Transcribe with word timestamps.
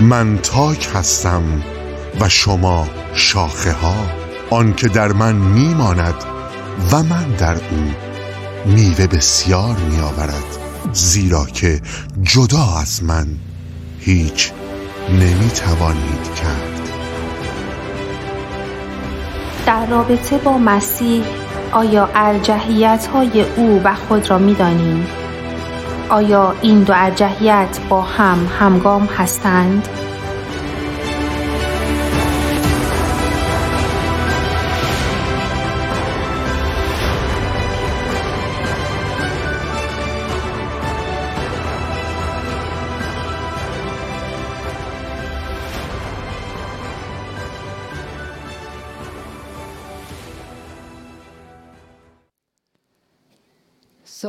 من 0.00 0.38
تاک 0.38 0.88
هستم 0.94 1.42
و 2.20 2.28
شما 2.28 2.88
شاخه 3.14 3.72
ها 3.72 3.94
آن 4.50 4.74
که 4.74 4.88
در 4.88 5.12
من 5.12 5.34
میماند 5.34 6.14
و 6.92 7.02
من 7.02 7.24
در 7.38 7.54
او 7.54 7.92
میوه 8.66 9.06
بسیار 9.06 9.76
میآورد 9.76 10.44
زیرا 10.92 11.44
که 11.44 11.80
جدا 12.22 12.78
از 12.80 13.02
من 13.02 13.26
هیچ 14.00 14.52
نمی‌توانید 15.10 16.34
کرد 16.42 16.80
در 19.66 19.86
رابطه 19.86 20.38
با 20.38 20.58
مسیح 20.58 21.24
آیا 21.72 22.10
ارجحیت 22.14 23.06
های 23.06 23.44
او 23.56 23.80
و 23.84 23.94
خود 23.94 24.30
را 24.30 24.38
می 24.38 24.54
دانیم؟ 24.54 25.06
آیا 26.10 26.54
این 26.62 26.82
دو 26.82 26.92
ارجحیت 26.96 27.78
با 27.88 28.02
هم 28.02 28.38
همگام 28.60 29.08
هستند؟'' 29.16 29.88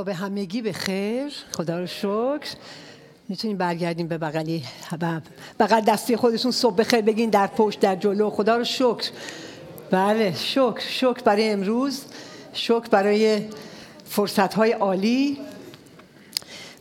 به 0.03 0.13
همگی 0.13 0.61
به 0.61 0.73
خیر. 0.73 1.33
خدا 1.51 1.79
رو 1.79 1.87
شکر. 1.87 2.55
می‌تونیم 3.29 3.57
برگردیم 3.57 4.07
به 4.07 4.17
بغلی. 4.17 4.63
بغل 5.59 5.81
دستی 5.81 6.15
خودتون 6.15 6.51
صبح 6.51 6.75
بخیر 6.75 7.01
بگین 7.01 7.29
در 7.29 7.47
پشت 7.47 7.79
در 7.79 7.95
جلو. 7.95 8.29
خدا 8.29 8.57
رو 8.57 8.63
شکر. 8.63 9.09
بله 9.91 10.33
شکر 10.37 10.79
شکر 10.79 11.21
برای 11.25 11.49
امروز. 11.49 12.01
شکر 12.53 12.87
برای 12.91 13.41
فرصت 14.09 14.53
های 14.53 14.71
عالی. 14.71 15.37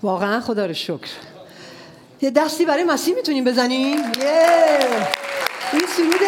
واقعا 0.02 0.40
خدا 0.40 0.66
رو 0.66 0.74
شکر. 0.74 1.08
یه 2.22 2.30
دستی 2.30 2.64
برای 2.64 2.84
مسیح 2.84 3.14
می‌تونیم 3.14 3.44
بزنیم. 3.44 3.98
این 5.72 5.86
سرود 5.96 6.20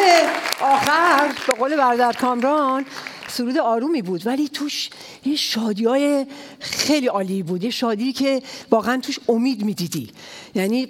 آخر 0.60 1.30
به 1.46 1.52
قول 1.52 1.76
برادر 1.76 2.12
کامران. 2.12 2.84
سرود 3.30 3.58
آرومی 3.58 4.02
بود 4.02 4.26
ولی 4.26 4.48
توش 4.48 4.90
یه 5.24 5.36
شادی 5.36 5.84
های 5.84 6.26
خیلی 6.60 7.06
عالی 7.06 7.42
بود 7.42 7.64
یه 7.64 7.70
شادی 7.70 8.12
که 8.12 8.42
واقعا 8.70 9.00
توش 9.00 9.18
امید 9.28 9.64
می‌دیدی. 9.64 10.10
یعنی 10.54 10.86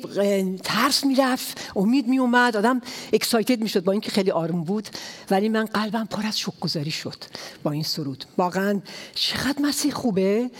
ترس 0.64 1.04
می‌رفت 1.04 1.60
امید 1.76 2.08
میومد 2.08 2.56
آدم 2.56 2.80
اکسایتد 3.12 3.60
می‌شد 3.60 3.84
با 3.84 3.92
اینکه 3.92 4.10
خیلی 4.10 4.30
آروم 4.30 4.64
بود. 4.64 4.88
ولی 5.30 5.48
من 5.48 5.64
قلبم 5.64 6.04
پر 6.04 6.26
از 6.26 6.42
گذاری 6.60 6.90
شد 6.90 7.24
با 7.62 7.70
این 7.70 7.82
سرود. 7.82 8.24
واقعا 8.38 8.80
چقدر 9.14 9.62
مسیح 9.62 9.92
خوبه 9.92 10.50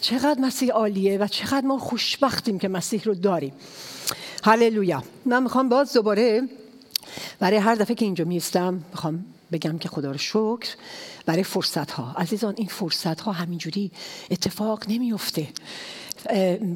چقدر 0.00 0.40
مسیح 0.40 0.72
عالیه 0.72 1.18
و 1.18 1.26
چقدر 1.26 1.66
ما 1.66 1.78
خوشبختیم 1.78 2.58
که 2.58 2.68
مسیح 2.68 3.02
رو 3.04 3.14
داریم. 3.14 3.52
هللویا. 4.44 5.02
من 5.24 5.42
می‌خوام 5.42 5.68
باز 5.68 5.92
دوباره 5.92 6.42
برای 7.38 7.56
هر 7.56 7.74
دفعه 7.74 7.94
که 7.94 8.04
اینجا 8.04 8.24
میستم 8.24 8.84
می‌خوام 8.90 9.24
بگم 9.52 9.78
که 9.78 9.88
خدا 9.88 10.10
رو 10.10 10.18
شکر 10.18 10.68
برای 11.26 11.42
فرصت 11.42 11.90
ها 11.90 12.12
عزیزان 12.16 12.54
این 12.56 12.68
فرصت 12.68 13.20
ها 13.20 13.32
همینجوری 13.32 13.90
اتفاق 14.30 14.84
نمیفته 14.88 15.48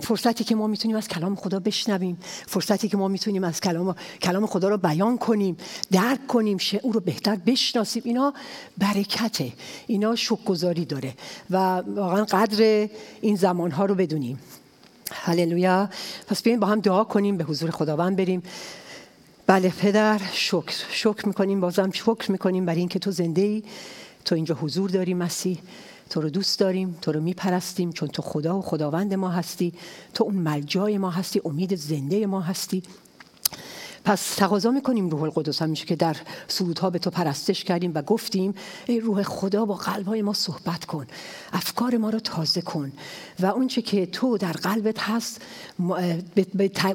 فرصتی 0.00 0.44
که 0.44 0.54
ما 0.54 0.66
می‌تونیم 0.66 0.96
از 0.96 1.08
کلام 1.08 1.36
خدا 1.36 1.60
بشنویم 1.60 2.18
فرصتی 2.46 2.88
که 2.88 2.96
ما 2.96 3.08
می‌تونیم 3.08 3.44
از 3.44 3.60
کلام 3.60 3.96
کلام 4.22 4.46
خدا 4.46 4.68
رو 4.68 4.76
بیان 4.76 5.18
کنیم 5.18 5.56
درک 5.90 6.26
کنیم 6.26 6.58
او 6.82 6.92
رو 6.92 7.00
بهتر 7.00 7.36
بشناسیم. 7.36 8.02
اینا 8.06 8.34
برکته. 8.78 9.52
اینا 9.86 10.16
شکرگزاری 10.16 10.84
داره 10.84 11.14
و 11.50 11.56
واقعا 11.76 12.24
قدر 12.24 12.88
این 13.20 13.36
زمان 13.36 13.70
ها 13.70 13.84
رو 13.84 13.94
بدونیم. 13.94 14.38
هللویا. 15.12 15.90
پس 16.26 16.42
بیاین 16.42 16.60
با 16.60 16.66
هم 16.66 16.80
دعا 16.80 17.04
کنیم 17.04 17.36
به 17.36 17.44
حضور 17.44 17.70
خداوند 17.70 18.16
بریم. 18.16 18.42
بله 19.46 19.68
پدر 19.68 20.20
شکر. 20.32 20.74
شکر 20.90 21.26
می‌کنیم 21.28 21.60
بازم 21.60 21.90
شکر 21.90 22.32
می‌کنیم 22.32 22.66
برای 22.66 22.78
اینکه 22.78 22.98
تو 22.98 23.10
زنده 23.10 23.42
ای 23.42 23.62
تو 24.24 24.34
اینجا 24.34 24.54
حضور 24.54 24.90
داری 24.90 25.14
مسیح. 25.14 25.58
تو 26.10 26.20
رو 26.20 26.30
دوست 26.30 26.60
داریم 26.60 26.98
تو 27.02 27.12
رو 27.12 27.20
میپرستیم 27.20 27.92
چون 27.92 28.08
تو 28.08 28.22
خدا 28.22 28.58
و 28.58 28.62
خداوند 28.62 29.14
ما 29.14 29.28
هستی. 29.28 29.72
تو 30.14 30.24
اون 30.24 30.34
ملجای 30.34 30.98
ما 30.98 31.10
هستی 31.10 31.40
امید 31.44 31.74
زنده 31.74 32.26
ما 32.26 32.40
هستی. 32.40 32.82
پس 34.04 34.34
تقاضا 34.34 34.70
می‌کنیم 34.70 35.08
روح 35.08 35.22
القدس 35.22 35.62
همیشه 35.62 35.86
که 35.86 35.96
در 35.96 36.16
سرودها 36.48 36.90
به 36.90 36.98
تو 36.98 37.10
پرستش 37.10 37.64
کردیم 37.64 37.92
و 37.94 38.02
گفتیم 38.02 38.54
ای 38.86 39.00
روح 39.00 39.22
خدا 39.22 39.64
با 39.64 39.74
قلبهای 39.74 40.22
ما 40.22 40.32
صحبت 40.32 40.84
کن 40.84 41.06
افکار 41.52 41.96
ما 41.96 42.10
رو 42.10 42.20
تازه 42.20 42.62
کن 42.62 42.92
و 43.40 43.46
اونچه 43.46 43.82
که 43.82 44.06
تو 44.06 44.38
در 44.38 44.52
قلبت 44.52 44.98
هست 44.98 45.42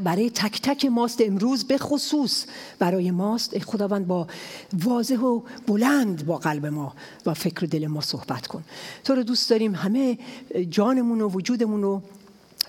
برای 0.04 0.30
تک 0.30 0.62
تک 0.62 0.86
ماست 0.86 1.22
امروز 1.22 1.64
به 1.64 1.78
خصوص. 1.78 2.46
برای 2.80 3.12
ماست 3.12 3.54
ای 3.54 3.60
خداوند 3.60 4.08
با 4.08 4.28
واضح 4.74 5.18
و 5.18 5.42
بلند 5.68 6.26
با 6.26 6.38
قلب 6.38 6.66
ما 6.66 6.94
و 7.26 7.34
فکر 7.34 7.66
دل 7.66 7.88
ما 7.88 8.02
صحبت 8.02 8.48
کن. 8.48 8.64
تو 9.04 9.16
رو 9.16 9.24
دوست 9.24 9.50
داریم 9.50 9.76
همه 9.76 10.18
جانمون 10.70 11.22
و 11.22 11.30
وجودمون 11.30 11.82
رو 11.82 12.02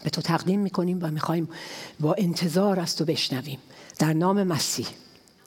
به 0.04 0.10
تو 0.10 0.22
تقدیم 0.22 0.60
می‌کنیم 0.60 0.98
و 1.02 1.10
می‌خوایم 1.10 1.48
با 2.00 2.14
انتظار 2.18 2.80
از 2.80 2.96
تو 2.96 3.04
بشنویم. 3.04 3.58
در 4.00 4.12
نام 4.12 4.42
مسیح. 4.42 4.86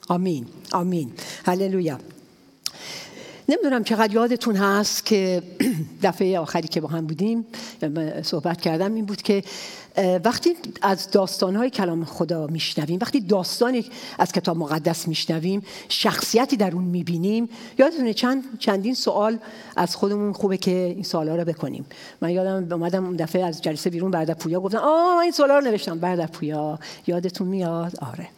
آمین. 0.08 0.46
آمین. 0.72 1.12
هللویا. 1.46 1.98
نمی‌دونم 3.48 3.84
چقدر 3.84 4.14
یادتون 4.14 4.56
هست 4.56 5.06
که 5.06 5.42
دفعه 6.02 6.38
آخری 6.38 6.68
که 6.68 6.80
با 6.80 6.88
هم 6.88 7.06
بودیم 7.06 7.46
صحبت 8.22 8.60
کردم 8.60 8.94
این 8.94 9.04
بود 9.04 9.22
که 9.22 9.42
وقتی 10.24 10.56
از 10.82 11.10
داستانهای 11.10 11.70
کلام 11.70 12.04
خدا 12.04 12.46
میشنویم 12.46 12.98
وقتی 13.02 13.20
داستانی 13.20 13.84
از 14.18 14.32
کتاب 14.32 14.56
مقدس 14.56 15.08
میشنویم 15.08 15.62
شخصیتی 15.88 16.56
در 16.56 16.72
اون 16.74 16.84
می‌بینیم 16.84 17.48
یادتونه 17.78 18.14
چند 18.14 18.58
چندین 18.58 18.94
سوال 18.94 19.38
از 19.76 19.96
خودمون 19.96 20.32
خوبه 20.32 20.56
که 20.56 20.70
این 20.70 21.02
سوالا 21.02 21.36
رو 21.36 21.44
بکنیم. 21.44 21.86
من 22.20 22.30
یادم 22.30 22.72
اومدم 22.72 23.04
اون 23.04 23.16
دفعه 23.16 23.44
از 23.44 23.62
جلسه 23.62 23.90
بیرون 23.90 24.10
بعد 24.10 24.38
پویا 24.38 24.60
گفتم 24.60 24.78
آه 24.78 25.18
این 25.18 25.32
سوالا 25.32 25.58
رو 25.58 25.64
نوشتم. 25.64 25.98
بعد 25.98 26.30
پویا 26.30 26.78
یادتون 27.06 27.48
میاد؟ 27.48 27.92
آره. 28.00 28.28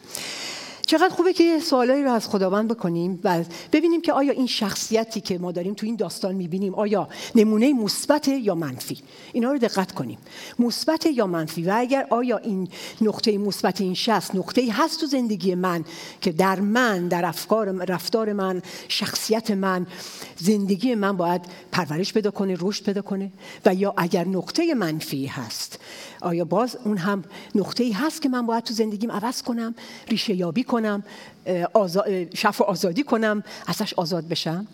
چقدر 0.87 1.09
خوبه 1.09 1.33
که 1.33 1.59
سوالایی 1.59 2.03
رو 2.03 2.11
از 2.11 2.27
خداوند 2.27 2.67
بکنیم 2.67 3.19
و 3.23 3.43
ببینیم 3.71 4.01
که 4.01 4.13
آیا 4.13 4.33
این 4.33 4.47
شخصیتی 4.47 5.21
که 5.21 5.37
ما 5.37 5.51
داریم 5.51 5.73
تو 5.73 5.85
این 5.85 5.95
داستان 5.95 6.35
می‌بینیم 6.35 6.75
آیا 6.75 7.09
نمونه 7.35 7.73
مثبت 7.73 8.27
یا 8.27 8.55
منفی؟ 8.55 8.97
اینا 9.33 9.51
رو 9.51 9.57
دقت 9.57 9.91
کنیم. 9.91 10.17
مثبت 10.59 11.05
یا 11.05 11.27
منفی؟ 11.27 11.63
و 11.63 11.73
اگر 11.77 12.07
آیا 12.09 12.37
این 12.37 12.67
نقطه 13.01 13.37
مثبت 13.37 13.81
این 13.81 13.93
شخص 13.93 14.35
نقطه 14.35 14.67
هست 14.71 14.99
تو 14.99 15.05
زندگی 15.05 15.55
من 15.55 15.85
که 16.21 16.31
در 16.31 16.59
من 16.59 17.07
در 17.07 17.25
افکار 17.25 17.71
رفتار 17.71 18.33
من 18.33 18.61
شخصیت 18.87 19.51
من 19.51 19.87
زندگی 20.37 20.95
من 20.95 21.17
باید 21.17 21.41
پرورش 21.71 22.13
پیدا 22.13 22.31
کنه 22.31 22.57
رشد 22.59 22.85
پیدا 22.85 23.01
کنه؟ 23.01 23.31
و 23.65 23.73
یا 23.73 23.93
اگر 23.97 24.27
نقطه 24.27 24.73
منفی 24.73 25.25
هست 25.25 25.79
آیا 26.21 26.45
باز 26.45 26.77
اون 26.83 26.97
هم 26.97 27.23
نقطه 27.55 27.83
ای 27.83 27.91
هست 27.91 28.21
که 28.21 28.29
من 28.29 28.45
باید 28.45 28.63
تو 28.63 28.73
زندگیم 28.73 29.11
عوض 29.11 29.41
کنم 29.41 29.75
ریشه 30.07 30.35
یابی 30.35 30.63
کنم 30.63 31.03
شف 32.33 32.61
و 32.61 32.63
آزادی 32.63 33.03
کنم 33.03 33.43
ازش 33.67 33.93
آزاد 33.93 34.27
بشم؟ 34.27 34.67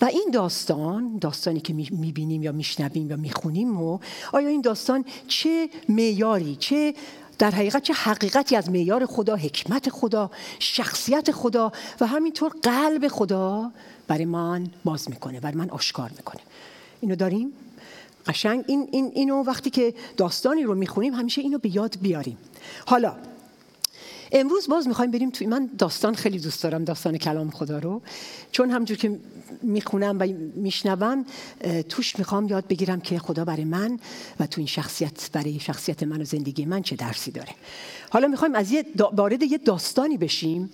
و 0.00 0.04
این 0.04 0.30
داستان 0.32 1.18
داستانی 1.18 1.60
که 1.60 1.72
می‌بینیم 1.72 2.42
یا 2.42 2.52
میشنویم 2.52 3.10
یا 3.10 3.16
می‌خونیم 3.16 3.82
و 3.82 3.98
آیا 4.32 4.48
این 4.48 4.60
داستان 4.60 5.04
چه 5.28 5.68
معیاری 5.88 6.56
چه 6.56 6.94
در 7.38 7.50
حقیقت 7.50 7.82
چه 7.82 7.92
حقیقتی 7.92 8.56
از 8.56 8.70
معیار 8.70 9.06
خدا 9.06 9.36
حکمت 9.36 9.90
خدا 9.90 10.30
شخصیت 10.58 11.30
خدا 11.30 11.72
و 12.00 12.06
همینطور 12.06 12.52
قلب 12.62 13.08
خدا 13.08 13.70
برای 14.08 14.24
من 14.24 14.66
باز 14.84 15.10
می‌کنه 15.10 15.40
برای 15.40 15.56
من 15.56 15.70
آشکار 15.70 16.10
می‌کنه؟ 16.16 16.40
اینو 17.00 17.16
داریم؟ 17.16 17.52
قشنگ. 18.26 18.64
این, 18.66 18.88
این 18.92 19.12
اینو 19.14 19.42
وقتی 19.42 19.70
که 19.70 19.94
داستانی 20.16 20.62
رو 20.62 20.74
می‌خونیم 20.74 21.14
همیشه 21.14 21.42
اینو 21.42 21.58
به 21.58 21.76
یاد 21.76 21.96
بیاریم. 22.02 22.38
حالا 22.86 23.14
امروز 24.32 24.68
باز 24.68 24.88
می‌خوایم 24.88 25.10
بریم 25.10 25.30
توی 25.30 25.46
من 25.46 25.70
داستان 25.78 26.14
خیلی 26.14 26.38
دوست 26.38 26.62
دارم 26.62 26.84
داستان 26.84 27.18
کلام 27.18 27.50
خدا 27.50 27.78
رو. 27.78 28.02
چون 28.52 28.70
همجور 28.70 28.96
که 28.96 29.18
می‌خونم 29.62 30.18
و 30.20 30.26
میشنوم 30.54 31.24
توش 31.88 32.18
می‌خوام 32.18 32.48
یاد 32.48 32.66
بگیرم 32.66 33.00
که 33.00 33.18
خدا 33.18 33.44
برای 33.44 33.64
من 33.64 33.98
و 34.40 34.46
تو 34.46 34.60
این 34.60 34.66
شخصیت 34.66 35.30
برای 35.32 35.60
شخصیت 35.60 36.02
من 36.02 36.20
و 36.20 36.24
زندگی 36.24 36.64
من 36.64 36.82
چه 36.82 36.96
درسی 36.96 37.30
داره. 37.30 37.54
حالا 38.10 38.28
می‌خوایم 38.28 38.54
از 38.54 38.72
یه 38.72 38.84
وارد 39.12 39.42
یه 39.42 39.58
داستانی 39.58 40.16
بشیم 40.16 40.70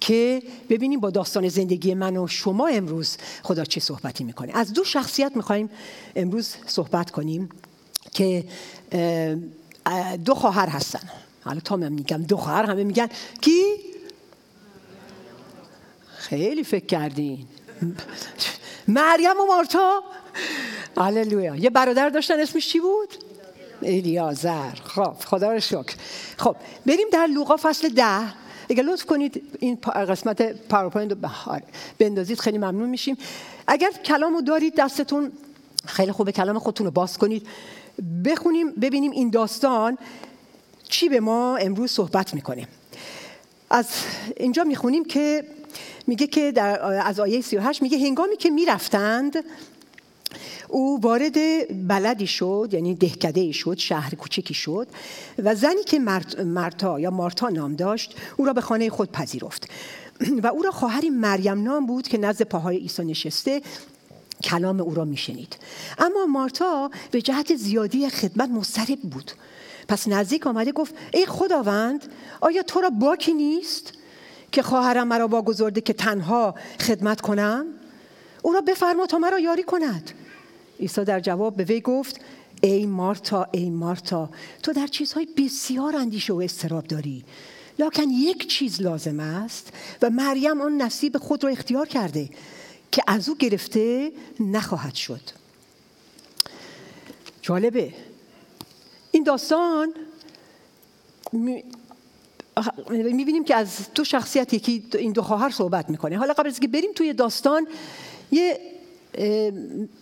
که 0.00 0.42
ببینیم 0.68 1.00
با 1.00 1.10
داستان 1.10 1.48
زندگی 1.48 1.94
من 1.94 2.16
و 2.16 2.26
شما 2.26 2.68
امروز 2.68 3.16
خدا 3.42 3.64
چه 3.64 3.80
صحبتی 3.80 4.24
می‌کنه. 4.24 4.52
از 4.56 4.72
دو 4.72 4.84
شخصیت 4.84 5.32
می‌خوایم 5.36 5.70
امروز 6.16 6.54
صحبت 6.66 7.10
کنیم 7.10 7.48
که 8.12 8.44
دو 10.24 10.34
خواهر 10.34 10.68
هستن. 10.68 11.08
حالا 11.44 11.60
تا 11.60 11.76
من 11.76 11.92
میگم 11.92 12.36
خواهر 12.36 12.64
همه 12.64 12.84
میگن 12.84 13.08
کی؟ 13.40 13.62
خیلی 16.16 16.64
فکر 16.64 16.86
کردین. 16.86 17.46
مریم 18.88 19.40
و 19.40 19.46
مارتا؟ 19.48 20.02
هللویا. 20.96 21.56
یه 21.56 21.70
برادر 21.70 22.08
داشتن 22.08 22.40
اسمش 22.40 22.68
چی 22.68 22.80
بود؟ 22.80 23.08
الیازر. 23.82 24.74
خب 24.84 25.14
خدا 25.26 25.52
رو 25.52 25.60
شکر. 25.60 25.94
خب 26.36 26.56
بریم 26.86 27.06
در 27.12 27.26
لوقا 27.26 27.56
فصل 27.56 27.88
ده. 27.88 28.42
اگر 28.70 28.82
لطف 28.82 29.04
کنید 29.04 29.42
این 29.58 29.78
قسمت 29.84 30.42
پاورپوینت 30.52 31.12
رو 31.12 31.28
بندازید 31.98 32.40
خیلی 32.40 32.58
ممنون 32.58 32.88
میشیم. 32.88 33.16
اگر 33.66 33.90
کلامو 33.90 34.42
دارید 34.42 34.74
دستتون 34.76 35.32
خیلی 35.86 36.12
خوبه 36.12 36.32
کلام 36.32 36.58
خودتون 36.58 36.86
رو 36.86 36.92
باز 36.92 37.18
کنید. 37.18 37.46
بخونیم 38.24 38.70
ببینیم 38.70 39.10
این 39.10 39.30
داستان. 39.30 39.98
چی 40.92 41.08
به 41.08 41.20
ما 41.20 41.56
امروز 41.56 41.90
صحبت 41.90 42.34
می‌کنه 42.34 42.68
از 43.70 43.86
اینجا 44.36 44.64
می‌خونیم 44.64 45.04
که 45.04 45.44
میگه 46.06 46.26
که 46.26 46.52
در 46.52 46.82
از 46.82 47.20
آیه 47.20 47.40
38 47.40 47.82
میگه 47.82 47.98
هنگامی 47.98 48.36
که 48.36 48.50
می‌رفتند 48.50 49.44
او 50.68 51.00
وارد 51.00 51.36
بلدی 51.88 52.26
شد 52.26 52.68
یعنی 52.72 52.94
دهکده 52.94 53.52
شد 53.52 53.78
شهر 53.78 54.14
کوچکی 54.14 54.54
شد 54.54 54.88
و 55.38 55.54
زنی 55.54 55.84
که 55.86 55.98
مرتا 56.44 57.00
یا 57.00 57.10
مارتا 57.10 57.48
نام 57.48 57.74
داشت 57.74 58.14
او 58.36 58.44
را 58.44 58.52
به 58.52 58.60
خانه 58.60 58.90
خود 58.90 59.12
پذیرفت. 59.12 59.68
و 60.42 60.46
او 60.46 60.62
را 60.62 60.70
خواهری 60.70 61.10
مریم 61.10 61.62
نام 61.62 61.86
بود 61.86 62.08
که 62.08 62.18
نزد 62.18 62.42
پاهای 62.42 62.76
عیسی 62.76 63.04
نشسته 63.04 63.62
کلام 64.44 64.80
او 64.80 64.94
را 64.94 65.04
میشنید. 65.04 65.56
اما 65.98 66.26
مارتا 66.26 66.90
به 67.10 67.22
جهت 67.22 67.56
زیادی 67.56 68.08
خدمت 68.08 68.48
مضطرب 68.48 69.00
بود. 69.00 69.32
پس 69.88 70.08
نزدیک 70.08 70.46
آمده 70.46 70.72
گفت 70.72 70.94
ای 71.12 71.26
خداوند 71.26 72.04
آیا 72.40 72.62
تو 72.62 72.80
را 72.80 72.90
باکی 72.90 73.32
نیست 73.32 73.92
که 74.52 74.62
خواهرم 74.62 75.08
مرا 75.08 75.28
واگذارده 75.28 75.80
که 75.80 75.92
تنها 75.92 76.54
خدمت 76.80 77.20
کنم؟ 77.20 77.66
او 78.42 78.52
را 78.52 78.60
بفرما 78.60 79.06
تا 79.06 79.18
مرا 79.18 79.38
یاری 79.38 79.62
کند. 79.62 80.10
عیسی 80.80 81.04
در 81.04 81.20
جواب 81.20 81.56
به 81.56 81.64
وی 81.64 81.80
گفت 81.80 82.20
ای 82.62 82.86
مارتا 82.86 83.46
ای 83.52 83.70
مارتا 83.70 84.30
تو 84.62 84.72
در 84.72 84.86
چیزهای 84.86 85.28
بسیار 85.36 85.96
اندیشه 85.96 86.32
و 86.32 86.36
استراب 86.36 86.86
داری. 86.86 87.24
لکن 87.78 88.10
یک 88.10 88.48
چیز 88.48 88.82
لازم 88.82 89.20
است 89.20 89.72
و 90.02 90.10
مریم 90.10 90.60
آن 90.60 90.82
نصیب 90.82 91.18
خود 91.18 91.44
را 91.44 91.50
اختیار 91.50 91.88
کرده 91.88 92.30
که 92.92 93.02
از 93.06 93.28
او 93.28 93.36
گرفته 93.36 94.12
نخواهد 94.40 94.94
شد. 94.94 95.20
جالبه. 97.42 97.94
این 99.12 99.22
داستان 99.22 99.94
می‌بینیم 102.90 103.44
که 103.44 103.56
از 103.56 103.76
دو 103.94 104.04
شخصیت 104.04 104.54
یکی 104.54 104.84
این 104.94 105.12
دو 105.12 105.22
خواهر 105.22 105.50
صحبت 105.50 105.90
می‌کنه. 105.90 106.18
حالا 106.18 106.32
قبل 106.32 106.48
از 106.48 106.60
که 106.60 106.68
بریم 106.68 106.90
توی 106.94 107.12
داستان 107.12 107.66
یه 108.30 108.60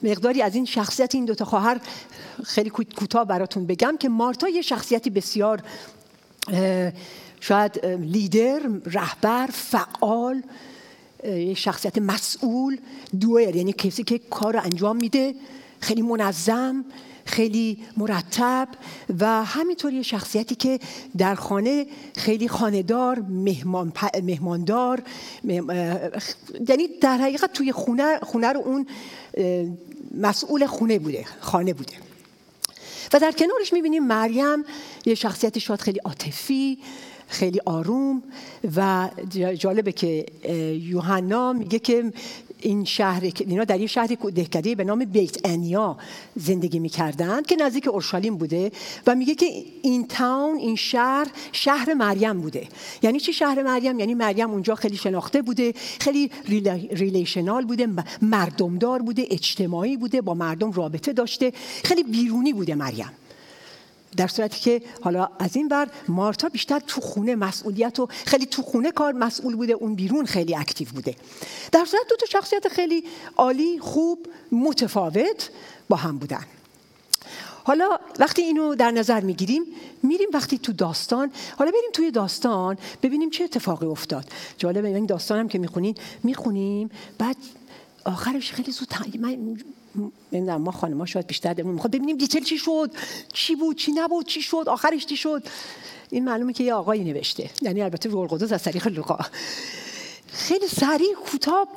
مقداری 0.03 0.43
از 0.43 0.55
این 0.55 0.65
شخصیت 0.65 1.15
این 1.15 1.25
دوتا 1.25 1.45
خواهر 1.45 1.81
خیلی 2.45 2.71
کوتاه 2.71 3.25
براتون 3.25 3.67
بگم 3.67 3.97
که 4.01 4.09
مارتا 4.09 4.49
یه 4.49 4.63
شخصیتی 4.63 5.11
بسیار 5.11 5.63
شاید 7.41 7.87
لیدر 7.87 8.61
رهبر 8.87 9.47
فعال 9.53 10.43
یه 11.25 11.55
شخصیت 11.55 11.99
مسئول 11.99 12.79
دوئر 13.21 13.57
یعنی 13.57 13.73
کسی 13.73 14.05
که 14.05 14.19
کار 14.19 14.57
انجام 14.57 14.97
میده 14.97 15.35
خیلی 15.81 16.03
منظم 16.03 16.85
خیلی 17.25 17.79
مرتب 17.97 18.69
و 19.19 19.45
همینطور 19.45 19.93
یه 19.93 20.03
شخصیتی 20.03 20.55
که 20.55 20.79
در 21.19 21.35
خانه 21.35 21.87
خیلی 22.17 22.49
خاندار 22.49 23.19
مهمان 23.19 23.93
مهماندار 24.23 25.03
یعنی 26.69 26.89
در 27.01 27.19
حقیقت 27.19 27.53
توی 27.53 27.73
خونه 27.73 28.19
خونه 28.23 28.53
رو 28.53 28.61
اون 28.61 28.87
مسئول 30.15 30.67
خونه 30.67 30.99
بوده 30.99 31.25
خانه 31.41 31.73
بوده. 31.73 31.93
و 33.13 33.19
در 33.19 33.33
کنارش 33.33 33.73
می‌بینیم 33.73 34.07
مریم 34.07 34.65
یه 35.07 35.15
شخصیت 35.15 35.59
شاید 35.59 35.81
خیلی 35.81 35.99
عاطفی 35.99 36.79
خیلی 37.29 37.61
آروم 37.65 38.23
و 38.77 39.09
جالبه 39.55 39.93
که 39.93 40.27
یوحنا 40.83 41.53
میگه 41.53 41.79
که 41.79 42.13
این 42.63 42.85
شهر 42.85 43.33
اینا 43.41 43.65
در 43.65 43.79
این 43.79 43.87
شهر 43.87 44.07
دهکده 44.07 44.75
به 44.75 44.85
نام 44.85 45.05
بیت 45.05 45.39
انیا 45.45 45.97
زندگی 46.37 46.79
می‌کردند 46.79 47.47
که 47.47 47.57
نزدیک 47.57 47.89
اورشلیم 47.89 48.37
بوده 48.37 48.73
و 49.07 49.15
میگه 49.15 49.35
که 49.35 49.47
این 49.83 50.07
town 50.07 50.57
این 50.57 50.77
شهر 50.77 51.27
شهر 51.53 51.95
مریم 51.95 52.41
بوده. 52.41 52.69
یعنی 53.03 53.21
چی 53.21 53.33
شهر 53.33 53.63
مریم؟ 53.63 54.01
یعنی 54.01 54.15
مریم 54.15 54.51
اونجا 54.51 54.75
خیلی 54.75 54.97
شناخته 54.97 55.43
بوده 55.43 55.75
خیلی 56.01 56.31
relational 56.91 57.65
بوده 57.65 57.89
مردمدار 58.23 59.03
بوده 59.03 59.27
اجتماعی 59.31 59.97
بوده 59.97 60.21
با 60.21 60.35
مردم 60.35 60.73
رابطه 60.73 61.13
داشته 61.13 61.53
خیلی 61.85 62.03
بیرونی 62.03 62.53
بوده 62.53 62.75
مریم. 62.75 63.13
در 64.17 64.27
صورتی 64.27 64.61
که 64.61 64.83
حالا 65.01 65.29
از 65.39 65.57
این 65.57 65.69
بر 65.69 65.89
مارتا 66.09 66.49
بیشتر 66.49 66.79
تو 66.79 67.01
خونه 67.01 67.35
مسئولیت 67.35 67.99
و 68.01 68.07
خیلی 68.07 68.47
تو 68.47 68.63
خونه 68.63 68.91
کار 68.91 69.13
مسئول 69.13 69.57
بوده 69.57 69.73
اون 69.73 69.95
بیرون 69.95 70.27
خیلی 70.27 70.57
active 70.57 70.89
بوده. 70.95 71.17
در 71.73 71.85
صورت 71.85 72.03
دو 72.09 72.17
تا 72.17 72.27
شخصیت 72.27 72.69
خیلی 72.69 73.05
عالی 73.37 73.79
خوب 73.79 74.27
متفاوت 74.53 75.51
با 75.89 75.97
هم 75.97 76.19
بودن. 76.19 76.45
حالا 77.65 77.99
وقتی 78.19 78.43
اینو 78.43 78.75
در 78.75 78.91
نظر 78.91 79.21
می‌گیریم 79.21 79.63
میریم 80.03 80.29
وقتی 80.33 80.59
تو 80.59 80.73
داستان 80.73 81.31
حالا 81.59 81.71
بریم 81.71 81.91
توی 81.93 82.11
داستان 82.11 82.79
ببینیم 83.03 83.31
چه 83.31 83.45
اتفاقی 83.45 83.87
افتاد. 83.87 84.25
جالبه 84.59 84.89
این 84.89 85.07
داستان 85.07 85.39
هم 85.39 85.49
که 85.49 85.59
می‌خونین 85.59 85.95
می‌خونیم 86.23 86.91
بعد 87.19 87.37
آخرش 88.05 88.53
خیلی 88.53 88.73
زود 88.73 88.95
من 89.21 89.59
نمی‌دونم 90.33 90.63
ما 90.63 90.71
خانم 90.71 90.97
ما 90.97 91.07
شاید 91.07 91.27
بیشتر 91.27 91.53
دلمون 91.53 91.75
می‌خواد 91.75 91.93
ببینیم 91.93 92.17
دیتیل 92.17 92.45
چی 92.45 92.59
شد 92.59 92.91
چی 93.33 93.55
بود 93.55 93.77
چی 93.77 93.93
نبود 93.93 94.27
چی 94.27 94.43
شد 94.43 94.65
آخرش 94.67 95.07
چی 95.07 95.17
شد. 95.17 95.43
این 96.11 96.25
معلومه 96.25 96.53
که 96.53 96.65
یه 96.65 96.75
آقایی 96.75 97.05
نوشته. 97.05 97.51
یعنی 97.63 97.83
البته 97.83 98.11
قدس 98.29 98.53
از 98.53 98.63
طریق 98.63 98.89
لوقا 98.89 99.19
خیلی 100.33 100.69
سریع 100.69 101.15
کوتاه 101.15 101.69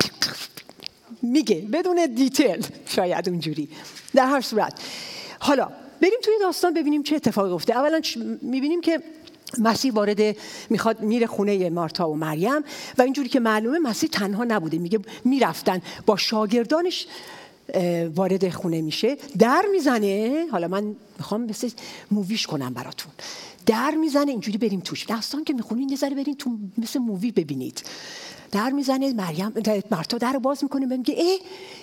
میگه 1.22 1.56
بدون 1.56 2.06
detail. 2.16 2.66
شاید 2.86 3.30
اونجوری. 3.30 3.70
در 4.14 4.26
هر 4.28 4.42
صورت. 4.42 4.80
حالا 5.40 5.70
بریم 6.02 6.20
توی 6.24 6.34
داستان 6.42 6.74
ببینیم 6.74 7.04
چه 7.04 7.16
اتفاقی 7.16 7.52
افتاده. 7.52 7.80
اولا 7.80 8.02
می‌بینیم 8.42 8.82
که 8.82 9.04
مسیح 9.58 9.94
وارد 9.94 10.38
می‌خواد 10.70 11.02
میره 11.02 11.28
خونه 11.28 11.70
مارتا 11.70 12.10
و 12.10 12.16
مریم 12.16 12.62
و 12.98 13.02
اینجوری 13.02 13.30
که 13.30 13.40
معلومه 13.40 13.80
مسیح 13.80 14.10
تنها 14.10 14.44
نبوده. 14.44 14.78
میگه 14.78 15.00
می‌رفتن 15.26 15.82
با 16.06 16.18
شاگردانش 16.18 17.08
وارد 18.16 18.50
خونه 18.50 18.82
میشه. 18.82 19.18
در 19.40 19.66
می‌زنه 19.72 20.46
حالا 20.52 20.68
من 20.68 20.96
می‌خوام 21.18 21.42
مثل 21.42 21.70
movie 22.12 22.38
ش 22.38 22.48
کنم 22.48 22.74
براتون. 22.74 23.12
در 23.66 23.92
می‌زنه 23.92 24.32
اینجوری 24.32 24.58
بریم 24.58 24.80
توش. 24.80 25.04
داستان 25.04 25.44
که 25.44 25.54
می‌خونین 25.54 25.90
یه 25.90 25.98
ذره 25.98 26.16
برین 26.16 26.36
تو 26.36 26.58
مثل 26.78 27.00
movie 27.00 27.32
ببینید. 27.32 27.84
در 28.52 28.70
می‌زنه 28.70 29.14
مریم 29.14 29.54
مرتا 29.92 30.18
در 30.18 30.38
باز 30.38 30.64
می‌کنه 30.64 30.86
میگه 30.86 31.14
ای 31.14 31.40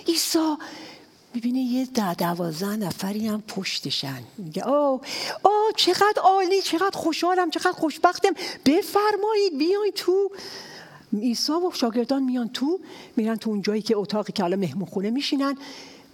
ایسا 0.07 0.59
می‌بینه 1.35 1.59
یه 1.61 1.87
ده 1.87 2.15
دوازده 2.15 2.77
نفری 2.77 3.27
هم 3.27 3.43
پشتشن. 3.49 4.23
میگه 4.39 4.69
او 4.69 5.01
او 5.45 5.51
چقدر 5.77 6.23
عالی 6.23 6.63
چقدر 6.63 6.97
خوشحالم 6.99 7.51
چقدر 7.51 7.73
خوشبختم. 7.73 8.33
بفرمایید 8.67 9.59
بیاین 9.59 9.93
تو 9.95 10.31
عیسی 11.19 11.53
و 11.53 11.71
شاگردان 11.73 12.23
میان 12.23 12.49
تو 12.49 12.81
میرن 13.17 13.37
تو 13.37 13.51
اون 13.51 13.63
جایی 13.63 13.83
که 13.83 13.97
اتاقی 13.97 14.33
که 14.33 14.43
حالا 14.43 14.57
مهمون 14.57 15.11
میشینن. 15.11 15.57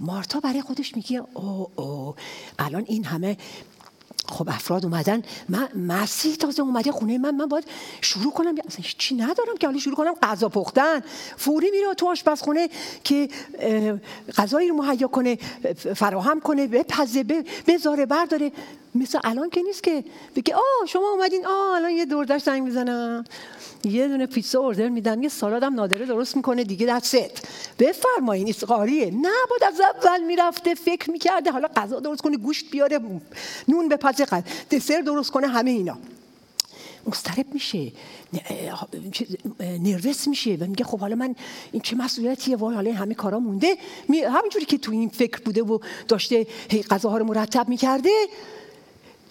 مارتا 0.01 0.41
برای 0.41 0.63
خودش 0.63 0.97
میگه 0.97 1.23
او 1.35 1.69
او 1.77 2.15
الان 2.59 2.85
این 2.87 3.05
همه 3.05 3.37
خب 4.29 4.49
افراد 4.49 4.85
اومدن. 4.85 5.23
من 5.49 5.69
مسیح 5.77 6.35
تازه 6.35 6.63
اومده 6.63 6.93
خونه 6.93 7.19
من. 7.19 7.35
من 7.35 7.47
باید 7.47 7.65
شروع 8.01 8.33
کنم. 8.33 8.55
اصلا 8.67 8.85
چی 8.99 9.15
ندارم 9.15 9.57
که 9.61 9.67
حالا 9.67 9.79
شروع 9.79 9.97
کنم. 9.97 10.15
غذا 10.23 10.49
پختن. 10.49 11.01
فوری 11.37 11.71
میره 11.71 11.95
تو 11.95 12.09
آشپزخونه 12.09 12.69
که 13.05 13.29
غذایی 14.37 14.69
رو 14.69 14.77
مهیا 14.77 15.09
کنه 15.09 15.37
فراهم 15.95 16.41
کنه 16.41 16.67
بپزه 16.67 17.45
بذاره 17.67 18.07
برداره. 18.07 18.53
مثل 18.99 19.19
الان 19.25 19.51
که 19.51 19.63
نیست 19.63 19.83
که 19.83 20.05
بگه 20.37 20.55
آه 20.55 20.87
شما 20.87 21.11
اومدین 21.11 21.47
آه 21.47 21.77
الان 21.77 21.91
یه 21.91 22.05
دوردش 22.05 22.43
زنگ 22.43 22.63
می‌زنم. 22.63 23.25
یه 23.85 24.09
دونه 24.09 24.27
پیتزا 24.27 24.61
اوردر 24.61 24.89
میدم 24.89 25.23
یه 25.23 25.29
سالادم 25.29 25.75
نادره 25.75 26.07
درست 26.07 26.37
می‌کنه 26.37 26.65
دیگه 26.65 26.87
در 26.87 27.01
ست 27.01 27.49
بفرمایین 27.79 28.53
قاریه 28.67 29.11
نه 29.11 29.29
بود 29.49 29.65
از 29.65 29.81
اول 29.81 30.23
می‌رفته 30.25 30.75
فکر 30.75 31.11
می‌کرده. 31.11 31.51
حالا 31.51 31.69
غذا 31.77 32.01
درست 32.01 32.23
کنه 32.23 32.37
گوشت 32.37 32.71
بیاره 32.71 33.01
نون 33.69 33.89
به 33.89 33.97
قد 33.97 34.45
دسر 34.71 35.01
درست 35.01 35.31
کنه 35.31 35.47
همه 35.47 35.71
اینا. 35.71 35.99
مسترب 37.07 37.47
میشه. 37.53 37.93
نروس 39.61 40.29
میشه 40.29 40.57
و 40.61 40.67
میگه 40.67 40.85
خب 40.85 40.99
حالا 40.99 41.17
من 41.17 41.35
این 41.73 41.83
چه 41.83 41.97
مسئولیتیه؟ 41.97 42.57
وای 42.57 42.75
حالا 42.75 42.93
همه 42.93 43.15
کارا 43.15 43.39
مونده. 43.39 43.77
همینجوری 44.09 44.65
که 44.65 44.79
تو 44.79 44.93
این 44.93 45.09
فکر 45.09 45.41
بوده 45.41 45.63
و 45.63 45.79
داشته 46.09 46.47
غذاها 46.91 47.19
رو 47.19 47.25
مرتب 47.25 47.69
می‌کرده 47.69 48.11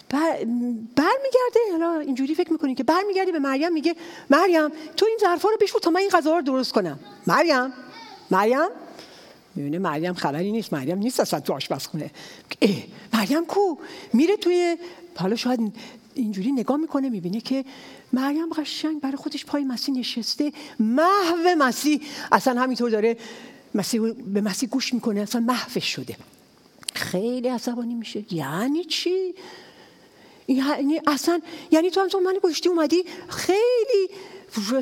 برمیگرده 0.08 1.60
حالا 1.72 2.00
اینجوری 2.00 2.34
فکر 2.34 2.52
می‌کنی 2.52 2.74
که 2.74 2.84
برمیگرده 2.84 3.32
به 3.32 3.38
مریم 3.38 3.72
میگه 3.72 3.96
مریم 4.30 4.68
تو 4.96 5.06
این 5.06 5.18
ظرفا 5.20 5.48
رو 5.48 5.56
بشور 5.60 5.80
تا 5.80 5.90
من 5.90 6.00
این 6.00 6.10
غذا 6.10 6.36
رو 6.36 6.42
درست 6.42 6.72
کنم. 6.72 6.98
مریم 7.26 7.72
مریم؟ 8.30 8.68
می‌بینه 9.54 9.78
مریم 9.78 10.14
خبری 10.14 10.52
نیست 10.52 10.72
مریم 10.72 10.98
نیست 10.98 11.20
اصلا 11.20 11.40
تو 11.40 11.52
آشپزخونه. 11.52 12.10
اه 12.62 12.74
مریم 13.12 13.46
کو؟ 13.46 13.76
میره 14.12 14.36
توی 14.36 14.76
حالا 15.16 15.36
شاید 15.36 15.72
اینجوری 16.14 16.52
نگاه 16.52 16.76
می‌کنه 16.76 17.08
می‌بینه 17.08 17.40
که 17.40 17.64
مریم 18.12 18.52
قشنگ 18.52 19.00
برای 19.00 19.16
خودش 19.16 19.46
پای 19.46 19.64
مسیح 19.64 19.94
نشسته. 19.94 20.52
محو 20.80 21.54
مسیح. 21.58 22.00
اصلا 22.32 22.60
همینطور 22.60 22.90
داره 22.90 23.16
مسیح 23.74 24.12
به 24.12 24.40
مسیح 24.40 24.68
گوش 24.68 24.94
می‌کنه 24.94 25.20
اصلا 25.20 25.40
محوش 25.40 25.84
شده. 25.84 26.16
خیلی 26.94 27.48
عصبانی 27.48 27.94
میشه. 27.94 28.34
یعنی 28.34 28.84
چی؟ 28.84 29.34
یعنی 30.48 31.00
اصلا 31.06 31.40
یعنی 31.70 31.90
تو 31.90 32.00
هم 32.00 32.08
تو 32.08 32.20
من 32.20 32.38
گوشتی 32.42 32.68
اومدی 32.68 33.04
خیلی 33.28 34.10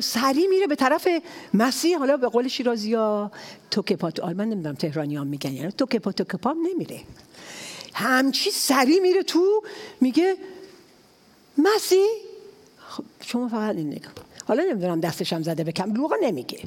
سری 0.01 0.47
میره 0.47 0.67
به 0.67 0.75
طرف 0.75 1.07
مسیح. 1.53 1.97
حالا 1.97 2.17
به 2.17 2.27
قول 2.27 2.47
شیرازی 2.47 2.93
ها 2.93 3.31
توکپات 3.71 4.19
آلمان 4.19 4.49
نمی‌دونم 4.49 4.75
تهرانی 4.75 5.15
هم 5.15 5.27
میگن 5.27 5.53
یعنی 5.53 5.71
توکپا 5.71 6.11
توکپا 6.11 6.53
نمیره. 6.53 6.99
همچی 7.93 8.51
سری 8.51 8.99
میره 8.99 9.23
تو 9.23 9.63
میگه 10.01 10.35
مسیح؟ 11.57 12.07
خب 12.77 13.03
شما 13.21 13.47
فقط 13.47 13.75
این 13.75 13.87
نگاه 13.87 14.13
حالا 14.47 14.63
نمی‌دونم 14.63 14.99
دستش 14.99 15.33
هم 15.33 15.43
زده 15.43 15.63
به 15.63 15.71
کم 15.71 15.93
نمیگه. 16.21 16.59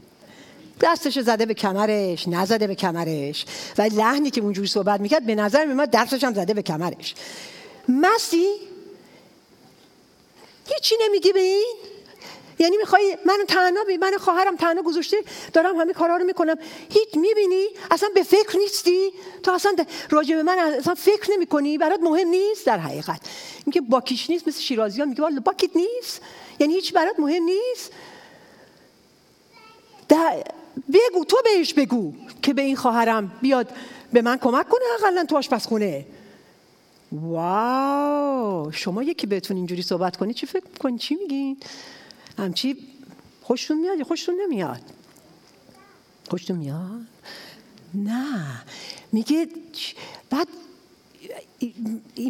دستش 0.81 1.19
زده 1.19 1.47
به 1.47 1.55
کمرش 1.55 2.28
نزده 2.28 2.67
به 2.67 2.75
کمرش. 2.75 3.45
و 3.78 3.83
لحنی 3.83 4.31
که 4.31 4.40
اونجوری 4.40 4.69
صحبت 4.69 5.00
می‌کرد 5.00 5.26
به 5.26 5.35
نظر 5.35 5.64
میمد 5.64 5.90
دستش 5.90 6.25
هم 6.25 6.35
زده 6.35 6.55
به 6.55 6.62
کمرش. 6.62 7.14
مسیح 7.88 8.68
هیچی 10.75 10.97
نمیگی 11.01 11.33
به 11.33 11.41
این؟ 11.41 11.75
یعنی 12.59 12.77
می‌خوای 12.77 13.19
منو 13.25 13.45
تنها 13.45 13.85
بی 13.85 13.97
من 13.97 14.17
خواهرم 14.19 14.57
تنها 14.57 14.83
گذاشته 14.83 15.17
دارم 15.53 15.77
همه 15.77 15.93
کارا 15.93 16.17
رو 16.17 16.25
می‌کنم. 16.25 16.57
هیچ 16.91 17.09
می‌بینی؟ 17.15 17.67
اصلا 17.91 18.09
به 18.15 18.23
فکر 18.23 18.59
نیستی؟ 18.59 19.13
تو 19.43 19.53
اصلا 19.53 19.77
راجع 20.11 20.37
به 20.37 20.43
من 20.43 20.59
اصلا 20.59 20.95
فکر 20.95 21.31
نمی‌کنی؟ 21.31 21.79
برات 21.79 22.01
مهم 22.01 22.29
نیست 22.29 22.67
در 22.67 22.79
حقیقت. 22.79 23.21
اینکه 23.65 23.81
باکیش 23.81 24.31
نیست 24.31 24.49
مثل 24.49 24.61
شیرازی 24.61 25.01
ها 25.01 25.07
میگه 25.07 25.23
والا 25.23 25.41
باکیت 25.41 25.71
نیست. 25.77 26.21
یعنی 26.61 26.75
هیچ 26.75 26.93
برات 26.93 27.21
مهم 27.21 27.43
نیست. 27.43 27.93
بگو 30.93 31.25
تو 31.25 31.37
بهش 31.45 31.75
بگو 31.75 32.13
که 32.43 32.55
به 32.55 32.63
این 32.63 32.77
خواهرم 32.77 33.33
بیاد 33.43 33.71
به 34.13 34.23
من 34.23 34.37
کمک 34.37 34.69
کنه 34.69 34.85
اقلا 34.99 35.25
تو 35.25 35.37
آشپزخونه. 35.37 36.07
واو! 37.12 38.73
شما 38.73 39.03
یکی 39.03 39.27
بهتون 39.27 39.57
اینجوری 39.57 39.83
صحبت 39.83 40.17
کنی 40.17 40.35
چی 40.35 40.47
فکر 40.47 40.65
کنی 40.81 40.99
چی 40.99 41.15
میگین 41.15 41.57
همچی 42.38 42.77
خوشتون 43.43 43.81
میاد 43.81 43.99
یا 43.99 44.05
خوشتون 44.05 44.41
نمیاد؟ 44.41 44.81
خوشتون 46.31 46.57
میاد؟ 46.57 47.00
نه. 47.95 48.62
میگه 49.12 49.49
بعد 50.31 50.49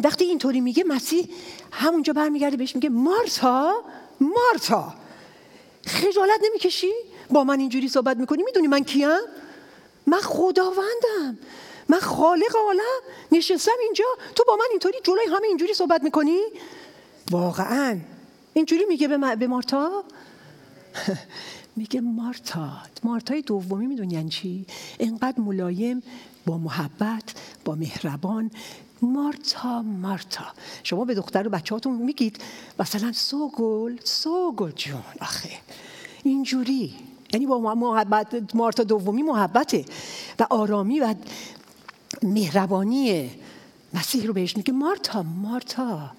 وقتی 0.03 0.25
اینطوری 0.25 0.61
میگه 0.61 0.83
مسیح 0.83 1.29
همونجا 1.71 2.13
برمیگرده 2.13 2.57
بهش 2.57 2.75
میگه 2.75 2.89
مارتا 2.89 3.73
مارتا! 4.19 4.93
خجالت 5.85 6.39
نمی‌کشی؟ 6.43 6.91
با 7.29 7.43
من 7.43 7.59
اینجوری 7.59 7.87
صحبت 7.87 8.17
می‌کنی؟ 8.17 8.43
می‌دونی 8.43 8.67
من 8.67 8.83
کیم؟ 8.83 9.09
من 10.07 10.19
خداوندم. 10.19 11.37
من 11.89 11.99
خالق 11.99 12.55
عالم 12.67 13.01
نشستم 13.31 13.71
اینجا. 13.83 14.05
تو 14.35 14.43
با 14.47 14.55
من 14.55 14.65
اینطوری 14.71 14.97
جلوی 15.03 15.25
همه 15.35 15.47
اینجوری 15.47 15.73
صحبت 15.73 16.03
می‌کنی؟ 16.03 16.39
واقعا. 17.31 17.99
اینجوری 18.53 18.85
میگه 18.85 19.07
به, 19.07 19.47
مارتا؟ 19.47 20.03
میگه 21.75 22.01
مارتا 22.01 22.69
مارتای 23.03 23.41
دومی 23.41 23.85
می‌دونی 23.85 24.13
یعنی 24.13 24.29
چی؟ 24.29 24.65
اینقدر 24.97 25.39
ملایم 25.39 26.03
با 26.45 26.57
محبت 26.57 27.23
با 27.65 27.75
مهربان. 27.75 28.51
مارتا 29.01 29.81
مارتا. 29.81 30.45
شما 30.83 31.05
به 31.05 31.15
دختر 31.15 31.47
و 31.47 31.49
بچه 31.49 31.89
میگید 31.89 32.37
مثلا 32.79 33.11
سوگل 33.11 33.97
سوگل 34.03 34.71
جون 34.71 35.03
آخه. 35.21 35.49
اینجوری. 36.23 36.93
یعنی 37.33 37.45
با 37.45 37.75
محبت 37.75 38.55
مارتا 38.55 38.83
دومی 38.83 39.23
محبته. 39.23 39.85
و 40.39 40.47
آرامی 40.49 40.99
و 40.99 41.15
مهربانی 42.23 43.29
مسیح 43.93 44.25
رو 44.25 44.33
بهش 44.33 44.57
میگه 44.57 44.73
مارتا 44.73 45.23
مارتا 45.23 46.11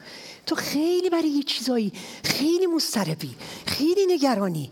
تو 0.46 0.54
خیلی 0.54 1.10
برای 1.10 1.28
یه 1.28 1.42
چیزایی 1.42 1.92
خیلی 2.24 2.66
مستربی 2.66 3.34
خیلی 3.66 4.06
نگرانی. 4.06 4.70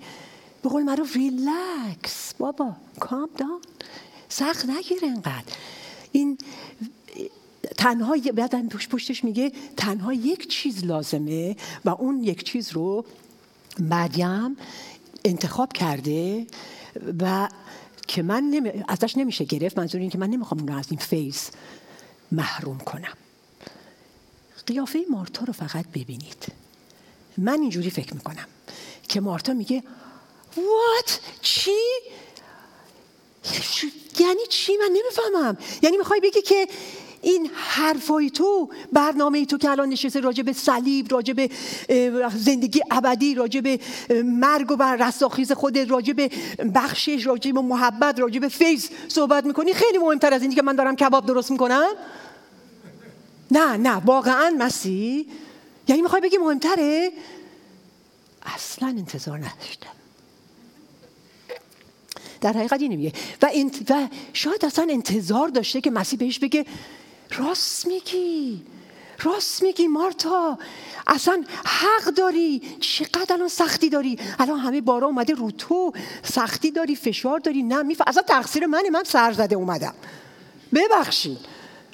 به 0.63 0.69
قول 0.69 0.83
معروف 0.83 1.17
ریلکس. 1.17 2.35
بابا 2.39 2.77
کام 3.01 3.29
دان 3.37 3.61
سخت 4.29 4.67
نگیر 4.69 5.05
انقدر. 5.05 5.53
این 6.13 6.39
تنها 7.77 8.17
بعد 8.35 8.69
پشت 8.69 8.89
پشتش 8.89 9.25
میگه 9.25 9.53
تنها 9.77 10.13
یک 10.13 10.49
چیز 10.49 10.85
لازمه 10.85 11.57
و 11.85 11.91
اون 11.91 12.25
یک 12.25 12.45
چیز 12.45 12.73
رو 12.73 13.05
مریم 13.79 14.57
انتخاب 15.25 15.73
کرده 15.73 16.47
و 17.21 17.49
که 18.09 18.23
من 18.23 18.43
نمی... 18.43 18.85
ازش 18.89 19.17
نمیشه 19.17 19.45
گرفت 19.45 19.79
منظور 19.79 20.01
این 20.01 20.11
که 20.11 20.19
من 20.19 20.31
نمی‌خوام 20.31 20.61
اون 20.61 20.69
رو 20.69 20.79
از 20.79 20.87
این 20.91 21.01
فیض 21.01 21.39
محروم 22.33 22.79
کنم. 22.79 23.15
قیافه 24.67 25.05
مارتا 25.11 25.45
رو 25.45 25.53
فقط 25.53 25.87
ببینید. 25.89 26.47
من 27.39 27.61
اینجوری 27.61 27.91
فکر 27.91 28.15
می‌کنم 28.15 28.47
که 29.09 29.21
مارتا 29.21 29.53
میگه 29.53 29.83
وات 30.57 31.21
چی؟ 31.43 31.71
یعنی 34.21 34.47
چی؟ 34.49 34.77
من 34.77 34.91
نمی‌فهمم. 34.93 35.59
یعنی 35.83 35.97
می‌خوای 35.97 36.21
بگی 36.21 36.43
که 36.43 36.69
این 37.23 37.51
حرفای 37.55 38.31
تو 38.31 38.71
برنامه 38.93 39.47
تو 39.47 39.59
که 39.59 39.71
الان 39.71 39.89
نشسته 39.89 40.21
راجع 40.21 40.43
به 40.43 40.53
صلیب 40.53 41.13
راجع 41.13 41.33
به 41.33 41.51
زندگی 42.37 42.83
ابدی 42.91 43.35
راجع 43.35 43.61
به 43.61 43.81
مرگ 44.25 44.71
و 44.71 44.77
بر 44.77 44.97
رستاخیز 44.97 45.53
خودت 45.53 45.91
راجع 45.91 46.13
به 46.13 46.31
بخشش 46.75 47.27
راجع 47.27 47.53
به 47.53 47.61
محبت 47.61 48.21
راجع 48.21 48.39
به 48.39 48.49
فیض 48.49 48.89
صحبت 49.09 49.45
می‌کنی؟ 49.47 49.75
خیلی 49.75 49.99
مهمتر 49.99 50.35
از 50.35 50.43
اینی 50.43 50.55
که 50.55 50.63
من 50.63 50.77
دارم 50.77 50.97
کباب 50.97 51.27
درست 51.27 51.51
می‌کنم؟ 51.51 51.89
نه 53.51 53.77
نه 53.77 53.97
واقعا 53.97 54.55
مسیح 54.59 55.27
یعنی 55.89 56.03
می‌خوای 56.03 56.21
بگی 56.21 56.37
مهمتره؟ 56.37 57.13
اصلا 58.43 58.89
انتظار 58.89 59.39
نداشتم. 59.39 59.89
در 62.41 62.53
حقیقت 62.53 62.83
اینه 62.83 62.97
میگه 62.97 63.13
و, 63.43 63.51
و 63.91 64.09
شاید 64.33 64.65
اصلا 64.65 64.87
انتظار 64.91 65.49
داشته 65.49 65.81
که 65.81 65.91
مسیح 65.91 66.19
بهش 66.19 66.39
بگه 66.39 66.67
راست 67.37 67.87
میگی 67.87 68.63
راست 69.23 69.63
میگی 69.63 69.89
مارتا. 69.89 70.59
اصلا 71.07 71.45
حق 71.65 72.05
داری. 72.05 72.63
چقدر 72.81 73.33
الان 73.33 73.49
سختی 73.49 73.89
داری؟ 73.89 74.19
الان 74.39 74.59
همه 74.59 74.81
بارا 74.81 75.07
اومده 75.07 75.35
رو 75.35 75.51
تو. 75.51 75.93
سختی 76.23 76.71
داری 76.71 76.97
فشار 76.97 77.39
داری. 77.39 77.63
نه 77.63 77.83
میف... 77.83 78.03
اصلا 78.07 78.23
تقصیر 78.23 78.67
منه. 78.67 78.91
من 78.91 79.05
سر 79.05 79.33
زده 79.33 79.57
اومدم. 79.57 79.95
ببخشی. 80.75 81.39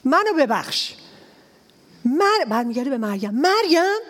منو 0.04 0.32
ببخش. 0.38 0.94
مر... 2.04 2.44
برمیگرده 2.48 2.90
به 2.90 2.98
مریم. 2.98 3.30
مریم 3.30 4.00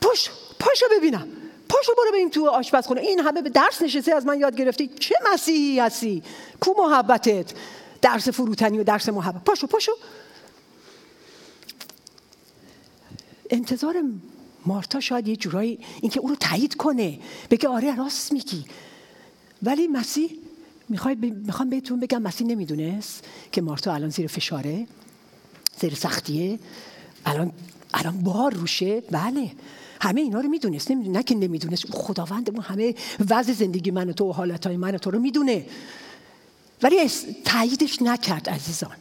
پش 0.00 0.30
پاشو 0.58 0.86
ببینم. 0.96 1.28
پاشو 1.68 1.92
برو 1.98 2.12
بریم 2.12 2.28
تو 2.28 2.48
آشپزخونه. 2.48 3.00
این 3.00 3.20
همه 3.20 3.42
به 3.42 3.50
درس 3.50 3.82
نشسته 3.82 4.14
از 4.14 4.26
من 4.26 4.40
یاد 4.40 4.56
گرفتی. 4.56 4.88
چه 5.00 5.14
مسیحی 5.32 5.80
هستی؟ 5.80 6.22
کو 6.60 6.74
محبتت؟ 6.78 7.52
درس 8.04 8.28
فروتنی 8.28 8.78
و 8.78 8.84
درس 8.84 9.08
محبت. 9.08 9.44
پاشو 9.44 9.66
پاشو. 9.66 9.92
انتظار 13.50 13.94
مارتا 14.66 15.00
شاید 15.00 15.28
یه 15.28 15.36
جورایی 15.36 15.78
اینکه 16.00 16.20
او 16.20 16.28
رو 16.28 16.36
تایید 16.36 16.74
کنه. 16.74 17.18
بگه 17.50 17.68
آره 17.68 17.96
راست 17.96 18.32
میگی. 18.32 18.64
ولی 19.62 19.86
مسیح 19.86 20.30
می‌خوای 20.88 21.14
می‌خوام 21.14 21.70
بهتون 21.70 22.00
بگم 22.00 22.22
مسیح 22.22 22.46
نمی‌دونست 22.46 23.24
که 23.52 23.62
مارتا 23.62 23.94
الان 23.94 24.10
زیر 24.10 24.26
فشاره 24.26 24.86
زیر 25.80 25.94
سختیه. 25.94 26.58
الان 27.26 27.52
الان 27.94 28.20
بار 28.20 28.54
روشه. 28.54 29.00
بله. 29.00 29.52
همه 30.00 30.20
اینا 30.20 30.40
رو 30.40 30.48
می‌دونست. 30.48 30.90
نمی‌دونه 30.90 31.18
نه 31.18 31.24
که 31.24 31.34
نمی‌دونست. 31.34 31.84
خداوند 31.90 32.58
همه 32.62 32.94
وضع 33.30 33.52
زندگی 33.52 33.90
من 33.90 34.10
و 34.10 34.12
تو 34.12 34.24
و 34.24 34.32
حالتهای 34.32 34.76
من 34.76 34.94
و 34.94 34.98
تو 34.98 35.10
رو 35.10 35.18
می‌دونه. 35.18 35.66
ولی 36.82 37.10
تاییدش 37.44 38.02
نکرد 38.02 38.48
عزیزان. 38.48 38.96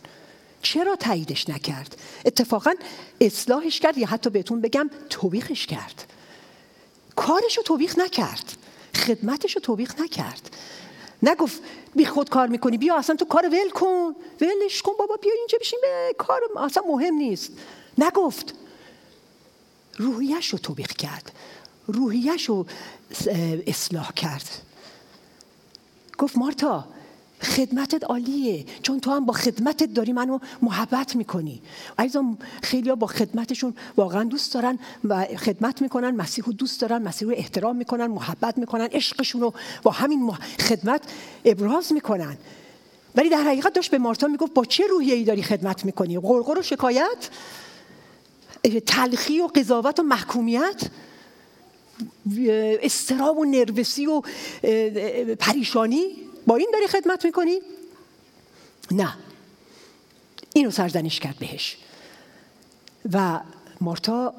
چرا 0.62 0.96
تاییدش 0.96 1.50
نکرد؟ 1.50 1.98
اتفاقا 2.25 2.74
اصلاحش 3.22 3.80
کرد 3.80 3.98
یا 3.98 4.08
حتی 4.08 4.30
بهتون 4.30 4.62
بگم 4.62 4.89
توبیخش 5.10 5.68
کرد. 5.68 6.13
کارش 7.15 7.58
رو 7.58 7.63
توبیخ 7.63 7.98
نکرد. 7.98 8.53
خدمتش 8.96 9.56
رو 9.56 9.62
توبیخ 9.62 10.00
نکرد. 10.00 10.56
نگفت 11.24 11.62
بی 11.96 12.06
خود 12.06 12.30
کار 12.30 12.48
می‌کنی 12.48 12.77
بیا 12.77 12.98
اصلا 12.98 13.15
تو 13.15 13.25
کار 13.25 13.46
ول 13.46 13.70
کن. 13.70 14.15
ولش 14.42 14.82
کن 14.82 14.92
بابا 15.00 15.15
بیا 15.15 15.34
اینجا 15.38 15.58
بشین. 15.62 15.80
به 15.82 16.15
کار 16.18 16.42
اصلا 16.58 16.84
مهم 16.88 17.13
نیست. 17.13 17.51
نگفت. 17.98 18.53
روحیش 19.98 20.48
رو 20.48 20.60
توبیخ 20.60 20.88
کرد. 20.88 21.32
روحیش 21.88 22.50
رو 22.50 22.65
اصلاح 23.68 24.12
کرد. 24.12 24.50
گفت 26.18 26.38
مارتا 26.38 26.88
خدمتت 27.44 28.04
عالیه. 28.04 28.66
چون 28.82 29.00
تو 29.00 29.12
هم 29.12 29.26
با 29.26 29.34
خدمتت 29.34 29.94
داری 29.94 30.14
منو 30.14 30.40
محبت 30.62 31.16
می‌کنی. 31.16 31.62
عزیزان 32.00 32.38
خیلی 32.64 32.96
با 32.96 33.08
خدمتشون 33.08 33.74
واقعا 33.98 34.24
دوست 34.24 34.54
دارن 34.54 34.80
و 35.04 35.26
خدمت 35.26 35.82
می‌کنن 35.82 36.12
مسیح 36.12 36.46
رو 36.46 36.54
دوست 36.54 36.82
دارن 36.82 37.02
مسیح 37.02 37.28
رو 37.28 37.34
احترام 37.38 37.76
می‌کنن 37.76 38.08
محبت 38.08 38.58
می‌کنن 38.58 38.90
عشقشون 38.92 39.42
رو 39.42 39.54
با 39.84 39.92
همین 39.92 40.32
خدمت 40.60 41.02
ابراز 41.46 41.94
می‌کنن. 41.94 42.38
ولی 43.16 43.30
در 43.30 43.42
حقیقت 43.42 43.74
داشت 43.74 43.92
به 43.92 43.98
مارتا 43.98 44.28
می‌گفت 44.28 44.54
با 44.54 44.66
چه 44.66 44.88
روحیه 44.88 45.14
ای 45.14 45.24
داری 45.24 45.44
خدمت 45.44 45.86
می‌کنی؟ 45.86 46.20
غرغر 46.20 46.60
و 46.60 46.62
شکایت؟ 46.62 47.30
تلخی 48.86 49.42
و 49.42 49.48
قضاوت 49.48 50.00
و 50.00 50.04
محکومیت؟ 50.04 50.82
استراب 52.82 53.38
و 53.38 53.46
نروسی 53.46 54.06
و 54.06 54.22
پریشانی؟ 55.40 56.06
با 56.48 56.56
این 56.56 56.70
داری 56.74 56.88
خدمت 56.88 57.26
می‌کنی؟ 57.26 57.60
نه. 58.92 59.14
اینو 60.54 60.72
سرزنش 60.72 61.20
کرد 61.20 61.40
بهش. 61.40 61.78
و 63.12 63.40
مارتا 63.82 64.34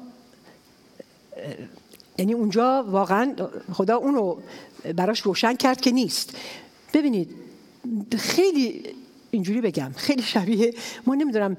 یعنی 2.17 2.33
اونجا 2.33 2.85
واقعا 2.87 3.35
خدا 3.73 3.95
اونو 3.95 4.37
براش 4.95 5.19
روشن 5.21 5.55
کرد 5.55 5.81
که 5.81 5.91
نیست. 5.91 6.37
ببینید 6.93 7.35
خیلی 8.17 8.83
اینجوری 9.31 9.61
بگم 9.61 9.91
خیلی 9.95 10.21
شبیه 10.23 10.73
ما 11.05 11.15
نمی‌دونم 11.15 11.57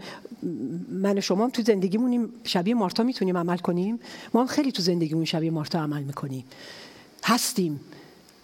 من 0.89 1.21
شما 1.21 1.51
تو 1.51 1.63
زندگیمونیم 1.63 2.33
شبیه 2.45 2.75
مارتا 2.75 3.03
می‌تونیم 3.03 3.37
عمل 3.39 3.57
کنیم؟ 3.57 4.01
ما 4.35 4.41
هم 4.41 4.47
خیلی 4.47 4.73
تو 4.73 4.83
زندگیمون 4.83 5.25
شبیه 5.25 5.51
مارتا 5.51 5.81
عمل 5.81 6.03
می‌کنیم. 6.03 6.45
هستیم. 7.25 7.81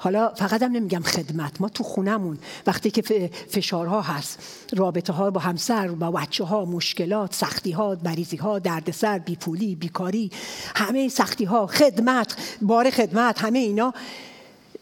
حالا 0.03 0.29
فقط 0.29 0.63
هم 0.63 0.73
نمیگم 0.73 1.03
خدمت 1.03 1.61
ما 1.61 1.69
تو 1.69 1.85
خونمون 1.85 2.39
وقتی 2.67 2.91
که 2.91 3.31
فشارها 3.49 4.01
هست 4.01 4.39
رابطه 4.73 5.13
ها 5.13 5.31
با 5.31 5.41
همسر 5.41 5.89
با 5.89 6.11
بچه 6.11 6.45
ها 6.45 6.65
مشکلات 6.65 7.35
سختی 7.35 7.71
ها 7.71 7.95
بریزی 7.95 8.37
ها 8.37 8.59
دردسر 8.59 9.19
بیپولی 9.19 9.75
بیکاری 9.75 10.31
همه 10.77 11.09
سختی 11.09 11.45
ها 11.45 11.67
خدمت 11.67 12.37
بار 12.63 12.91
خدمت 12.91 13.43
همه 13.43 13.59
اینا 13.59 13.95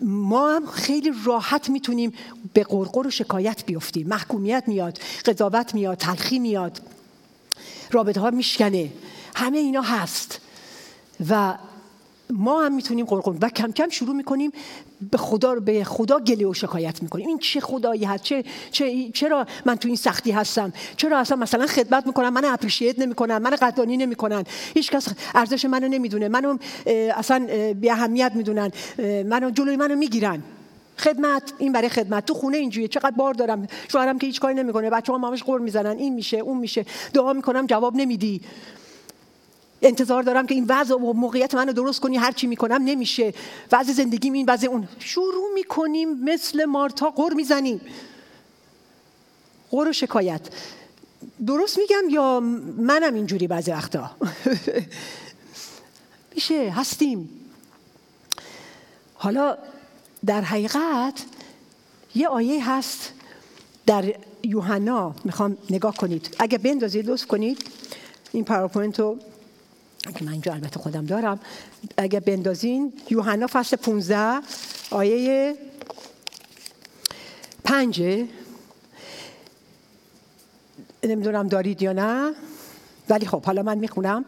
ما 0.01 0.55
هم 0.55 0.67
خیلی 0.67 1.13
راحت 1.25 1.71
می‌تونیم 1.71 2.13
به 2.53 2.65
قرقر 2.65 3.07
و 3.07 3.11
شکایت 3.11 3.65
بیفتیم. 3.67 4.09
محکومیت 4.09 4.65
میاد 4.67 4.99
قضاوت 5.25 5.75
میاد 5.75 5.99
تلخی 5.99 6.39
میاد 6.39 6.81
رابطه 7.91 8.21
ها 8.21 8.31
میشکنه 8.31 8.93
همه 9.35 9.59
اینا 9.59 9.83
هست. 9.83 10.41
و 11.29 11.55
ما 12.31 12.65
هم 12.65 12.75
می‌تونیم 12.75 13.07
قرقر 13.07 13.35
و 13.41 13.49
کم 13.49 13.73
کم 13.73 13.89
شروع 13.89 14.15
می‌کنیم 14.15 14.53
به 15.11 15.19
خدا 15.19 15.55
به 15.55 15.85
خدا 15.85 16.19
گله 16.19 16.47
و 16.47 16.55
شکایت 16.55 17.03
می‌کنیم. 17.03 17.29
این 17.29 17.39
چه 17.39 17.61
خدایی 17.61 18.05
هست؟ 18.05 18.23
چه, 18.23 18.45
چه 18.71 19.11
چرا 19.11 19.47
من 19.65 19.77
تو 19.77 19.89
این 19.89 19.97
سختی 19.97 20.31
هستم؟ 20.31 20.73
چرا 20.97 21.19
اصلا 21.19 21.37
مثلا 21.37 21.67
خدمت 21.67 22.07
می‌کنم؟ 22.07 22.33
من 22.33 22.45
اپریشیت 22.45 22.99
نمی‌کنم 22.99 23.43
من 23.43 23.51
قدردانی 23.51 23.97
نمی‌کنن. 23.97 24.45
هیچ 24.75 24.91
کس 24.91 25.09
ارزش 25.35 25.65
منو 25.65 25.89
نمی‌دونه. 25.89 26.29
منو 26.29 26.57
اصلا 27.17 27.47
بی 27.75 27.91
اهمیت 27.91 28.33
می‌دونن. 28.35 28.71
منو 29.27 29.51
جلوی 29.51 29.77
منو 29.77 29.97
می‌گیرن. 29.97 30.43
خدمت 30.99 31.53
این 31.59 31.73
برای 31.73 31.89
خدمت. 31.89 32.27
تو 32.27 32.35
خونه 32.35 32.57
اینجوریه. 32.57 32.89
چقدر 32.89 33.11
بار 33.11 33.35
دارم. 33.35 33.67
شوهرم 33.89 34.19
که 34.19 34.27
هیچ 34.27 34.41
کاری 34.41 34.55
نمی‌کنه. 34.55 34.91
بچه‌ها 34.91 35.19
مامش 35.19 35.43
قور 35.43 35.61
می‌زنن. 35.61 35.99
این 35.99 36.15
میشه 36.15 36.37
اون 36.37 36.59
میشه. 36.59 36.85
دعا 37.15 37.33
می‌کنم 37.33 37.67
جواب 37.67 37.97
نمیدی. 37.97 38.41
انتظار 39.83 40.23
دارم 40.23 40.47
که 40.47 40.55
این 40.55 40.67
وضع 40.69 40.95
و 40.95 41.13
موقعیت 41.13 41.55
منو 41.55 41.73
درست 41.73 42.01
کنی 42.01 42.17
هر 42.17 42.33
چی 42.33 42.47
می‌کنم 42.47 42.83
نمیشه. 42.85 43.35
وضع 43.73 43.93
زندگی 43.93 44.31
این 44.31 44.47
وضع 44.49 44.69
اون. 44.69 44.89
شروع 44.99 45.55
می‌کنیم 45.55 46.25
مثل 46.25 46.65
مارتا 46.65 47.11
قر 47.11 47.33
می‌زنیم. 47.33 47.81
قر 49.71 49.89
و 49.89 49.93
شکایت. 49.93 50.41
درست 51.47 51.79
میگم 51.79 52.09
یا 52.11 52.41
منم 52.79 53.15
اینجوری 53.15 53.47
بعضی 53.47 53.71
وقتا؟ 53.71 54.11
میشه 56.35 56.71
هستیم. 56.71 57.29
حالا 59.15 59.59
در 60.27 60.41
حقیقت 60.41 61.25
یه 62.15 62.29
آیه 62.29 62.71
هست 62.71 63.13
در 63.87 64.15
یوحنا. 64.43 65.15
می‌خوام 65.25 65.59
نگاه 65.71 65.97
کنید. 65.97 66.37
اگه 66.39 66.59
بندازید 66.59 67.11
لطف 67.11 67.27
کنید. 67.27 67.71
این 68.33 68.45
پاورپوینت 68.45 69.01
رو 69.01 69.19
که 70.03 70.25
من 70.25 70.33
اینجا 70.33 70.53
البته 70.53 70.81
خودم 70.81 71.07
دارم. 71.07 71.41
اگه 71.97 72.21
بندازین 72.21 72.93
یوحنا 73.11 73.47
فصل 73.53 73.77
15 73.77 74.41
آیه 74.91 75.57
پنجه. 77.65 78.29
نمی‌دونم 81.05 81.49
دارید 81.49 81.83
یا 81.83 81.93
نه 81.93 82.33
ولی 83.09 83.27
خب 83.27 83.43
حالا 83.43 83.63
من 83.63 83.79
می‌خونم. 83.79 84.25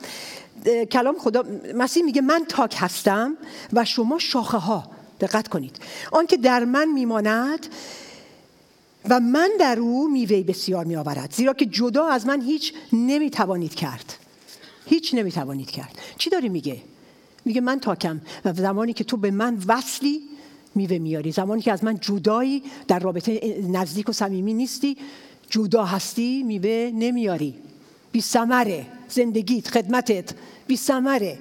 کلام 0.92 1.18
خدا 1.18 1.44
مسیح 1.74 2.04
میگه 2.04 2.20
من 2.20 2.44
تاک 2.48 2.74
هستم 2.78 3.36
و 3.72 3.84
شما 3.84 4.18
شاخه 4.18 4.58
ها 4.58 4.90
دقت 5.20 5.48
کنید. 5.48 5.76
آنکه 6.12 6.36
در 6.36 6.64
من 6.64 6.88
میماند 6.88 7.66
و 9.08 9.20
من 9.20 9.50
در 9.60 9.78
او 9.78 10.10
میوه 10.10 10.42
بسیار 10.42 10.84
میآورد. 10.84 11.32
زیرا 11.34 11.52
که 11.52 11.66
جدا 11.66 12.06
از 12.06 12.26
من 12.26 12.40
هیچ 12.40 12.74
نمی‌توانید 12.92 13.74
کرد. 13.74 14.14
هیچ 14.86 15.14
نمی‌توانید 15.14 15.70
کرد. 15.70 15.98
چی 16.18 16.30
داری 16.30 16.48
میگه؟ 16.48 16.82
میگه 17.44 17.60
من 17.60 17.80
تاکم 17.80 18.20
و 18.44 18.52
زمانی 18.52 18.92
که 18.92 19.04
تو 19.04 19.16
به 19.16 19.30
من 19.30 19.58
وصلی 19.66 20.20
میوه 20.74 20.98
میاری. 20.98 21.32
زمانی 21.32 21.62
که 21.62 21.72
از 21.72 21.84
من 21.84 21.98
جدایی 22.00 22.62
در 22.88 22.98
رابطه 22.98 23.62
نزدیک 23.70 24.08
و 24.08 24.12
صمیمی 24.12 24.54
نیستی 24.54 24.96
جدا 25.50 25.84
هستی 25.84 26.42
میوه 26.42 26.90
نمیاری. 26.94 27.54
بی 28.12 28.20
سمره 28.20 28.86
زندگیت 29.08 29.68
خدمتت 29.68 30.34
بی 30.66 30.76
سمره 30.76 31.38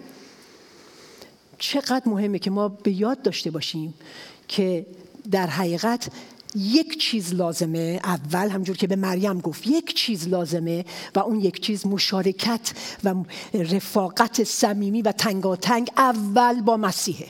چقدر 1.58 2.01
مهمه 2.06 2.39
که 2.39 2.51
ما 2.51 2.67
به 2.67 2.91
یاد 2.91 3.21
داشته 3.21 3.51
باشیم 3.51 3.93
که 4.47 4.86
در 5.32 5.47
حقیقت 5.47 6.10
یک 6.55 6.99
چیز 6.99 7.33
لازمه 7.33 7.99
اول 8.03 8.49
همجور 8.49 8.77
که 8.77 8.87
به 8.87 8.95
مریم 8.95 9.39
گفت 9.39 9.67
یک 9.67 9.95
چیز 9.95 10.27
لازمه 10.27 10.85
و 11.15 11.19
اون 11.19 11.39
یک 11.39 11.61
چیز 11.61 11.85
مشارکت 11.85 12.71
و 13.03 13.13
رفاقت 13.53 14.43
صمیمی 14.43 15.01
و 15.01 15.11
تنگاتنگ 15.11 15.91
اول 15.97 16.61
با 16.61 16.77
مسیحه. 16.77 17.27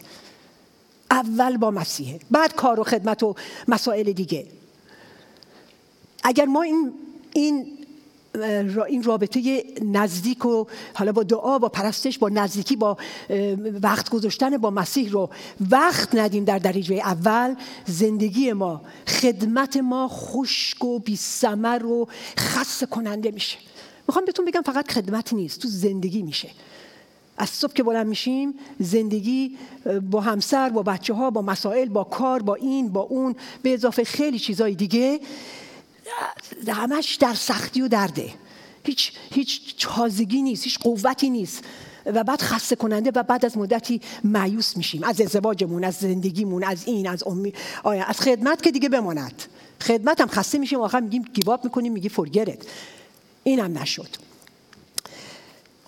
اول 1.11 1.57
با 1.57 1.71
مسیحه. 1.71 2.19
بعد 2.31 2.55
کار 2.55 2.79
و 2.79 2.83
خدمت 2.83 3.23
و 3.23 3.35
مسائل 3.67 4.11
دیگه. 4.11 4.47
اگر 6.23 6.45
ما 6.45 6.61
این 6.61 6.93
این 7.33 7.65
این 8.87 9.03
رابطه 9.03 9.63
نزدیک 9.81 10.45
و 10.45 10.65
حالا 10.93 11.11
با 11.11 11.23
دعا 11.23 11.59
با 11.59 11.69
پرستش 11.69 12.17
با 12.17 12.29
نزدیکی 12.29 12.75
با 12.75 12.97
وقت 13.81 14.09
گذاشتن 14.09 14.57
با 14.57 14.69
مسیح 14.69 15.11
رو 15.11 15.29
وقت 15.71 16.15
ندیم 16.15 16.43
در 16.43 16.59
دریجه 16.59 16.95
اول. 16.95 17.55
زندگی 17.85 18.53
ما 18.53 18.81
خدمت 19.07 19.77
ما 19.77 20.07
خشک 20.07 20.85
و 20.85 20.99
بی 20.99 21.15
سمر 21.15 21.85
و 21.85 22.07
خسته 22.37 22.85
کننده 22.85 23.31
میشه. 23.31 23.57
می‌خوام 24.07 24.25
بهتون 24.25 24.45
بگم 24.45 24.61
فقط 24.61 24.91
خدمت 24.91 25.33
نیست 25.33 25.59
تو 25.59 25.67
زندگی 25.67 26.21
میشه. 26.21 26.49
از 27.37 27.49
صبح 27.49 27.73
که 27.73 27.83
بلند 27.83 28.07
میشیم 28.07 28.53
زندگی 28.79 29.57
با 30.11 30.21
همسر 30.21 30.69
با 30.69 30.83
بچه 30.83 31.13
ها 31.13 31.29
با 31.29 31.41
مسائل 31.41 31.89
با 31.89 32.03
کار 32.03 32.41
با 32.41 32.55
این 32.55 32.89
با 32.89 33.01
اون 33.01 33.35
به 33.61 33.73
اضافه 33.73 34.03
خیلی 34.03 34.39
چیزای 34.39 34.75
دیگه. 34.75 35.19
همش 36.67 37.15
در 37.15 37.33
سختی 37.33 37.81
و 37.81 37.87
درده. 37.87 38.33
هیچ 38.83 39.11
هیچ 39.31 39.75
تازگی 39.79 40.41
نیست 40.41 40.63
هیچ 40.63 40.79
قوتی 40.79 41.29
نیست. 41.29 41.63
و 42.05 42.23
بعد 42.23 42.41
خسته 42.41 42.75
کننده 42.75 43.11
و 43.15 43.23
بعد 43.23 43.45
از 43.45 43.57
مدتی 43.57 44.01
معیوس 44.23 44.77
میشیم. 44.77 45.03
از 45.03 45.21
ازدواجمون 45.21 45.83
از 45.83 45.95
زندگیمون 45.95 46.63
از 46.63 46.87
این 46.87 47.09
از 47.09 47.23
امی 47.27 47.53
آیا 47.83 48.05
از 48.05 48.19
خدمت 48.21 48.61
که 48.63 48.71
دیگه 48.71 48.89
بماند. 48.89 49.43
خدمت 49.81 50.21
هم 50.21 50.27
خسته 50.27 50.57
میشیم 50.57 50.79
آخر 50.79 50.99
میگیم 50.99 51.23
گیواب 51.33 51.63
می‌کنیم 51.63 51.93
میگی 51.93 52.09
فرگرت 52.09 52.57
اینم 53.43 53.77
نشد. 53.77 54.09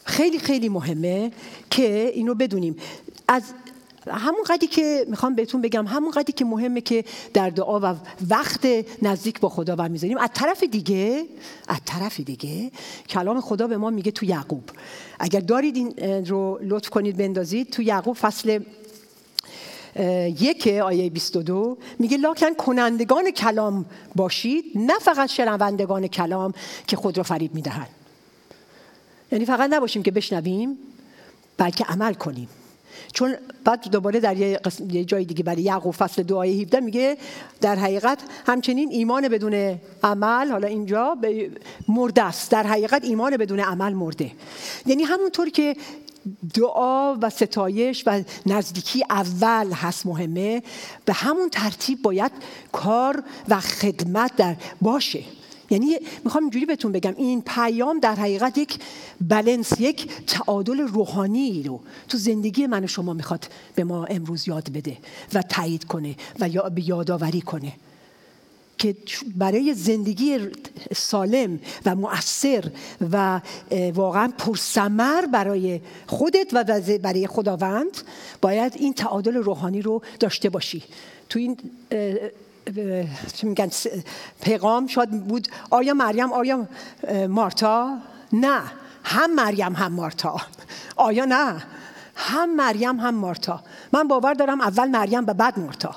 خیلی 0.06 0.40
خیلی 0.40 0.70
مهمه 0.70 1.32
که 1.70 2.12
اینو 2.14 2.36
بدونیم. 2.36 2.76
از 3.28 3.44
همون 4.08 4.44
قدی 4.50 4.68
که 4.68 5.06
می‌خوام 5.10 5.36
بهتون 5.36 5.62
بگم 5.62 5.88
همون 5.88 6.12
قدی 6.12 6.32
که 6.32 6.46
مهمه 6.46 6.82
که 6.82 7.06
در 7.34 7.50
دعا 7.50 7.80
و 7.80 7.96
وقت 8.30 8.68
نزدیک 9.02 9.40
با 9.40 9.50
خدا 9.50 9.76
و 9.78 9.90
می‌ذاریم 9.90 10.18
از 10.18 10.30
طرف 10.34 10.64
دیگه 10.64 11.26
از 11.68 11.78
طرف 11.86 12.20
دیگه 12.20 12.72
کلام 13.10 13.42
خدا 13.42 13.68
به 13.68 13.78
ما 13.78 13.90
میگه 13.90 14.12
تو 14.12 14.26
یعقوب. 14.26 14.64
اگر 15.20 15.40
دارید 15.40 15.76
این 15.76 16.26
رو 16.26 16.60
لطف 16.62 16.90
کنید 16.90 17.18
بندازید 17.18 17.70
تو 17.70 17.82
یعقوب 17.82 18.16
فصل 18.16 18.60
یک 20.40 20.68
آیه 20.68 21.10
22 21.10 21.78
میگه 22.00 22.18
لاکن 22.18 22.54
کنندگان 22.54 23.32
کلام 23.32 23.86
باشید 24.16 24.66
نه 24.76 25.00
فقط 25.00 25.30
شنوندگان 25.30 26.08
کلام 26.08 26.54
که 26.88 26.96
خود 26.96 27.18
را 27.18 27.24
فریب 27.24 27.56
می‌دهند. 27.56 27.90
یعنی 29.32 29.46
فقط 29.46 29.70
نباشیم 29.74 30.04
که 30.04 30.12
بشنویم 30.12 30.78
بلکه 31.58 31.84
عمل 31.84 32.14
کنیم. 32.14 32.50
چون 33.14 33.36
بعد 33.64 33.90
دوباره 33.92 34.20
در 34.20 34.38
یه, 34.38 34.60
یه 34.90 35.06
جای 35.06 35.26
دیگه 35.26 35.44
برای 35.44 35.62
یعقوب 35.62 35.94
فصل 35.94 36.24
دعای 36.24 36.62
17 36.62 36.80
میگه 36.80 37.18
در 37.62 37.76
حقیقت 37.76 38.20
همچنین 38.46 38.92
ایمان 38.92 39.28
بدون 39.28 39.80
عمل 40.04 40.52
حالا 40.52 40.68
اینجا 40.68 41.18
مرده 41.88 42.24
است. 42.24 42.52
در 42.52 42.68
حقیقت 42.68 43.04
ایمان 43.04 43.38
بدون 43.38 43.60
عمل 43.60 43.94
مرده. 43.94 44.32
یعنی 44.86 45.04
همونطور 45.04 45.50
که 45.50 45.76
دعا 46.54 47.16
و 47.22 47.30
ستایش 47.30 48.04
و 48.06 48.24
نزدیکی 48.46 49.04
اول 49.10 49.72
هست 49.72 50.06
مهمه 50.06 50.64
به 51.06 51.14
همون 51.14 51.50
ترتیب 51.50 52.02
باید 52.02 52.32
کار 52.72 53.24
و 53.50 53.60
خدمت 53.60 54.36
در 54.36 54.56
باشه. 54.82 55.24
یعنی 55.74 56.00
می‌خوام 56.24 56.44
اینجوری 56.44 56.66
بهتون 56.66 56.92
بگم 56.92 57.14
این 57.18 57.42
پیام 57.42 58.00
در 58.00 58.16
حقیقت 58.16 58.58
یک 58.58 58.80
بلنس 59.22 59.72
یک 59.80 60.26
تعادل 60.28 60.80
روحانی 60.80 61.64
رو 61.64 61.80
تو 62.08 62.18
زندگی 62.18 62.68
من 62.68 62.84
و 62.84 62.88
شما 62.88 63.14
می‌خواد 63.14 63.48
به 63.76 63.84
ما 63.84 64.06
امروز 64.06 64.48
یاد 64.48 64.70
بده 64.72 64.98
و 65.34 65.42
تایید 65.42 65.84
کنه 65.84 66.16
و 66.40 66.50
یا 66.50 66.70
به 66.70 66.90
یادآوری 66.90 67.42
کنه 67.42 67.74
که 68.78 68.96
برای 69.36 69.74
زندگی 69.74 70.40
سالم 70.96 71.60
و 71.86 71.96
مؤثر 71.96 72.72
و 73.12 73.42
واقعا 73.94 74.34
پرسمر 74.38 75.26
برای 75.26 75.82
خودت 76.08 76.48
و 76.54 76.64
برای 77.02 77.28
خداوند 77.28 77.98
باید 78.42 78.74
این 78.76 78.94
تعادل 78.94 79.36
روحانی 79.36 79.82
رو 79.82 80.02
داشته 80.20 80.50
باشی. 80.50 80.84
تو 81.30 81.40
این 81.40 81.58
چی 83.34 83.48
میگن 83.48 83.70
پیغام 84.42 84.88
شاید 84.88 85.28
بود. 85.28 85.48
آیا 85.70 85.94
مریم 85.94 86.34
آیا 86.34 86.68
مارتا؟ 87.28 87.98
نه. 88.34 88.62
هم 89.04 89.36
مریم 89.36 89.74
هم 89.74 89.94
مارتا. 89.94 90.42
آیا 90.96 91.26
نه. 91.26 91.64
هم 92.16 92.56
مریم 92.56 93.00
هم 93.00 93.16
مارتا. 93.16 93.64
من 93.94 94.08
باور 94.08 94.34
دارم 94.34 94.62
اول 94.62 94.88
مریم 94.88 95.24
و 95.28 95.34
بعد 95.34 95.60
مارتا. 95.60 95.96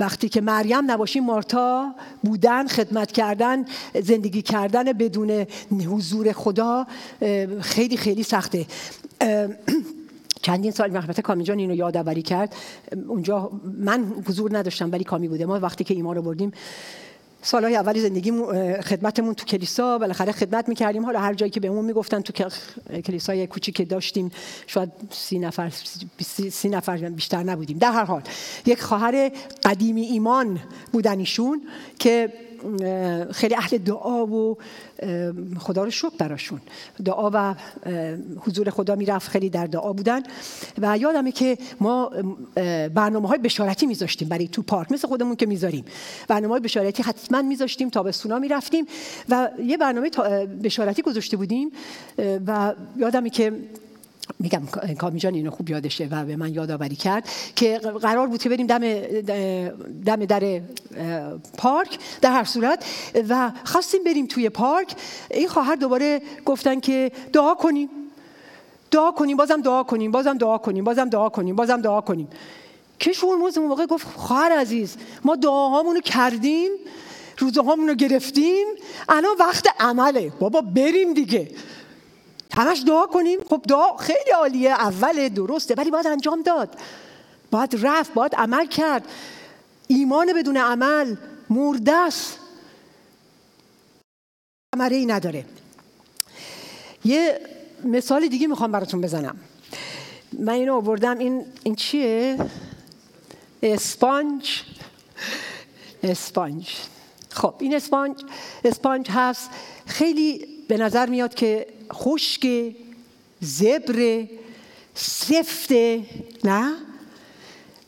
وقتی 0.00 0.28
که 0.28 0.40
مریم 0.40 0.90
نباشیم 0.90 1.24
مارتا 1.24 1.94
بودن 2.22 2.66
خدمت 2.66 3.12
کردن 3.12 3.64
زندگی 4.02 4.42
کردن 4.42 4.92
بدون 4.92 5.46
حضور 5.70 6.32
خدا 6.32 6.86
خیلی 7.60 7.96
خیلی 7.96 8.22
سخته. 8.22 8.66
چندین 10.44 10.72
سال 10.72 10.90
محمد 10.90 11.20
کامی 11.20 11.44
جان 11.44 11.58
اینو 11.58 11.74
یادآوری 11.74 12.22
کرد. 12.22 12.54
اونجا 13.08 13.50
من 13.78 14.12
حضور 14.28 14.58
نداشتم 14.58 14.92
ولی 14.92 15.04
کامی 15.04 15.28
بوده. 15.28 15.46
ما 15.46 15.60
وقتی 15.60 15.84
که 15.84 15.94
ایمان 15.94 16.16
رو 16.16 16.22
بردیم 16.22 16.52
سالهای 17.42 17.76
اولی 17.76 18.00
زندگی 18.00 18.32
خدمتمون 18.82 19.34
تو 19.34 19.44
کلیسا 19.44 19.98
بالاخره 19.98 20.32
خدمت 20.32 20.68
می‌کردیم. 20.68 21.04
حالا 21.04 21.20
هر 21.20 21.34
جایی 21.34 21.50
که 21.50 21.60
بهمون 21.60 21.84
می‌گفتن 21.84 22.20
تو 22.20 22.48
کلیسای 23.00 23.46
کوچیک 23.46 23.74
که 23.74 23.84
داشتیم 23.84 24.30
شاید 24.66 24.90
سی 25.10 25.38
نفر 25.38 25.72
سی 26.50 26.68
نفر 26.68 26.96
بیشتر 26.96 27.42
نبودیم. 27.42 27.78
در 27.78 27.92
هر 27.92 28.04
حال 28.04 28.22
یک 28.66 28.82
خواهر 28.82 29.32
قدیمی 29.62 30.02
ایمان 30.02 30.60
بودن 30.92 31.18
ایشون 31.18 31.62
که 31.98 32.32
خیلی 33.32 33.54
اهل 33.54 33.78
دعا 33.78 34.26
و 34.26 34.58
خدا 35.58 35.84
رو 35.84 35.90
شکر 35.90 36.16
براشون. 36.18 36.60
دعا 37.04 37.30
و 37.34 37.54
حضور 38.38 38.70
خدا 38.70 38.94
می‌رفت 38.94 39.28
خیلی 39.28 39.50
در 39.50 39.66
دعا 39.66 39.92
بودن. 39.92 40.22
و 40.78 40.98
یادمه 40.98 41.32
که 41.32 41.58
ما 41.80 42.10
برنامه 42.94 43.28
های 43.28 43.38
بشارتی 43.38 43.86
میذاشتیم 43.86 44.28
برای 44.28 44.48
تو 44.48 44.62
پارک. 44.62 44.92
مثل 44.92 45.08
خودمون 45.08 45.36
که 45.36 45.46
می‌ذاریم. 45.46 45.84
برنامه 46.28 46.52
های 46.54 46.60
بشارتی 46.60 47.02
حتما 47.02 47.42
میذاشتیم 47.42 47.88
تابستونا 47.88 48.38
می‌رفتیم. 48.38 48.86
و 49.28 49.50
یه 49.64 49.76
برنامه 49.76 50.10
بشارتی 50.62 51.02
گذاشته 51.02 51.36
بودیم. 51.36 51.70
و 52.46 52.74
یادمه 52.96 53.30
که 53.30 53.52
میگم 54.38 54.62
کامی 54.98 55.20
جان 55.20 55.34
اینو 55.34 55.50
خوب 55.50 55.70
یادشه 55.70 56.08
و 56.10 56.24
به 56.24 56.36
من 56.36 56.54
یادآوری 56.54 56.96
کرد 56.96 57.28
که 57.56 57.78
قرار 57.78 58.26
بود 58.26 58.42
که 58.42 58.48
بریم 58.48 58.66
دم 58.66 59.00
دم 60.04 60.24
در 60.24 60.60
پارک 61.58 61.98
در 62.20 62.32
هر 62.32 62.44
صورت 62.44 62.84
و 63.28 63.52
خواستیم 63.64 64.04
بریم 64.04 64.26
توی 64.26 64.48
پارک. 64.48 64.94
این 65.30 65.48
خواهر 65.48 65.74
دوباره 65.74 66.22
گفتن 66.44 66.80
که 66.80 67.12
دعا 67.32 67.54
کنیم. 67.54 67.88
دعا 68.90 69.10
کنیم 69.10 69.36
بازم 69.36 69.60
دعا 69.60 69.82
کنیم 69.82 70.10
بازم 70.10 70.38
دعا 70.38 70.58
کنیم 70.58 70.84
بازم 70.84 71.08
دعا 71.08 71.28
کنیم 71.28 71.56
بازم 71.56 71.80
دعا 71.80 72.00
کنیم. 72.00 72.28
که 72.98 73.12
شورموز 73.12 73.58
اون 73.58 73.68
موقع 73.68 73.86
گفت 73.86 74.06
خواهر 74.06 74.52
عزیز 74.52 74.96
ما 75.24 75.36
دعاهامونو 75.36 76.00
کردیم 76.00 76.70
روزهامونو 77.38 77.88
رو 77.88 77.94
گرفتیم 77.94 78.66
الان 79.08 79.36
وقت 79.40 79.68
عمله. 79.80 80.32
بابا 80.40 80.60
بریم 80.60 81.14
دیگه. 81.14 81.50
همش 82.56 82.82
دعا 82.86 83.06
کنیم. 83.06 83.40
خب 83.50 83.62
دعا 83.68 83.96
خیلی 83.96 84.30
عالیه 84.36 84.70
اول 84.70 85.28
درسته 85.28 85.74
ولی 85.74 85.90
باید 85.90 86.06
انجام 86.06 86.42
داد. 86.42 86.78
باید 87.50 87.86
رفت 87.86 88.14
باید 88.14 88.34
عمل 88.34 88.66
کرد. 88.66 89.04
ایمان 89.86 90.32
بدون 90.32 90.56
عمل 90.56 91.16
مرده 91.50 91.92
است. 91.92 92.38
ای 94.90 95.06
نداره. 95.06 95.44
یه 97.04 97.40
مثال 97.84 98.26
دیگه 98.26 98.46
می‌خوام 98.46 98.72
براتون 98.72 99.00
بزنم. 99.00 99.36
من 100.38 100.52
اینو 100.52 100.74
آوردم. 100.74 101.18
این 101.18 101.46
این 101.62 101.74
چیه؟ 101.74 102.38
اسپانج. 103.62 104.62
اسپانج. 106.02 106.68
خب 107.30 107.54
این 107.58 107.74
اسپانج 107.74 108.24
اسپانج 108.64 109.10
هست. 109.10 109.50
خیلی 109.86 110.46
به 110.68 110.76
نظر 110.76 111.06
میاد 111.06 111.34
که 111.34 111.66
خشک 111.92 112.74
زبر 113.40 114.28
سفته 114.94 116.06
نه؟ 116.44 116.76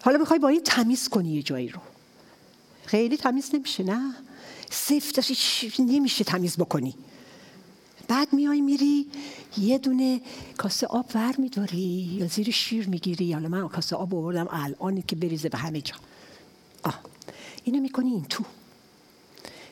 حالا 0.00 0.18
می‌خوای 0.18 0.38
با 0.38 0.48
این 0.48 0.62
تمیز 0.64 1.08
کنی 1.08 1.34
یه 1.34 1.42
جایی 1.42 1.68
رو. 1.68 1.80
خیلی 2.86 3.16
تمیز 3.16 3.54
نمیشه 3.54 3.82
نه؟ 3.82 4.14
سفت 4.70 5.30
نمیشه 5.78 6.24
تمیز 6.24 6.56
بکنی. 6.56 6.94
بعد 8.08 8.32
میای 8.32 8.60
میری 8.60 9.06
یه 9.58 9.78
دونه 9.78 10.20
کاسه 10.56 10.86
آب 10.86 11.10
ور 11.14 11.34
میداری 11.38 12.18
یا 12.20 12.26
زیر 12.26 12.50
شیر 12.50 12.88
می‌گیری. 12.88 13.32
حالا 13.32 13.48
من 13.48 13.68
کاسه 13.68 13.96
آب 13.96 14.14
آوردم 14.14 14.48
الان 14.50 15.02
که 15.02 15.16
بریزه 15.16 15.48
به 15.48 15.58
همه 15.58 15.80
جا. 15.80 15.94
آه. 16.82 17.00
اینو 17.64 17.80
می‌کنی 17.80 18.10
این 18.10 18.24
تو. 18.24 18.44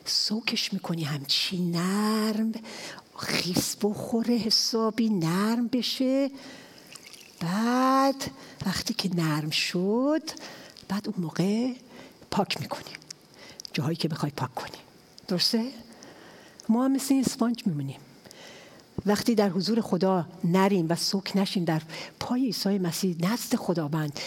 سوکش 0.05 0.73
می‌کنی 0.73 1.03
همچی 1.03 1.59
نرم. 1.59 2.51
خیس 3.17 3.77
بخوره 3.81 4.35
حسابی 4.35 5.09
نرم 5.09 5.67
بشه. 5.67 6.31
بعد 7.39 8.31
وقتی 8.65 8.93
که 8.93 9.15
نرم 9.15 9.49
شد 9.49 10.29
بعد 10.87 11.07
اون 11.07 11.15
موقع 11.17 11.73
پاک 12.31 12.61
می‌کنی 12.61 12.91
جاهایی 13.73 13.95
که 13.95 14.07
بخوای 14.07 14.31
پاک 14.31 14.55
کنی. 14.55 14.77
درسته؟ 15.27 15.71
ما 16.69 16.85
هم 16.85 16.91
مثل 16.91 17.13
این 17.13 17.23
اسپانج 17.25 17.67
میمونیم. 17.67 17.99
وقتی 19.05 19.35
در 19.35 19.49
حضور 19.49 19.81
خدا 19.81 20.25
نریم 20.43 20.85
و 20.89 20.95
سوک 20.95 21.31
نشیم 21.35 21.63
در 21.65 21.81
پای 22.19 22.45
عیسی 22.45 22.77
مسیح 22.77 23.15
نزد 23.19 23.55
خداوند 23.55 24.19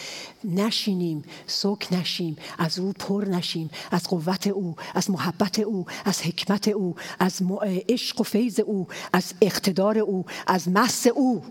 نشینیم 0.45 1.25
سوک 1.47 1.93
نشیم 1.93 2.37
از 2.59 2.79
او 2.79 2.93
پر 2.93 3.25
نشیم 3.31 3.71
از 3.91 4.09
قوت 4.09 4.47
او 4.47 4.77
از 4.95 5.11
محبت 5.11 5.59
او 5.59 5.87
از 6.05 6.23
حکمت 6.23 6.69
او 6.69 6.97
از 7.19 7.43
عشق 7.89 8.21
و 8.21 8.25
فیض 8.25 8.61
او 8.61 8.87
از 9.13 9.33
اقتدار 9.43 9.99
او 9.99 10.27
از 10.47 10.69
مس 10.69 11.07
او. 11.07 11.43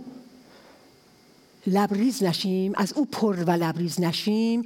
لبریز 1.68 2.24
نشیم 2.24 2.74
از 2.76 2.94
او 2.94 3.06
پر 3.06 3.36
و 3.48 3.52
لبریز 3.52 4.02
نشیم. 4.02 4.66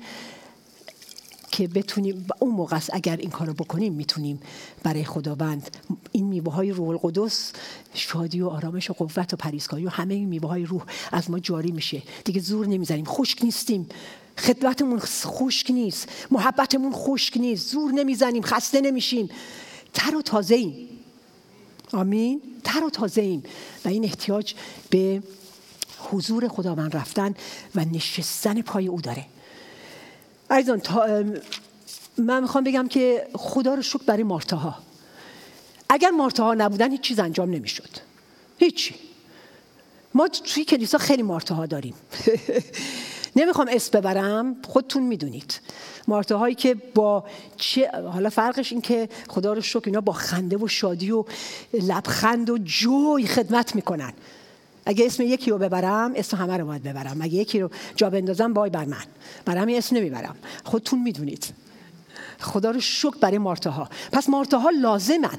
که 1.62 1.68
بتونیم 1.68 2.28
اون 2.40 2.56
موقع 2.56 2.80
اگر 2.94 3.18
این 3.18 3.30
کارو 3.30 3.54
بکنیم 3.54 3.94
می‌تونیم 3.94 4.40
برای 4.84 5.06
خداوند 5.06 5.78
این 6.12 6.26
میوه 6.26 6.54
های 6.54 6.72
روح 6.72 6.90
القدس 6.90 7.54
شادی 7.94 8.42
و 8.42 8.48
آرامش 8.48 8.90
و 8.90 8.94
قوت 8.94 9.34
و 9.34 9.38
پریزکاری 9.38 9.86
و 9.86 9.90
همه 9.90 10.14
این 10.14 10.28
میوه 10.28 10.50
های 10.50 10.66
روح 10.66 10.84
از 11.12 11.32
ما 11.32 11.40
جاری 11.40 11.72
میشه. 11.72 12.02
دیگه 12.26 12.42
زور 12.42 12.68
نمی‌زنیم. 12.68 13.06
خشک 13.06 13.44
نیستیم. 13.44 13.90
خدمتمون 14.38 15.00
خشک 15.00 15.72
نیست. 15.72 16.10
محبتمون 16.32 16.92
خشک 16.94 17.38
نیست. 17.38 17.72
زور 17.72 17.92
نمی‌زنیم. 17.92 18.44
خسته 18.44 18.82
نمیشیم. 18.82 19.30
تر 19.94 20.16
و 20.16 20.22
تازه 20.22 20.56
ایم 20.56 20.88
آمین. 21.94 22.42
تر 22.64 22.84
و 22.84 22.90
تازه 22.90 23.22
ایم 23.22 23.44
و 23.86 23.90
این 23.90 24.04
احتیاج 24.04 24.54
به 24.90 25.24
حضور 26.12 26.48
خداوند 26.48 26.98
رفتن 26.98 27.34
و 27.76 27.86
نشستن 27.86 28.62
پای 28.62 28.88
او 28.88 29.02
داره. 29.02 29.26
عزیزان 30.52 30.82
من 32.18 32.42
می‌خوام 32.42 32.64
بگم 32.64 32.88
که 32.88 33.28
خدا 33.34 33.74
رو 33.74 33.82
شکر 33.82 34.04
برای 34.06 34.24
مارتاها. 34.24 34.76
اگر 35.90 36.10
مارتاها 36.10 36.54
نبودن 36.54 36.92
هیچ 36.92 37.02
چیز 37.02 37.20
انجام 37.20 37.50
نمی‌شد. 37.50 37.90
هیچی. 38.58 38.96
ما 40.14 40.28
توی 40.28 40.66
کلیسا 40.66 40.98
خیلی 40.98 41.24
مارتاها 41.24 41.66
داریم. 41.66 41.94
نمی‌خوام 43.36 43.68
اسم 43.72 44.00
ببرم 44.00 44.56
خودتون 44.68 45.04
می‌دونید. 45.04 45.60
مارتاهایی 46.08 46.56
که 46.56 46.76
با 46.76 47.26
چه 47.58 47.92
حالا 48.14 48.30
فرقش 48.30 48.72
این 48.72 48.82
که 48.82 49.10
خدا 49.30 49.54
رو 49.54 49.62
شکر 49.62 49.82
اینا 49.86 50.02
با 50.02 50.14
خنده 50.14 50.58
و 50.58 50.68
شادی 50.68 51.12
و 51.12 51.26
لبخند 51.74 52.50
و 52.50 52.58
جوی 52.58 53.28
خدمت 53.28 53.76
می‌کنن. 53.76 54.14
اگه 54.86 55.06
اسم 55.06 55.24
یکی 55.24 55.52
رو 55.52 55.58
ببرم 55.58 56.12
اسم 56.16 56.38
همه 56.38 56.58
رو 56.58 56.66
باید 56.66 56.84
ببرم. 56.84 57.22
اگه 57.22 57.34
یکی 57.34 57.60
رو 57.60 57.70
جا 57.96 58.10
بندازم 58.10 58.54
وای 58.54 58.70
بر 58.70 58.86
من. 58.86 59.04
همین 59.48 59.78
اسم 59.78 59.96
نمی‌برم. 59.96 60.36
خودتون 60.64 61.02
می‌دونید. 61.02 61.46
خدا 62.40 62.72
رو 62.72 62.80
شکر 62.80 63.18
برای 63.22 63.38
مارتاها. 63.38 63.90
پس 64.12 64.30
مارتاها 64.30 64.70
لازمن. 64.70 65.38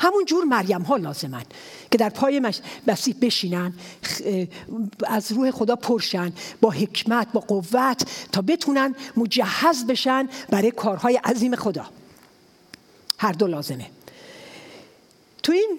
همون 0.00 0.24
جور 0.24 0.44
مریم 0.44 0.82
ها 0.82 0.96
لازمن 0.96 1.42
که 1.90 1.98
در 1.98 2.08
پای 2.08 2.42
مسیح 2.86 3.14
بشینن 3.20 3.72
از 5.06 5.32
روح 5.32 5.50
خدا 5.50 5.76
پرشن 5.76 6.32
با 6.60 6.70
حکمت 6.70 7.32
با 7.32 7.40
قوت 7.40 8.02
تا 8.32 8.42
بتونن 8.42 8.94
مجهز 9.16 9.86
بشن 9.86 10.28
برای 10.50 10.70
کارهای 10.70 11.16
عظیم 11.16 11.56
خدا. 11.56 11.86
هر 13.18 13.32
دو 13.32 13.46
لازمه. 13.46 13.90
تو 15.42 15.52
این 15.52 15.78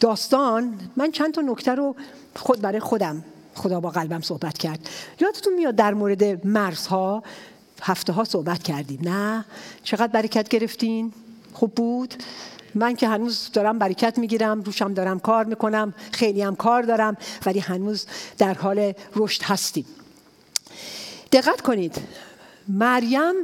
داستان 0.00 0.78
من 0.96 1.10
چند 1.10 1.34
تا 1.34 1.40
نکته 1.40 1.74
رو 1.74 1.96
خود 2.36 2.60
برای 2.60 2.80
خودم 2.80 3.24
خدا 3.54 3.80
با 3.80 3.90
قلبم 3.90 4.20
صحبت 4.20 4.58
کرد. 4.58 4.88
یادتون 5.20 5.54
میاد 5.54 5.76
در 5.76 5.94
مورد 5.94 6.46
مرزها 6.46 7.22
هفته 7.82 8.12
ها 8.12 8.24
صحبت 8.24 8.62
کردیم. 8.62 9.00
نه؟ 9.02 9.44
چقدر 9.82 10.06
برکت 10.06 10.48
گرفتین؟ 10.48 11.12
خوب 11.52 11.74
بود؟ 11.74 12.14
من 12.74 12.96
که 12.96 13.08
هنوز 13.08 13.50
دارم 13.52 13.78
برکت 13.78 14.18
می‌گیرم 14.18 14.62
روشم 14.62 14.94
دارم 14.94 15.20
کار 15.20 15.44
می‌کنم 15.44 15.94
خیلی 16.12 16.42
هم 16.42 16.56
کار 16.56 16.82
دارم 16.82 17.16
ولی 17.46 17.58
هنوز 17.58 18.06
در 18.38 18.54
حال 18.54 18.92
رشد 19.16 19.42
هستیم. 19.42 19.86
دقت 21.32 21.60
کنید 21.60 21.98
مریم 22.68 23.34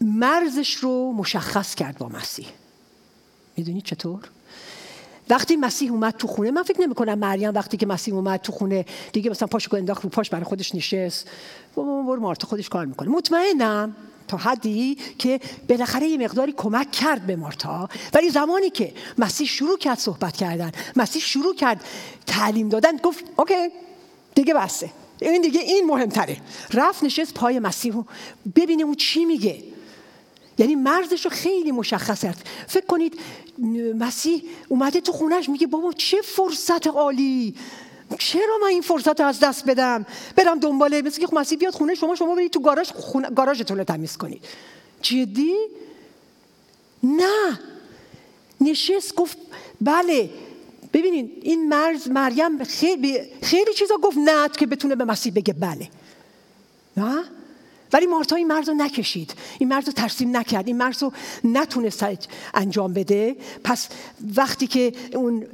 مرزش 0.00 0.74
رو 0.74 1.12
مشخص 1.12 1.74
کرد 1.74 1.98
با 1.98 2.08
مسیح. 2.08 2.46
می‌دونید 3.56 3.84
چطور؟ 3.84 4.20
وقتی 5.30 5.56
مسیح 5.56 5.92
اومد 5.92 6.14
تو 6.16 6.26
خونه 6.26 6.50
من 6.50 6.62
فکر 6.62 6.80
نمی 6.80 6.94
کنم 6.94 7.18
مریم 7.18 7.54
وقتی 7.54 7.76
که 7.76 7.86
مسیح 7.86 8.14
اومد 8.14 8.40
تو 8.40 8.52
خونه 8.52 8.84
دیگه 9.12 9.30
مثلا 9.30 9.48
پاشو 9.48 9.76
انداخت 9.76 10.04
رو 10.04 10.10
پاش 10.10 10.30
برای 10.30 10.44
خودش 10.44 10.74
نشست. 10.74 11.28
برو 11.76 12.20
مارتا 12.20 12.46
خودش 12.46 12.68
کار 12.68 12.86
می‌کنه. 12.86 13.08
مطمئنم 13.08 13.96
تا 14.28 14.36
حدی 14.36 14.98
که 15.18 15.40
بالاخره 15.68 16.06
یه 16.06 16.18
مقداری 16.18 16.54
کمک 16.56 16.90
کرد 16.90 17.26
به 17.26 17.36
مارتا. 17.36 17.88
ولی 18.14 18.30
زمانی 18.30 18.70
که 18.70 18.92
مسیح 19.18 19.46
شروع 19.46 19.78
کرد 19.78 19.98
صحبت 19.98 20.36
کردن 20.36 20.72
مسیح 20.96 21.22
شروع 21.22 21.54
کرد 21.54 21.84
تعلیم 22.26 22.68
دادن 22.68 22.96
گفت 22.96 23.24
اوکی 23.36 23.68
دیگه 24.34 24.54
بسته 24.54 24.90
این 25.20 25.42
دیگه 25.42 25.60
این 25.60 25.86
مهمتره. 25.86 26.36
رفت 26.74 27.04
نشست 27.04 27.34
پای 27.34 27.58
مسیح 27.58 27.94
ببینه 28.56 28.82
اون 28.82 28.94
چی 28.94 29.24
میگه. 29.24 29.62
یعنی 30.58 30.74
مرزش 30.74 31.24
رو 31.24 31.30
خیلی 31.30 31.72
مشخص 31.72 32.22
کرد. 32.22 32.48
فکر 32.66 32.86
کنید 32.86 33.20
مسیح 33.98 34.42
اومده 34.68 35.00
تو 35.00 35.12
خونش 35.12 35.48
میگه 35.48 35.66
بابا 35.66 35.92
چه 35.92 36.20
فرصت 36.22 36.86
عالی. 36.86 37.54
چرا 38.18 38.58
من 38.62 38.68
این 38.68 38.82
فرصت 38.82 39.20
رو 39.20 39.26
از 39.26 39.40
دست 39.40 39.64
بدم؟ 39.64 40.06
برم 40.36 40.58
دنباله 40.58 41.02
مثل 41.02 41.20
که 41.20 41.28
مسیح 41.32 41.58
بیاد 41.58 41.72
خونه 41.72 41.94
شما 41.94 42.14
شما 42.14 42.34
برید 42.34 42.50
تو 42.50 42.60
گاراژ 42.60 42.90
گاراژتون 43.36 43.78
رو 43.78 43.84
تمیز 43.84 44.16
کنید. 44.16 44.44
جدی؟ 45.02 45.54
نه. 47.02 47.60
نشست 48.60 49.14
گفت 49.14 49.38
بله. 49.80 50.30
ببینید 50.92 51.38
این 51.42 51.68
مرز 51.68 52.08
مریم 52.08 52.64
خیلی 52.64 53.18
خیلی 53.42 53.74
چیزا 53.74 53.96
گفت 54.02 54.18
نه 54.18 54.48
که 54.48 54.66
بتونه 54.66 54.94
به 54.96 55.04
مسیح 55.04 55.32
بگه 55.32 55.52
بله. 55.52 55.88
نه؟ 56.96 57.24
ولی 57.92 58.06
مارتا 58.06 58.36
این 58.36 58.46
مرز 58.46 58.68
رو 58.68 58.74
نکشید. 58.74 59.34
این 59.58 59.68
مرز 59.68 59.86
رو 59.86 59.92
ترسیم 59.92 60.36
نکرد. 60.36 60.66
این 60.66 60.76
مرز 60.76 61.02
رو 61.02 61.12
نتونست 61.44 62.06
انجام 62.54 62.92
بده. 62.92 63.36
پس 63.64 63.88
وقتی 64.36 64.66
که 64.66 64.92
اون 65.14 65.46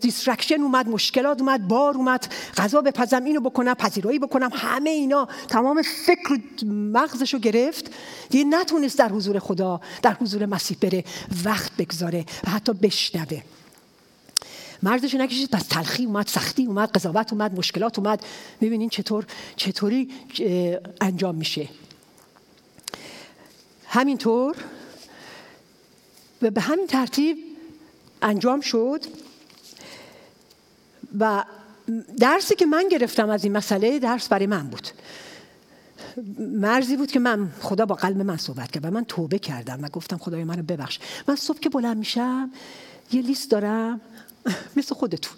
distraction 0.00 0.60
اومد 0.60 0.88
مشکلات 0.88 1.40
اومد 1.40 1.68
بار 1.68 1.94
اومد 1.94 2.34
غذا 2.56 2.80
بپزم 2.80 3.24
اینو 3.24 3.40
بکنم 3.40 3.74
پذیرایی 3.74 4.18
بکنم 4.18 4.50
همه 4.52 4.90
اینا 4.90 5.28
تمام 5.48 5.82
فکر 5.82 6.40
مغزش 6.66 7.34
رو 7.34 7.40
گرفت. 7.40 7.90
دیگه 8.30 8.44
نتونست 8.44 8.98
در 8.98 9.08
حضور 9.08 9.38
خدا 9.38 9.80
در 10.02 10.14
حضور 10.14 10.46
مسیح 10.46 10.76
بره 10.80 11.04
وقت 11.44 11.72
بگذاره 11.76 12.24
و 12.46 12.50
حتی 12.50 12.72
بشنوه. 12.72 13.42
مرزش 14.82 15.14
نکشید 15.14 15.50
پس 15.50 15.62
تلخی 15.62 16.04
اومد 16.04 16.26
سختی 16.26 16.66
اومد 16.66 16.90
قضاوت 16.90 17.32
اومد 17.32 17.58
مشکلات 17.58 17.98
اومد. 17.98 18.24
می‌بینین 18.60 18.88
چطور 18.88 19.26
چطوری 19.56 20.10
انجام 21.00 21.34
میشه. 21.34 21.68
همینطور 23.86 24.56
و 26.42 26.50
به 26.50 26.60
همین 26.60 26.86
ترتیب 26.86 27.38
انجام 28.22 28.60
شد 28.60 29.04
و 31.18 31.44
درسی 32.18 32.54
که 32.54 32.66
من 32.66 32.88
گرفتم 32.88 33.30
از 33.30 33.44
این 33.44 33.56
مسئله 33.56 33.98
درس 33.98 34.28
برای 34.28 34.46
من 34.46 34.66
بود. 34.66 34.88
مرزی 36.38 36.96
بود 36.96 37.10
که 37.10 37.18
من 37.18 37.50
خدا 37.60 37.86
با 37.86 37.94
قلب 37.94 38.20
من 38.20 38.36
صحبت 38.36 38.70
کرد 38.70 38.84
و 38.84 38.90
من 38.90 39.04
توبه 39.04 39.38
کردم 39.38 39.78
و 39.82 39.88
گفتم 39.88 40.18
خدای 40.18 40.44
منو 40.44 40.62
ببخش. 40.62 40.98
من 41.28 41.36
صبح 41.36 41.58
که 41.58 41.68
بلند 41.68 41.96
میشم 41.96 42.50
یه 43.12 43.22
لیست 43.22 43.50
دارم. 43.50 44.00
مثل 44.76 44.94
خودتون. 44.94 45.36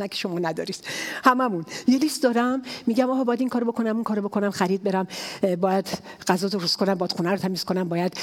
نه 0.00 0.08
که 0.08 0.16
شما 0.16 0.38
ندارید 0.38 0.76
هممون. 1.24 1.64
یه 1.88 1.98
لیست 1.98 2.22
دارم. 2.22 2.62
میگم 2.86 3.10
آها 3.10 3.24
باید 3.24 3.40
این 3.40 3.48
کارو 3.48 3.72
بکنم 3.72 3.94
اون 3.94 4.04
کارو 4.04 4.22
بکنم 4.22 4.50
خرید 4.50 4.82
برم. 4.82 5.06
باید 5.60 5.88
غذا 6.28 6.48
درست 6.48 6.76
کنم 6.76 6.94
باید 6.94 7.12
خونه 7.12 7.30
رو 7.30 7.36
تمیز 7.36 7.64
کنم 7.64 7.88
باید 7.88 8.16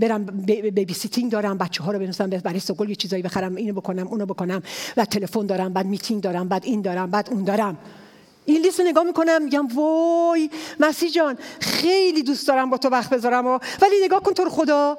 برم 0.00 0.24
babysitting 0.24 1.32
دارم 1.32 1.58
بچه 1.58 1.82
ها 1.82 1.92
رو 1.92 1.98
بنویسم 1.98 2.30
برای 2.30 2.60
سگم 2.60 2.88
یه 2.88 2.94
چیزایی 2.94 3.22
بخرم 3.22 3.54
اینو 3.54 3.72
بکنم 3.72 4.08
اونو 4.08 4.26
بکنم 4.26 4.62
و 4.96 5.04
تلفن 5.04 5.46
دارم 5.46 5.72
بعد 5.72 5.86
میتینگ 5.86 6.22
دارم 6.22 6.48
بعد 6.48 6.64
این 6.64 6.82
دارم 6.82 7.10
بعد 7.10 7.28
اون 7.30 7.44
دارم. 7.44 7.78
این 8.44 8.62
لیست 8.62 8.80
رو 8.80 8.86
نگاه 8.86 9.04
می‌کنم 9.04 9.42
میگم 9.42 9.66
وای 9.66 10.50
مسیح 10.80 11.10
جان 11.10 11.38
خیلی 11.60 12.22
دوست 12.22 12.48
دارم 12.48 12.70
با 12.70 12.76
تو 12.76 12.88
وقت 12.88 13.10
بذارم 13.10 13.46
و 13.46 13.58
ولی 13.82 13.94
نگاه 14.04 14.22
کن 14.22 14.32
تو 14.32 14.50
خدا. 14.50 14.98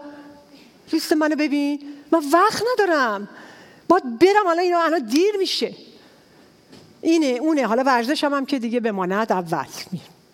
لیست 0.93 1.13
منو 1.13 1.35
ببین. 1.35 1.79
من 2.11 2.19
وقت 2.33 2.63
ندارم. 2.73 3.27
باید 3.87 4.19
برم 4.19 4.45
حالا 4.45 4.61
اینا 4.61 4.83
الان 4.83 5.05
دیر 5.05 5.37
میشه. 5.39 5.75
اینه 7.01 7.27
اونه. 7.27 7.67
حالا 7.67 7.83
ورزش 7.83 8.23
هم, 8.23 8.33
هم 8.33 8.45
که 8.45 8.59
دیگه 8.59 8.79
بماند 8.79 9.31
اول 9.31 9.65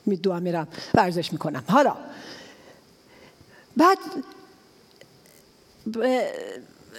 میدوام 0.06 0.42
میرم 0.42 0.68
ورزش 0.94 1.34
می‌کنم. 1.34 1.64
حالا 1.70 1.96
بعد 3.78 3.98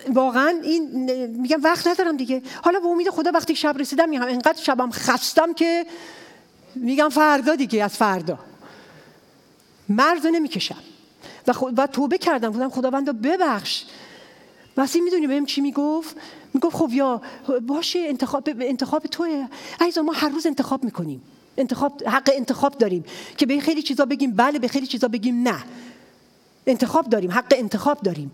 واقعا 0.09 0.61
این 0.63 1.11
میگم 1.41 1.63
وقت 1.63 1.87
ندارم 1.87 2.17
دیگه. 2.17 2.43
حالا 2.63 2.81
به 2.81 2.87
امید 2.87 3.11
خدا 3.11 3.31
وقتی 3.35 3.57
شب 3.57 3.79
رسیدم 3.79 4.09
میگم 4.09 4.23
انقدر 4.23 4.63
شبم 4.63 4.91
خستم 4.91 5.55
که 5.55 5.87
میگم 6.75 7.09
فردا 7.09 7.55
دیگه 7.55 7.85
از 7.85 7.97
فردا. 7.97 8.39
مرز 9.89 10.27
نمی‌کشم. 10.27 10.83
و, 11.47 11.53
و 11.77 11.87
توبه 11.87 12.19
کردم. 12.19 12.51
بودم 12.51 12.71
خداوند 12.71 13.23
ببخش. 13.23 13.85
مسیح 14.77 15.03
می‌دونی 15.03 15.27
بهم 15.27 15.47
چی 15.47 15.61
می‌گفت؟ 15.61 16.17
می‌گفت 16.55 16.77
خب 16.77 16.91
یا 16.93 17.23
باشه 17.67 17.99
انتخاب 17.99 18.49
انتخاب 18.61 19.03
توه. 19.03 19.49
عزیزا 19.81 20.03
ما 20.03 20.13
هر 20.13 20.29
روز 20.29 20.47
انتخاب 20.47 20.85
می‌کنیم. 20.85 21.23
انتخاب 21.57 22.03
حق 22.07 22.31
انتخاب 22.35 22.79
داریم 22.79 23.05
که 23.37 23.47
به 23.47 23.61
خیلی 23.61 23.83
چیزا 23.83 24.05
بگیم 24.05 24.33
بله 24.37 24.59
به 24.59 24.69
خیلی 24.69 24.87
چیزا 24.87 25.09
بگیم 25.09 25.43
نه. 25.43 25.65
انتخاب 26.67 27.09
داریم 27.09 27.31
حق 27.31 27.55
انتخاب 27.57 28.01
داریم. 28.01 28.31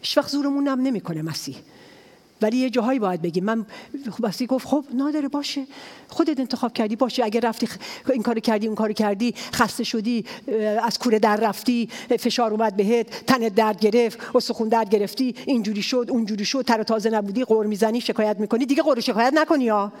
هیچ 0.00 0.18
وقت 0.18 0.30
زورمون 0.30 0.68
هم 0.68 0.80
نمی‌کنه 0.80 1.22
مسیح. 1.22 1.56
ولی 2.42 2.56
یه 2.56 2.70
جاهایی 2.70 2.98
باید 2.98 3.22
بگیم 3.22 3.44
من 3.44 3.66
بسی 4.22 4.46
گفت 4.46 4.66
خب 4.66 4.84
نداره 4.96 5.28
باشه. 5.28 5.66
خودت 6.08 6.40
انتخاب 6.40 6.72
کردی 6.72 6.96
باشه. 6.96 7.24
اگر 7.24 7.40
رفتی 7.40 7.68
این 8.12 8.22
کارو 8.22 8.40
کردی 8.40 8.66
اون 8.66 8.76
کارو 8.76 8.92
کردی 8.92 9.34
خسته 9.52 9.84
شدی 9.84 10.24
از 10.82 10.98
کوره 10.98 11.18
در 11.18 11.36
رفتی 11.36 11.88
فشار 12.18 12.50
اومد 12.50 12.76
بهت 12.76 13.26
تنت 13.26 13.54
درد 13.54 13.80
گرفت 13.80 14.18
استخون 14.34 14.68
درد 14.68 14.90
گرفتی 14.90 15.34
اینجوری 15.46 15.82
شد 15.82 16.06
اونجوری 16.10 16.44
شد 16.44 16.62
تر 16.62 16.82
تازه 16.82 17.10
نبودی 17.10 17.44
قور 17.44 17.66
می‌زنی 17.66 18.00
شکایت 18.00 18.40
می‌کنی. 18.40 18.66
دیگه 18.66 18.82
قور 18.82 19.00
شکایت 19.00 19.32
نکنی 19.32 19.68
ها. 19.68 19.92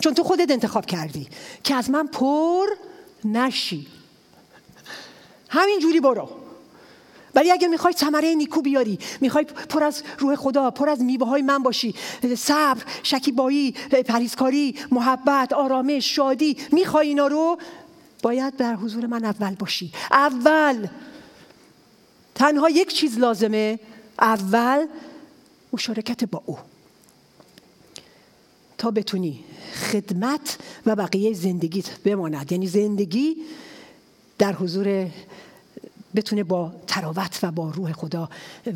چون 0.00 0.14
تو 0.14 0.22
خودت 0.22 0.50
انتخاب 0.50 0.86
کردی 0.86 1.28
که 1.64 1.74
از 1.74 1.90
من 1.90 2.06
پر 2.06 2.66
نشی. 3.24 3.86
همینجوری 5.48 6.00
برو. 6.00 6.28
ولی 7.34 7.52
اگر 7.52 7.68
می‌خوای 7.68 7.92
ثمره 7.92 8.34
نیکو 8.34 8.62
بیاری 8.62 8.98
می‌خوای 9.20 9.44
پر 9.44 9.84
از 9.84 10.02
روح 10.18 10.36
خدا 10.36 10.70
پر 10.70 10.88
از 10.88 11.02
میوه 11.02 11.28
های 11.28 11.42
من 11.42 11.62
باشی 11.62 11.94
صبر 12.36 12.82
شکیبایی 13.02 13.72
پریزکاری 14.06 14.74
محبت 14.90 15.52
آرامش 15.52 16.16
شادی 16.16 16.56
می‌خوای 16.72 17.08
اینا 17.08 17.26
رو 17.26 17.58
باید 18.22 18.56
در 18.56 18.74
حضور 18.74 19.06
من 19.06 19.24
اول 19.24 19.54
باشی. 19.54 19.92
اول 20.10 20.86
تنها 22.34 22.70
یک 22.70 22.94
چیز 22.94 23.18
لازمه 23.18 23.78
اول 24.20 24.86
مشارکت 25.72 26.24
با 26.24 26.42
او. 26.46 26.58
تا 28.78 28.90
بتونی 28.90 29.44
خدمت 29.92 30.58
و 30.86 30.96
بقیه 30.96 31.32
زندگیت 31.32 31.98
بماند. 31.98 32.52
یعنی 32.52 32.66
زندگی 32.66 33.36
در 34.38 34.52
حضور 34.52 35.06
بتونه 36.14 36.44
با 36.44 36.72
تراوت 36.86 37.38
و 37.42 37.50
با 37.50 37.70
روح 37.70 37.92
خدا 37.92 38.28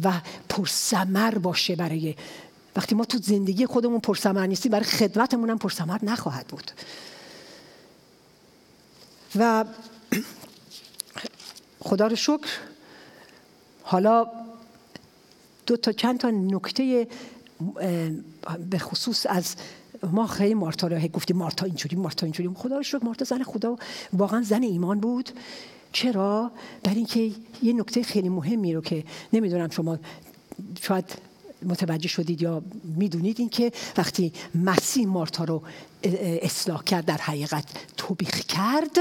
و 0.02 0.12
پرسمر 0.48 1.38
باشه 1.38 1.76
برای 1.76 2.14
وقتی 2.76 2.94
ما 2.94 3.04
تو 3.04 3.18
زندگی 3.18 3.66
خودمون 3.66 4.00
پرسمر 4.00 4.46
نیستیم 4.46 4.72
برای 4.72 4.84
خدمتمون 4.84 5.50
هم 5.50 5.58
پرسمر 5.58 5.98
نخواهد 6.02 6.46
بود. 6.46 6.70
و 9.36 9.64
خدا 11.88 12.06
رو 12.06 12.16
شکر 12.16 12.48
حالا 13.82 14.26
دو 15.66 15.76
تا 15.76 15.92
چند 15.92 16.18
تا 16.18 16.30
نکته 16.30 17.06
به 18.70 18.78
خصوص 18.78 19.26
از 19.28 19.56
ما 20.02 20.26
خیلی 20.26 20.54
مارتا 20.54 20.86
رو 20.86 20.98
گفتیم 20.98 21.36
مارتا 21.36 21.66
اینجوری 21.66 21.96
مارتا 21.96 22.26
اینجوری. 22.26 22.50
خدا 22.54 22.76
رو 22.76 22.82
شکر 22.82 23.04
مارتا 23.04 23.24
زن 23.24 23.42
خدا 23.42 23.76
واقعا 24.12 24.42
زن 24.42 24.62
ایمان 24.62 25.00
بود. 25.00 25.30
چرا 25.94 26.50
برای 26.82 26.96
اینکه 26.96 27.30
یه 27.62 27.72
نکته 27.72 28.02
خیلی 28.02 28.28
مهمی 28.28 28.74
رو 28.74 28.80
که 28.80 29.04
نمی‌دونم 29.32 29.70
شما 29.70 29.98
شاید 30.82 31.04
متوجه 31.62 32.08
شدید 32.08 32.42
یا 32.42 32.62
می‌دونید 32.84 33.40
این 33.40 33.48
که 33.48 33.72
وقتی 33.96 34.32
مسیح 34.54 35.06
مارتا 35.06 35.44
رو 35.44 35.62
اصلاح 36.42 36.84
کرد 36.84 37.04
در 37.04 37.16
حقیقت 37.16 37.64
توبیخ 37.96 38.40
کرد 38.40 38.96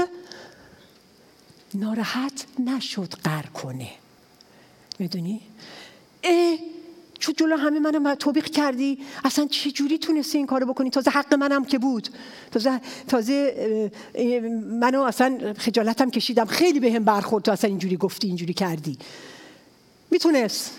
ناراحت 1.74 2.46
نشد 2.58 3.14
قر 3.14 3.42
کنه 3.42 3.88
می‌دونی؟ 4.98 5.40
چون 7.24 7.34
جلو 7.38 7.56
همه 7.56 7.78
منم 7.78 8.14
توبیخ 8.14 8.44
کردی؟ 8.44 8.98
اصلا 9.24 9.46
چه 9.46 9.70
جوری 9.70 9.98
تونستی 9.98 10.38
این 10.38 10.46
کارو 10.46 10.66
بکنی؟ 10.66 10.90
تازه 10.90 11.10
حق 11.10 11.34
منم 11.34 11.64
که 11.64 11.78
بود. 11.78 12.08
تازه 12.50 12.80
تازه 13.08 14.00
منو 14.80 15.00
اصلا 15.00 15.54
خجالتم 15.58 16.10
کشیدم. 16.10 16.44
خیلی 16.44 16.80
بهم 16.80 17.04
به 17.04 17.12
برخورد. 17.12 17.44
تو 17.44 17.52
اصلا 17.52 17.70
اینجوری 17.70 17.96
گفتی 17.96 18.26
اینجوری 18.26 18.54
کردی. 18.54 18.98
می‌تونست. 20.10 20.70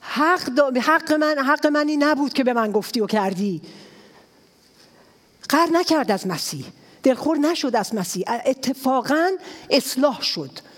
حق, 0.00 0.44
دا... 0.44 0.72
حق 0.80 1.12
من 1.12 1.38
حق 1.38 1.66
منی 1.66 1.96
نبود 1.96 2.32
که 2.32 2.44
به 2.44 2.52
من 2.52 2.72
گفتی 2.72 3.00
و 3.00 3.06
کردی. 3.06 3.62
قر 5.48 5.66
نکرد 5.72 6.10
از 6.10 6.26
مسیح. 6.26 6.66
دلخور 7.02 7.38
نشد 7.38 7.76
از 7.76 7.94
مسیح. 7.94 8.24
اتفاقا 8.46 9.30
اصلاح 9.70 10.22
شد. 10.22 10.71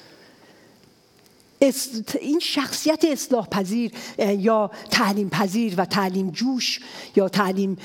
این 2.20 2.38
شخصیت 2.40 3.04
اصلاح 3.04 3.48
پذیر 3.48 3.92
یا 4.18 4.70
تعلیم 4.90 5.28
پذیر 5.28 5.74
و 5.76 5.84
تعلیم 5.84 6.30
جوش 6.30 6.80
یا 7.16 7.28
تعلیم 7.28 7.76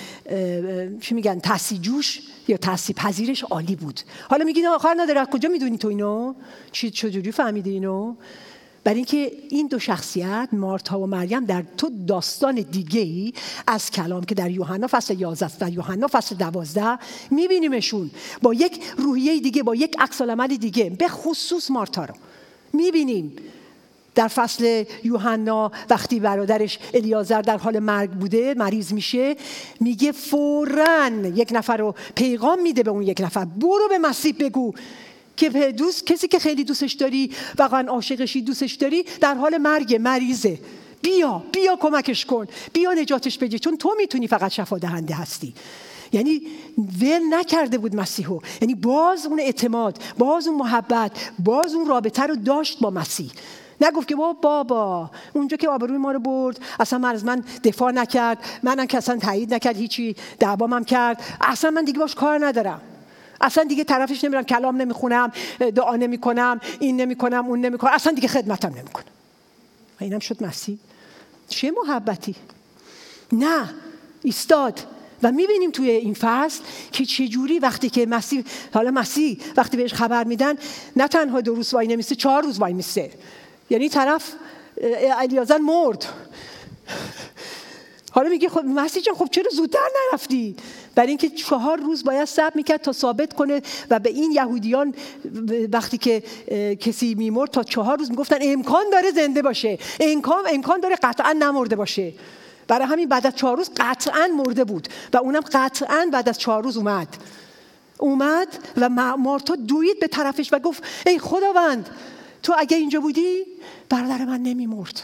چی 1.02 1.16
میگن 1.16 1.40
تحصیل 1.40 1.82
جوش 1.82 2.22
یا 2.48 2.58
تحصیل 2.58 2.96
پذیرش 2.96 3.44
عالی 3.44 3.76
بود. 3.76 4.02
حالا 4.30 4.46
میگین 4.46 4.68
آخر 4.68 4.96
نداره 4.98 5.26
کجا 5.26 5.50
می‌دونی 5.50 5.78
تو 5.78 5.88
اینو؟ 5.88 6.34
چی 6.72 6.92
چجوری 6.92 7.32
فهمیدی 7.32 7.70
اینو؟ 7.70 8.16
برای 8.84 8.96
اینکه 8.96 9.32
این 9.50 9.68
دو 9.68 9.80
شخصیت 9.80 10.50
مارتا 10.52 11.00
و 11.00 11.08
مریم 11.08 11.46
در 11.46 11.64
تو 11.78 11.92
داستان 12.08 12.56
دیگه 12.56 13.02
ای 13.02 13.34
از 13.68 13.92
کلام 13.92 14.24
که 14.24 14.36
در 14.36 14.52
یوحنا 14.52 14.88
فصل 14.92 15.20
11 15.20 15.66
و 15.66 15.70
یوحنا 15.70 16.08
فصل 16.12 16.36
12 16.36 17.00
میبینیمشون. 17.32 18.12
با 18.42 18.54
یک 18.54 18.84
روحیه 18.98 19.40
دیگه 19.40 19.64
با 19.64 19.76
یک 19.76 19.96
عکس 20.00 20.22
دیگه 20.22 20.90
به 20.90 21.08
خصوص 21.08 21.72
مارتا 21.72 22.06
رو 22.06 22.16
می‌بینیم. 22.74 23.36
در 24.20 24.28
فصل 24.28 24.84
یوحنا 25.04 25.72
وقتی 25.90 26.20
برادرش 26.20 26.80
الیازر 26.94 27.42
در 27.42 27.58
حال 27.58 27.80
مرگ 27.80 28.10
بوده 28.10 28.54
مریض 28.54 28.94
میشه 28.94 29.36
میگه 29.80 30.12
فورا 30.12 31.10
یک 31.36 31.50
نفر 31.52 31.78
رو 31.78 31.96
پیغام 32.16 32.62
میده 32.62 32.84
به 32.84 32.92
اون 32.92 33.04
یک 33.04 33.22
نفر. 33.22 33.46
برو 33.46 33.88
به 33.90 33.98
مسیح 33.98 34.36
بگو 34.40 34.74
که 35.38 35.50
دوست 35.72 36.08
کسی 36.08 36.28
که 36.28 36.40
خیلی 36.40 36.64
دوستش 36.64 36.94
داری 36.94 37.32
واقعا 37.60 37.88
عاشقشی 37.88 38.42
دوستش 38.42 38.74
داری 38.74 39.06
در 39.22 39.34
حال 39.34 39.58
مرگ 39.58 39.96
مریضه. 40.02 40.60
بیا 41.02 41.44
بیا 41.52 41.76
کمکش 41.76 42.26
کن. 42.26 42.46
بیا 42.74 42.94
نجاتش 42.94 43.38
بگی 43.38 43.60
چون 43.60 43.78
تو 43.78 43.96
می‌تونی 43.98 44.28
فقط 44.28 44.52
شفا 44.52 44.78
دهنده 44.78 45.16
هستی. 45.16 45.54
یعنی 46.14 46.42
ول 47.02 47.22
نکرده 47.30 47.78
بود 47.78 47.96
مسیحو. 47.96 48.40
یعنی 48.62 48.76
باز 48.76 49.26
اون 49.26 49.40
اعتماد 49.40 49.98
باز 50.18 50.48
اون 50.48 50.58
محبت 50.58 51.12
باز 51.40 51.74
اون 51.74 51.88
رابطه 51.88 52.24
رو 52.24 52.36
داشت 52.36 52.80
با 52.80 52.90
مسیح. 52.90 53.32
نگفت 53.82 54.08
که 54.08 54.16
بابا 54.16 54.34
بابا 54.34 55.12
اونجا 55.34 55.58
که 55.58 55.70
آبروی 55.70 55.98
ما 55.98 56.12
رو 56.12 56.20
برد 56.20 56.60
اصلا 56.80 57.00
من 57.00 57.10
از 57.10 57.26
من 57.26 57.44
دفاع 57.64 57.92
نکرد 57.92 58.38
منم 58.64 58.86
که 58.86 58.98
اصلا 58.98 59.18
تایید 59.18 59.54
نکرد 59.54 59.78
هیچی 59.78 60.16
دعوامم 60.40 60.84
کرد. 60.84 61.22
اصلا 61.42 61.72
من 61.72 61.84
دیگه 61.84 62.00
باش 62.00 62.16
کار 62.16 62.46
ندارم. 62.46 62.82
اصلا 63.42 63.64
دیگه 63.64 63.84
طرفش 63.84 64.24
نمیرم 64.24 64.44
کلام 64.44 64.78
نمی‌خونم 64.78 65.32
دعا 65.76 65.96
نمی‌کنم 65.96 66.60
این 66.80 67.02
نمی‌کنم 67.02 67.46
اون 67.46 67.62
نمی‌کنم. 67.62 67.92
اصلا 67.94 68.14
دیگه 68.14 68.28
خدمتم 68.28 68.70
نمی‌کنم 68.70 69.06
و 70.02 70.04
اینم 70.04 70.20
شد 70.20 70.44
مسیح 70.44 70.78
چه 71.48 71.72
محبتی؟ 71.72 72.36
نه 73.32 73.70
ایستاد. 74.24 74.80
و 75.24 75.32
می‌بینیم 75.32 75.72
توی 75.72 75.90
این 75.90 76.14
فصل 76.14 76.64
که 76.92 77.06
چجوری 77.06 77.60
وقتی 77.60 77.90
که 77.90 78.06
مسیح 78.06 78.44
حالا 78.74 78.92
مسیح 78.92 79.40
وقتی 79.58 79.78
بهش 79.78 79.94
خبر 79.94 80.24
میدن 80.24 80.54
نه 80.96 81.08
تنها 81.08 81.42
دو 81.42 81.56
روز 81.56 81.74
وای 81.74 81.88
نمیسته 81.88 82.16
چهار 82.16 82.44
روز 82.44 82.60
وای 82.60 82.74
میسته 82.74 83.12
یعنی 83.70 83.90
طرف 83.90 84.34
علیازن 85.18 85.58
مرد. 85.58 86.06
حالا 88.12 88.30
میگه 88.30 88.50
خب 88.50 88.66
مسیح 88.66 89.04
جان 89.04 89.16
خب 89.16 89.28
چرا 89.32 89.50
زودتر 89.52 89.80
نرفتی؟ 90.12 90.56
برای 90.96 91.10
اینکه 91.10 91.30
چهار 91.30 91.78
روز 91.80 92.04
باید 92.04 92.26
صبر 92.26 92.52
می‌کرد 92.56 92.82
تا 92.82 92.92
ثابت 92.92 93.34
کنه 93.34 93.62
و 93.90 94.00
به 94.00 94.10
این 94.10 94.32
یهودیان 94.32 94.94
وقتی 95.74 95.98
که 95.98 96.24
کسی 96.76 97.16
میمرد 97.16 97.50
تا 97.50 97.64
چهار 97.64 97.98
روز 97.98 98.10
می‌گفتن 98.10 98.38
امکان 98.42 98.86
داره 98.92 99.12
زنده 99.12 99.42
باشه. 99.42 99.78
امکان 100.00 100.44
امکان 100.50 100.80
داره 100.80 100.96
قطعا 100.96 101.34
نمرده 101.34 101.76
باشه. 101.76 102.14
برای 102.68 102.88
همین 102.88 103.10
بعد 103.10 103.28
از 103.28 103.36
چهار 103.36 103.58
روز 103.58 103.70
قطعا 103.78 104.28
مرده 104.28 104.64
بود 104.64 104.88
و 105.14 105.18
اونم 105.18 105.42
قطعا 105.54 106.10
بعد 106.12 106.30
از 106.30 106.40
چهار 106.40 106.64
روز 106.64 106.78
اومد. 106.78 107.08
اومد 107.98 108.48
و 108.78 108.90
مارتا 109.18 109.56
دوید 109.56 110.00
به 110.00 110.08
طرفش 110.08 110.54
و 110.54 110.60
گفت 110.60 110.84
ای 111.06 111.20
خداوند 111.20 111.90
تو 112.44 112.56
اگه 112.58 112.78
اینجا 112.78 113.00
بودی 113.00 113.46
برادر 113.90 114.26
من 114.26 114.44
نمیمرد. 114.44 115.02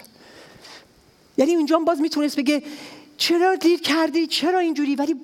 یعنی 1.37 1.51
اینجا 1.51 1.79
باز 1.79 2.01
می‌تونست 2.01 2.35
بگه 2.35 2.63
چرا 3.17 3.55
دیر 3.55 3.79
کردی؟ 3.79 4.27
چرا 4.27 4.59
اینجوری؟ 4.59 4.95
ولی 4.95 5.15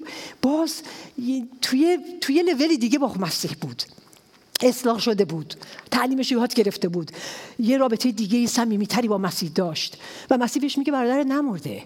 باز 0.41 0.82
توی 1.62 2.00
توی 2.21 2.41
لولی 2.41 2.78
دیگه 2.78 3.00
با 3.00 3.13
مسیح 3.19 3.52
بود. 3.62 3.84
اصلاح 4.62 5.00
شده 5.00 5.26
بود. 5.26 5.54
تعلیمش 5.91 6.32
یاد 6.32 6.54
گرفته 6.54 6.88
بود. 6.88 7.12
یه 7.60 7.78
رابطه 7.78 8.12
دیگه 8.12 8.47
صمیمیتری 8.47 9.08
با 9.08 9.17
مسیح 9.17 9.52
داشت. 9.56 9.97
و 10.30 10.38
مسیح 10.38 10.62
بهش 10.62 10.78
میگه 10.78 10.91
برادر 10.91 11.24
نمرده. 11.24 11.84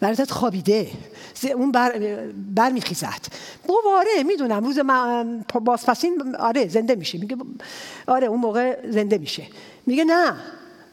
برادرت 0.00 0.30
خوابیده. 0.30 0.90
اون 1.54 1.72
بر, 1.72 1.98
بر 2.54 2.70
میخیزد 2.70 3.26
آره 3.96 4.22
می‌دونم 4.26 4.64
روز 4.64 4.78
بازپسین 5.64 6.36
آره 6.38 6.68
زنده 6.68 6.94
میشه. 6.94 7.18
میگه 7.18 7.36
آره 8.06 8.26
اون 8.26 8.40
موقع 8.40 8.90
زنده 8.90 9.18
میشه. 9.18 9.46
میگه 9.86 10.04
نه 10.04 10.36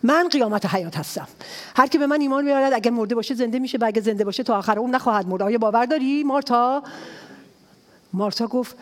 من 0.04 0.28
قیامت 0.28 0.66
حیات 0.66 0.98
هستم. 0.98 1.28
هر 1.76 1.88
کی 1.88 1.98
به 1.98 2.08
من 2.08 2.22
ایمان 2.22 2.46
میارد 2.46 2.74
اگر 2.74 2.92
مرده 2.92 3.16
باشه 3.16 3.36
زنده 3.36 3.60
میشه 3.60 3.78
و 3.78 3.86
اگر 3.86 4.02
زنده 4.02 4.26
باشه 4.26 4.44
تا 4.44 4.58
آخر 4.58 4.80
اون 4.80 4.96
نخواهد 4.96 5.28
مرد. 5.28 5.42
آیا 5.42 5.58
باور 5.58 5.86
داری؟ 5.86 6.24
مارتا؟ 6.24 6.84
مارتا 8.14 8.48
گفت 8.48 8.76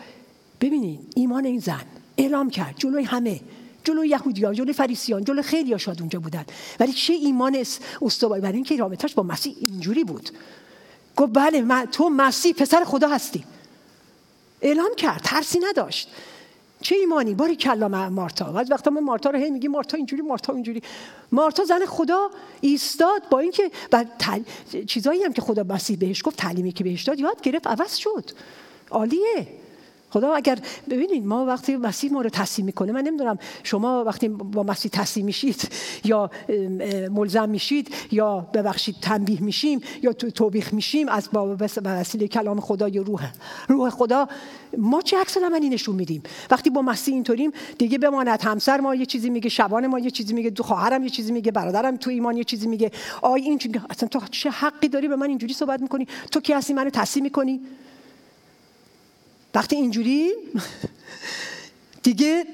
ببینین 0.60 0.98
ایمان 1.16 1.44
این 1.44 1.58
زن 1.58 1.84
اعلام 2.16 2.50
کرد 2.50 2.74
جلوی 2.78 3.04
همه. 3.04 3.40
جلوی 3.84 4.08
یهودیان 4.08 4.54
جلوی 4.54 4.72
فریسیان 4.72 5.24
جلوی 5.24 5.42
خیلی 5.42 5.78
شاد 5.78 6.00
اونجا 6.00 6.20
بودن. 6.20 6.44
ولی 6.80 6.92
چه 6.92 7.12
ایمان 7.12 7.64
استوایی 8.02 8.42
برای 8.42 8.54
اینکه 8.54 8.76
رابطش 8.76 9.14
با 9.14 9.22
مسیح 9.22 9.56
اینجوری 9.60 10.04
بود. 10.04 10.30
گفت 11.16 11.32
بله 11.32 11.86
تو 11.86 12.08
مسیح 12.08 12.52
پسر 12.52 12.84
خدا 12.84 13.08
هستی. 13.08 13.44
اعلام 14.62 14.94
کرد 14.96 15.20
ترسی 15.24 15.58
نداشت. 15.58 16.08
چه 16.80 16.96
ایمانی؟ 16.96 17.34
باری 17.34 17.56
کلا 17.56 18.08
مارتا. 18.08 18.58
از 18.58 18.70
وقتا 18.70 18.90
ما 18.90 19.00
مارتا 19.00 19.30
رو 19.30 19.38
هی 19.38 19.50
میگیم 19.50 19.70
مارتا 19.70 19.96
اینجوری 19.96 20.22
مارتا 20.22 20.52
اینجوری 20.52 20.82
مارتا 21.32 21.64
زن 21.64 21.86
خدا 21.86 22.30
ایستاد 22.60 23.22
با 23.30 23.38
اینکه 23.38 23.70
تل... 24.18 24.42
چیزایی 24.86 25.22
هم 25.22 25.32
که 25.32 25.42
خدا 25.42 25.62
مسیح 25.62 25.96
بهش 25.96 26.22
گفت 26.24 26.36
تعلیمی 26.36 26.72
که 26.72 26.84
بهش 26.84 27.02
داد 27.02 27.20
یاد 27.20 27.40
گرفت 27.40 27.66
عوض 27.66 27.96
شد. 27.96 28.30
عالیه. 28.90 29.46
خدا 30.14 30.34
اگر 30.34 30.58
ببینید 30.90 31.26
ما 31.26 31.44
وقتی 31.44 31.76
مسیح 31.76 32.12
ما 32.12 32.22
رو 32.22 32.30
تسلیم 32.30 32.66
می‌کنه 32.66 32.92
من 32.92 33.02
نمی‌دونم 33.02 33.38
شما 33.62 34.04
وقتی 34.04 34.28
با 34.28 34.62
مسیح 34.62 34.90
تسلیم 34.94 35.26
میشید 35.26 35.68
یا 36.04 36.30
ملزم 37.10 37.48
میشید 37.48 37.94
یا 38.12 38.46
ببخشید 38.54 38.96
تنبیه 39.02 39.42
میشیم 39.42 39.80
یا 40.02 40.12
توبیخ 40.12 40.74
میشیم 40.74 41.08
از 41.08 41.28
با 41.32 41.56
وسیله 41.84 42.28
کلام 42.28 42.60
خدا 42.60 42.88
یا 42.88 43.02
روح 43.02 43.22
روح 43.68 43.90
خدا 43.90 44.28
ما 44.78 45.02
چه 45.02 45.18
عکس 45.18 45.36
العملی 45.36 45.68
نشون 45.68 45.94
میدیم؟ 45.96 46.22
وقتی 46.50 46.70
با 46.70 46.82
مسیح 46.82 47.14
اینطوریم 47.14 47.50
دیگه 47.78 47.98
بماند 47.98 48.40
همسر 48.42 48.80
ما 48.80 48.94
یه 48.94 49.06
چیزی 49.06 49.30
میگه 49.30 49.48
شبان 49.48 49.86
ما 49.86 49.98
یه 49.98 50.10
چیزی 50.10 50.32
میگه 50.32 50.50
دو 50.50 50.62
خواهرم 50.62 51.02
یه 51.02 51.10
چیزی 51.10 51.32
میگه 51.32 51.52
برادرم 51.52 51.96
تو 51.96 52.10
ایمان 52.10 52.36
یه 52.36 52.44
چیزی 52.44 52.66
میگه. 52.66 52.90
آی 53.22 53.40
این 53.42 53.58
اصلا 53.90 54.08
تو 54.08 54.20
چه 54.30 54.50
حقی 54.50 54.88
داری 54.88 55.08
به 55.08 55.16
من 55.16 55.28
اینجوری 55.28 55.54
صحبت 55.54 55.80
می‌کنی؟ 55.80 56.06
تو 56.30 56.40
کی 56.40 56.52
هستی؟ 56.52 56.72
منو 56.72 56.90
تسلیم 56.90 57.24
می‌کنی؟ 57.24 57.60
وقتی 59.54 59.76
اینجوری 59.76 60.32
دیگه 62.02 62.44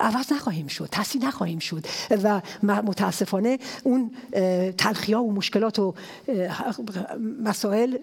عوض 0.00 0.32
نخواهیم 0.32 0.66
شد 0.66 0.88
تصحیح 0.92 1.24
نخواهیم 1.24 1.58
شد 1.58 1.86
و 2.22 2.40
متاسفانه 2.62 3.58
اون 3.82 4.10
تلخی 4.78 5.14
و 5.14 5.22
مشکلات 5.22 5.78
و 5.78 5.94
مسائل 7.42 7.96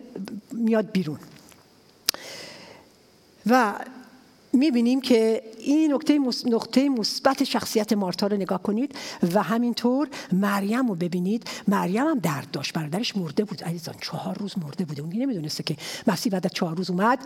میاد 0.51 0.91
بیرون. 0.91 1.19
و 3.45 3.73
می‌بینیم 4.53 5.01
که 5.01 5.43
این 5.59 5.93
نکته 5.93 6.19
نقطه 6.45 6.89
مثبت 6.89 7.43
شخصیت 7.43 7.93
مارتا 7.93 8.27
رو 8.27 8.37
نگاه 8.37 8.63
کنید 8.63 8.95
و 9.33 9.43
همینطور 9.43 10.07
مریم 10.31 10.87
رو 10.87 10.95
ببینید. 10.95 11.43
مریم 11.67 12.07
هم 12.07 12.19
درد 12.19 12.51
داشت 12.51 12.73
برادرش 12.73 13.17
مرده 13.17 13.43
بود. 13.43 13.63
عزیزان 13.63 13.95
چهار 14.01 14.37
روز 14.37 14.53
مرده 14.57 14.85
بوده. 14.85 15.01
اون 15.01 15.13
نمی‌دونسته 15.13 15.63
که 15.63 15.77
مسیح 16.07 16.31
بعد 16.31 16.45
از 16.45 16.53
چهار 16.53 16.77
روز 16.77 16.89
اومد. 16.89 17.19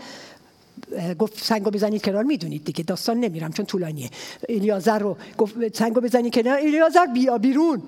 گفت 1.20 1.44
سنگو 1.44 1.70
بزنید 1.70 2.02
کنار 2.02 2.24
می‌دونید 2.24 2.66
دیگه 2.66 2.84
داستان 2.84 3.20
نمیرم 3.20 3.52
چون 3.52 3.66
طولانیه. 3.66 4.10
الیازر 4.50 5.00
رو 5.00 5.18
گفت 5.38 5.78
سنگو 5.78 6.02
بزنید 6.02 6.34
کنار. 6.34 6.58
الیازر 6.58 7.06
بیا 7.06 7.38
بیرون. 7.38 7.82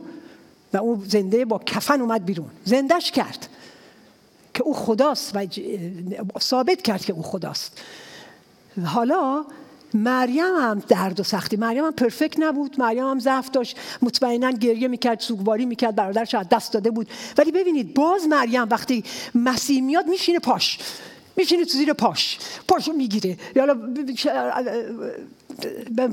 و 0.74 0.78
اون 0.78 1.04
زنده 1.08 1.46
با 1.46 1.62
کفن 1.66 2.02
اومد 2.02 2.26
بیرون. 2.26 2.50
زندش 2.66 3.12
کرد. 3.12 3.48
که 4.54 4.64
او 4.64 4.74
خداست 4.74 5.36
و 5.36 5.48
ثابت 6.40 6.82
کرد 6.82 7.06
که 7.06 7.14
او 7.14 7.24
خداست. 7.24 7.82
حالا 8.86 9.46
مریم 9.94 10.56
هم 10.60 10.84
درد 10.88 11.20
و 11.20 11.24
سختی. 11.24 11.56
مریم 11.58 11.86
هم 11.86 11.92
پرفکت 11.92 12.40
نبود. 12.40 12.76
مریم 12.80 13.04
هم 13.04 13.20
ضعف 13.20 13.52
داشت. 13.52 13.78
مطمئنا 14.02 14.52
گریه 14.52 14.88
می‌کرد 14.88 15.20
سوگواری 15.20 15.66
می‌کرد 15.66 15.96
برادرش 15.96 16.36
از 16.36 16.50
دست 16.50 16.74
داده 16.74 16.92
بود. 16.92 17.10
ولی 17.38 17.52
ببینید 17.52 17.94
باز 17.94 18.28
مریم 18.28 18.70
وقتی 18.70 19.04
مسیح 19.36 19.82
میاد 19.82 20.08
میشینه 20.08 20.40
پاش. 20.40 20.80
میشینه 21.36 21.66
تو 21.66 21.78
زیر 21.78 21.94
پاش. 21.94 22.40
پاشو 22.68 22.94
می‌گیره 22.94 23.38
یا 23.56 23.78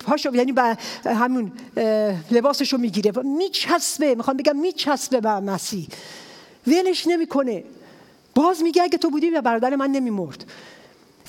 پاشو 0.06 0.34
یعنی 0.34 0.52
به 0.52 0.76
همون 1.06 1.52
لباسشو 2.30 2.78
می‌گیره. 2.78 3.12
میچسبه. 3.22 4.14
می‌خوام 4.14 4.36
بگم 4.36 4.56
میچسبه 4.56 5.20
به 5.20 5.30
مسیح. 5.30 5.88
ولش 6.66 7.06
نمی‌کنه. 7.06 7.64
باز 8.34 8.62
میگه 8.62 8.82
اگه 8.82 8.98
تو 8.98 9.10
بودی 9.10 9.30
برادر 9.30 9.76
من 9.76 9.90
نمیمرد. 9.90 10.44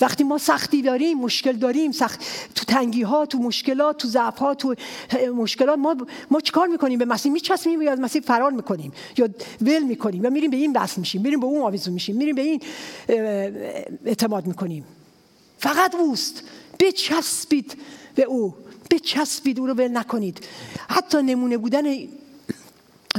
وقتی 0.02 0.24
ما 0.24 0.38
سختی 0.38 0.82
داریم 0.82 1.18
مشکل 1.18 1.52
داریم 1.52 1.92
سخت 1.92 2.20
تو 2.56 2.66
تنگی 2.66 3.02
ها 3.02 3.26
تو 3.26 3.38
مشکلات 3.38 3.98
تو 3.98 4.08
ضعف 4.08 4.38
ها 4.38 4.54
تو 4.54 4.76
مشکلات 5.36 5.80
ما 5.80 5.96
ما 6.32 6.40
چیکار 6.40 6.68
می‌کنیم؟ 6.68 7.00
به 7.00 7.06
مسیح 7.06 7.32
میچسبیم 7.32 7.82
یا 7.82 7.92
از 7.92 8.00
مسیح 8.00 8.22
فرار 8.22 8.52
می‌کنیم 8.52 8.92
یا 9.18 9.30
ول 9.62 9.84
می‌کنیم 9.84 10.24
یا 10.24 10.30
میریم 10.30 10.52
به 10.52 10.58
این 10.58 10.74
بس 10.74 10.98
میشیم 10.98 11.22
میریم 11.22 11.40
به 11.40 11.46
اون 11.46 11.62
آویزون 11.62 11.94
میشیم 11.94 12.16
میریم 12.16 12.36
به 12.36 12.42
این 12.42 12.62
اعتماد 14.06 14.48
می‌کنیم. 14.48 14.86
فقط 15.58 15.96
اوست. 15.96 16.44
بچسبید 16.80 17.78
به 18.16 18.24
او. 18.24 18.54
بچسبید 18.92 19.60
او 19.60 19.68
رو 19.68 19.74
ول 19.74 19.98
نکنید. 19.98 20.40
حتی 20.90 21.22
نمونه 21.22 21.58
بودن 21.58 21.86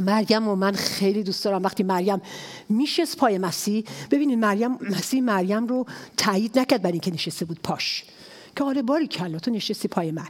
مریم 0.01 0.49
و 0.49 0.55
من 0.55 0.72
خیلی 0.72 1.22
دوست 1.22 1.45
دارم. 1.45 1.62
وقتی 1.62 1.82
مریم 1.82 2.22
میشست 2.68 3.16
پای 3.16 3.38
مسیح 3.38 3.84
ببینید 4.11 4.38
مریم 4.38 4.78
مسیح 4.90 5.20
مریم 5.20 5.66
رو 5.66 5.86
تایید 6.16 6.59
نکرد 6.59 6.82
برای 6.82 6.93
اینکه 6.93 7.11
نشسته 7.11 7.45
بود 7.45 7.61
پاش. 7.62 8.05
که 8.57 8.64
آره 8.64 8.82
باری 8.82 9.07
کلا 9.07 9.38
تو 9.38 9.51
نشستی 9.51 9.88
پای 9.88 10.11
من. 10.11 10.28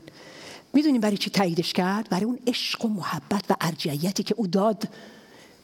می‌دونیم 0.75 1.01
برای 1.01 1.17
چی 1.17 1.31
تاییدش 1.31 1.73
کرد؟ 1.73 2.09
برای 2.09 2.25
اون 2.25 2.39
عشق 2.47 2.85
و 2.85 2.89
محبت 2.89 3.45
و 3.51 3.55
ارجعیتی 3.61 4.23
که 4.23 4.35
او 4.39 4.47
داد 4.47 4.89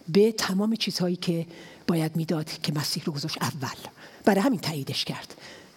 به 0.09 0.33
تمام 0.33 0.77
چیزهایی 0.77 1.17
که 1.17 1.47
باید 1.87 2.17
می‌داد 2.17 2.51
که 2.63 2.73
مسیح 2.73 3.03
رو 3.07 3.13
گذاشت 3.13 3.43
اول. 3.43 3.77
برای 4.25 4.41
همین 4.41 4.61
تاییدش 4.61 5.05
کرد. 5.05 5.35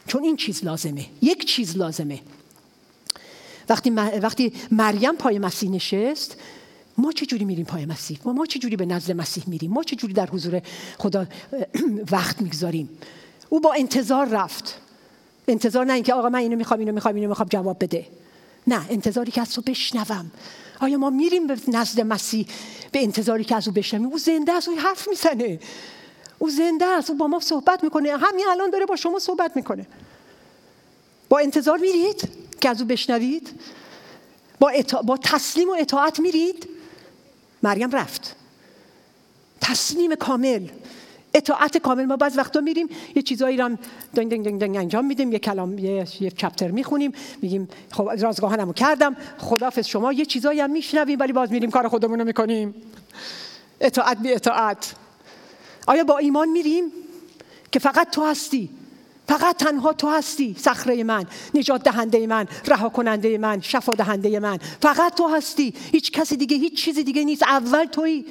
چون 0.08 0.24
این 0.24 0.36
چیز 0.36 0.66
لازمه. 0.66 1.06
یک 1.22 1.46
چیز 1.46 1.78
لازمه. 1.78 2.20
وقتی, 3.70 3.90
وقتی 4.22 4.54
مریم 4.72 5.16
پای 5.16 5.40
مسیح 5.40 5.70
نشست 5.70 6.38
ما 7.02 7.12
چه 7.12 7.26
جوری 7.26 7.46
میریم 7.46 7.66
پای 7.66 7.86
مسیح؟ 7.86 8.20
ما 8.26 8.34
ما 8.34 8.46
چه 8.46 8.60
جوری 8.60 8.76
به 8.76 8.86
نزد 8.86 9.12
مسیح 9.12 9.44
میریم؟ 9.48 9.72
ما 9.72 9.84
چه 9.84 9.96
جوری 9.96 10.14
در 10.14 10.30
حضور 10.30 10.62
خدا 10.98 11.26
وقت 12.12 12.42
می‌گذاریم؟ 12.42 12.90
او 13.50 13.60
با 13.60 13.74
انتظار 13.74 14.28
رفت. 14.28 14.78
انتظار 15.48 15.86
نه 15.86 15.94
اینکه 15.94 16.14
آقا 16.14 16.30
من 16.30 16.40
اینو 16.40 16.56
می‌خوام 16.56 16.80
اینو 16.80 16.92
می‌خوام 16.92 17.16
اینو 17.16 17.30
می‌خوام 17.30 17.48
جواب 17.50 17.84
بده. 17.84 18.08
نه 18.68 18.86
انتظاری 18.90 19.32
که 19.32 19.42
از 19.42 19.54
تو 19.54 19.62
بشنوم. 19.62 20.32
آیا 20.80 20.98
ما 20.98 21.10
میریم 21.10 21.48
به 21.48 21.58
نزد 21.68 22.02
مسیح 22.02 22.48
به 22.92 23.04
انتظاری 23.04 23.44
که 23.44 23.56
از 23.56 23.68
او 23.68 23.74
بشنویم؟ 23.74 24.08
او 24.08 24.18
زنده 24.18 24.52
است 24.52 24.68
او 24.68 24.80
حرف 24.80 25.08
می‌زنه. 25.08 25.60
او 26.40 26.50
زنده 26.50 26.86
است 26.86 27.10
او 27.10 27.18
با 27.18 27.28
ما 27.28 27.40
صحبت 27.40 27.84
می‌کنه. 27.84 28.18
همین 28.18 28.46
الان 28.50 28.70
داره 28.70 28.86
با 28.86 28.96
شما 28.96 29.20
صحبت 29.20 29.56
می‌کنه. 29.56 29.88
با 31.30 31.40
انتظار 31.40 31.78
میرید 31.78 32.30
که 32.62 32.70
از 32.70 32.82
او 32.82 32.88
بشنوید؟ 32.88 33.50
با, 34.60 34.72
با 35.06 35.18
تسلیم 35.18 35.70
و 35.70 35.76
اطاعت 35.80 36.20
میرید؟ 36.20 36.71
مریم 37.64 37.92
رفت. 37.92 38.36
تصمیم 39.62 40.16
کامل. 40.16 40.68
اطاعت 41.34 41.78
کامل. 41.78 42.06
ما 42.06 42.18
بعض 42.18 42.38
وقتا 42.38 42.60
میریم 42.60 42.90
یه 43.16 43.22
چیزایی 43.22 43.58
رو 43.58 43.78
دنگ 44.16 44.32
دنگ 44.32 44.46
دنگ 44.46 44.62
دنگ 44.62 44.78
انجام 44.78 45.06
میدیم. 45.06 45.32
یه 45.32 45.40
کلام 45.40 45.78
یه, 45.78 46.08
یه 46.20 46.32
چپتر 46.32 46.72
می‌خونیم. 46.72 47.12
میگیم 47.42 47.70
خب 47.92 48.10
رازگاهانمو 48.20 48.74
کردم. 48.74 49.16
خدافظ 49.38 49.88
شما 49.88 50.14
یه 50.14 50.26
چیزایی 50.26 50.60
هم 50.60 50.72
میشنویم 50.72 51.20
ولی 51.20 51.34
باز 51.34 51.52
میریم 51.52 51.72
کار 51.72 51.88
خودمون 51.88 52.20
رو 52.20 52.26
می‌کنیم. 52.26 52.76
اطاعت 53.82 54.18
بی 54.18 54.34
اطاعت 54.34 54.96
آیا 55.88 56.04
با 56.04 56.18
ایمان 56.18 56.50
میریم؟ 56.50 56.84
که 57.72 57.80
فقط 57.80 58.10
تو 58.10 58.26
هستی. 58.26 58.70
فقط 59.28 59.58
تنها 59.58 59.94
تو 59.94 60.10
هستی 60.10 60.56
صخره 60.60 61.04
من 61.04 61.26
نجات 61.54 61.84
دهنده 61.84 62.28
من 62.28 62.48
رها 62.68 62.90
کننده 62.90 63.38
من 63.38 63.62
شفا 63.62 63.96
دهنده 63.96 64.40
من. 64.40 64.58
فقط 64.82 65.16
تو 65.16 65.28
هستی. 65.28 65.74
هیچ 65.92 66.12
کسی 66.12 66.38
دیگه 66.38 66.58
هیچ 66.58 66.84
چیزی 66.84 67.04
دیگه 67.04 67.24
نیست. 67.24 67.44
اول 67.44 67.86
تویی. 67.86 68.26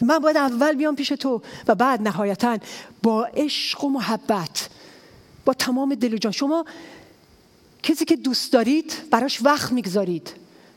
من 0.00 0.18
باید 0.18 0.36
اول 0.36 0.74
بیام 0.74 0.96
پیش 0.96 1.08
تو 1.08 1.42
و 1.68 1.74
بعد 1.74 2.02
نهایتا 2.02 2.58
با 3.02 3.24
عشق 3.24 3.84
و 3.84 3.88
محبت 3.88 4.68
با 5.44 5.52
تمام 5.52 5.94
دل 5.94 6.14
و 6.14 6.18
جان. 6.18 6.32
شما 6.32 6.64
کسی 7.82 8.04
که 8.04 8.16
دوست 8.16 8.52
دارید 8.52 8.92
براش 9.10 9.42
وقت 9.42 9.72
می‌گذارید. 9.72 10.32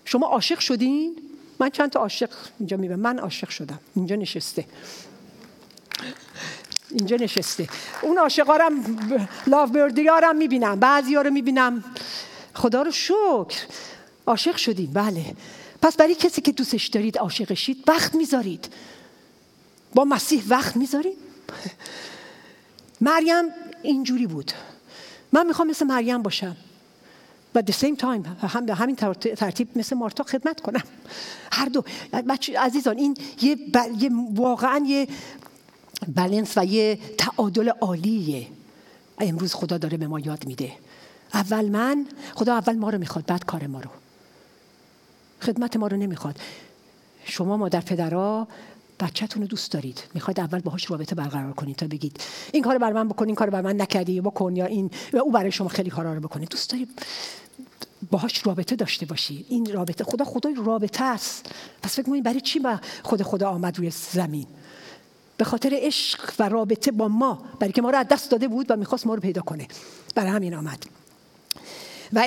شما 0.05 0.27
عاشق 0.27 0.59
شدین؟ 0.59 1.15
من 1.59 1.69
چند 1.69 1.89
تا 1.89 1.99
عاشق 1.99 2.29
اینجا 2.59 2.77
می‌بینم. 2.77 2.99
من 2.99 3.19
عاشق 3.19 3.49
شدم. 3.49 3.79
اینجا 3.95 4.15
نشسته. 4.15 4.65
اینجا 6.93 7.15
نشسته. 7.15 7.69
اون 8.01 8.17
عاشقارم 8.17 8.73
لاف 9.47 9.69
بردیارم 9.69 10.35
می‌بینم 10.35 10.79
بعضی 10.79 11.15
ها 11.15 11.21
رو 11.21 11.29
می‌بینم. 11.29 11.83
خدا 12.53 12.81
رو 12.81 12.91
شکر. 12.91 13.65
عاشق 14.25 14.55
شدیم 14.55 14.91
بله. 14.93 15.25
پس 15.81 15.95
برای 15.95 16.15
کسی 16.15 16.41
که 16.41 16.51
دوستش 16.51 16.87
دارید 16.87 17.17
عاشقشید 17.17 17.83
وقت 17.87 18.15
می‌ذارید. 18.15 18.73
با 19.95 20.03
مسیح 20.03 20.43
وقت 20.47 20.77
می‌ذارید؟ 20.77 21.17
مریم 23.01 23.45
اینجوری 23.83 24.27
بود. 24.27 24.51
من 25.31 25.45
می‌خوام 25.45 25.67
مثل 25.67 25.85
مریم 25.85 26.21
باشم. 26.21 26.55
و 27.55 27.61
the 27.61 27.73
same 27.73 27.97
time 28.01 28.45
هم 28.45 28.65
به 28.65 28.73
همین 28.73 28.95
ترتیب 29.35 29.67
مثل 29.75 29.95
مارتا 29.95 30.23
خدمت 30.23 30.61
کنم. 30.61 30.83
هر 31.51 31.65
دو. 31.65 31.83
عزیزان 32.57 32.97
این 32.97 33.17
یه, 33.41 33.57
یه 33.99 34.09
واقعا 34.35 34.85
یه 34.87 35.07
بلنس 36.07 36.57
و 36.57 36.65
یه 36.65 36.99
تعادل 37.17 37.69
عالیه. 37.69 38.47
امروز 39.19 39.53
خدا 39.53 39.77
داره 39.77 39.97
به 39.97 40.07
ما 40.07 40.19
یاد 40.19 40.45
میده. 40.45 40.71
اول 41.33 41.69
من 41.69 42.05
خدا 42.35 42.53
اول 42.53 42.75
ما 42.75 42.89
رو 42.89 42.97
می‌خواد 42.97 43.25
بعد 43.25 43.45
کار 43.45 43.67
ما 43.67 43.79
رو. 43.79 43.89
خدمت 45.41 45.77
ما 45.77 45.87
رو 45.87 45.97
نمی‌خواد. 45.97 46.39
شما 47.25 47.57
مادر 47.57 47.81
پدرها 47.81 48.47
بچهتون 48.99 49.41
رو 49.41 49.47
دوست 49.47 49.71
دارید. 49.71 50.03
می‌خواد 50.13 50.39
اول 50.39 50.59
باهاش 50.59 50.91
رابطه 50.91 51.15
برقرار 51.15 51.53
کنید 51.53 51.75
تا 51.75 51.87
بگید 51.87 52.21
این 52.51 52.63
کار 52.63 52.77
بر 52.77 52.93
من 52.93 53.07
بکن 53.07 53.25
این 53.25 53.35
کار 53.35 53.49
بر 53.49 53.61
من 53.61 53.81
نکردی 53.81 54.21
بکن 54.21 54.55
یا 54.55 54.65
این 54.65 54.91
و 55.13 55.17
او 55.17 55.31
برای 55.31 55.51
شما 55.51 55.67
خیلی 55.67 55.89
کارا 55.89 56.13
رو 56.13 56.19
بکنه. 56.19 56.45
دوست 56.45 56.69
دارید 56.69 56.89
باهاش 58.11 58.47
رابطه 58.47 58.75
داشته 58.75 59.05
باشی. 59.05 59.45
این 59.49 59.73
رابطه 59.73 60.03
خدا 60.03 60.25
خدای 60.25 60.55
رابطه 60.65 61.03
است. 61.03 61.45
پس 61.81 61.95
فکر 61.95 62.21
برای 62.21 62.41
چی 62.41 62.59
با 62.59 62.79
خود 63.03 63.21
خدا 63.21 63.49
آمد 63.49 63.77
روی 63.77 63.89
زمین؟ 63.89 64.47
به 65.37 65.45
خاطر 65.45 65.77
عشق 65.81 66.33
و 66.39 66.49
رابطه 66.49 66.91
با 66.91 67.07
ما 67.07 67.45
برای 67.59 67.73
که 67.73 67.81
ما 67.81 67.89
رو 67.89 67.97
از 67.97 68.07
دست 68.07 68.31
داده 68.31 68.47
بود 68.47 68.71
و 68.71 68.75
می‌خواست 68.75 69.07
ما 69.07 69.15
رو 69.15 69.21
پیدا 69.21 69.41
کنه. 69.41 69.67
برای 70.15 70.29
همین 70.29 70.53
آمد. 70.55 70.85
و 72.13 72.25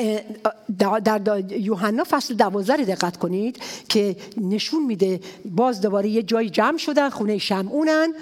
در 1.05 1.45
یوحنا 1.51 2.05
فصل 2.11 2.35
دوازده 2.35 2.85
دقت 2.85 3.17
کنید 3.17 3.63
که 3.89 4.17
نشون 4.37 4.87
میده 4.87 5.21
باز 5.45 5.81
دوباره 5.81 6.09
یه 6.09 6.23
جایی 6.23 6.51
جمع 6.51 6.79
شدن 6.79 7.09
خونه 7.09 7.39
شمعونن. 7.39 8.15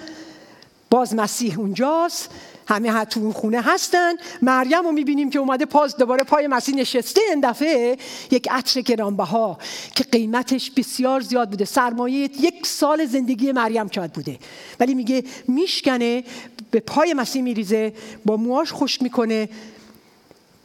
باز 0.89 1.15
مسیح 1.15 1.59
اونجاست. 1.59 2.29
همه 2.67 3.05
تو 3.05 3.19
اون 3.19 3.31
خونه 3.31 3.61
هستن. 3.61 4.13
مریم 4.41 4.83
رو 4.83 4.91
می‌بینیم 4.91 5.29
که 5.29 5.39
اومده 5.39 5.65
پاس 5.65 5.95
دوباره 5.95 6.23
پای 6.23 6.47
مسیح 6.47 6.75
نشسته 6.75 7.21
این 7.29 7.39
دفعه. 7.39 7.97
یک 8.31 8.47
عطر 8.51 8.81
گرانبها 8.81 9.57
که 9.95 10.03
قیمتش 10.03 10.71
بسیار 10.71 11.21
زیاد 11.21 11.49
بوده. 11.49 11.65
سرمایه 11.65 12.29
یک 12.39 12.65
سال 12.65 13.05
زندگی 13.05 13.51
مریم 13.51 13.87
شاید 13.87 14.13
بوده. 14.13 14.39
ولی 14.79 14.93
میگه 14.93 15.23
میشکنه 15.47 16.23
به 16.71 16.79
پای 16.79 17.13
مسیح 17.13 17.41
میریزه 17.41 17.93
با 18.25 18.37
موهاش 18.37 18.73
خشک 18.73 19.03
می‌کنه 19.03 19.49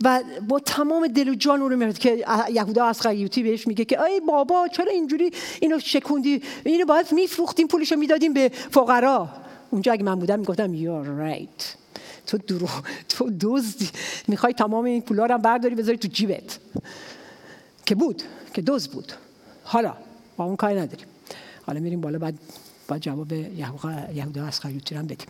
و 0.05 0.21
با 0.49 0.59
تمام 0.59 1.07
دل 1.07 1.29
و 1.29 1.35
جان 1.35 1.61
رو 1.61 1.77
میرد 1.77 1.99
که 1.99 2.25
یهودا 2.53 2.85
از 2.85 3.01
خیوتی 3.01 3.43
بهش 3.43 3.67
میگه 3.67 3.85
که 3.85 4.03
ای 4.03 4.21
بابا 4.21 4.69
چرا 4.69 4.93
اینجوری 4.93 5.31
اینو 5.61 5.79
شکوندی؟ 5.79 6.43
اینو 6.65 6.85
باید 6.85 7.13
میفروختیم 7.13 7.67
پولشو 7.67 7.97
می‌دادیم 7.97 8.33
به 8.33 8.49
فقرا. 8.71 9.29
اونجا 9.71 9.93
اگه 9.93 10.03
من 10.03 10.15
بودم 10.15 10.39
می‌گفتم 10.39 10.75
you're 10.75 11.07
right. 11.07 11.80
تو 12.31 12.39
درو 12.39 12.69
تو 13.09 13.31
دزدی. 13.41 13.91
می‌خوای 14.29 14.53
تمام 14.53 14.85
این 14.85 15.03
پولا 15.03 15.27
رو 15.27 15.39
برداری 15.39 15.75
بذاری 15.75 15.99
تو 15.99 16.09
جیبت. 16.09 16.59
که 17.87 17.95
بود 17.95 18.23
که 18.55 18.63
دوز 18.63 18.89
بود. 18.89 19.13
حالا 19.65 19.97
با 20.37 20.45
اون 20.45 20.57
کاری 20.57 20.81
نداریم. 20.81 21.07
حالا 21.67 21.81
میریم 21.81 22.01
بالا 22.01 22.19
بعد 22.19 22.35
با 22.89 22.99
جواب 22.99 23.33
یهودا 23.33 24.47
از 24.47 24.61
خیوتی 24.61 24.95
هم 24.95 25.07
بدیم. 25.07 25.27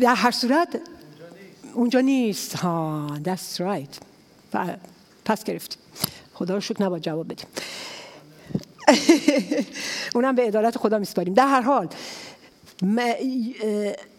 در 0.00 0.14
هر 0.14 0.30
صورت 0.30 0.80
اونجا 1.74 2.00
نیست. 2.00 2.56
ها 2.56 3.08
that's 3.24 3.58
right. 3.58 4.00
پس 5.24 5.44
گرفتیم. 5.44 5.82
خدا 6.34 6.54
رو 6.54 6.60
شکر 6.60 6.82
نباید 6.82 7.02
جواب 7.02 7.32
بدیم. 7.32 7.46
اونم 10.14 10.34
به 10.34 10.46
عدالت 10.46 10.78
خدا 10.78 10.98
میسپاریم. 10.98 11.34
در 11.34 11.46
هر 11.46 11.60
حال 11.60 11.88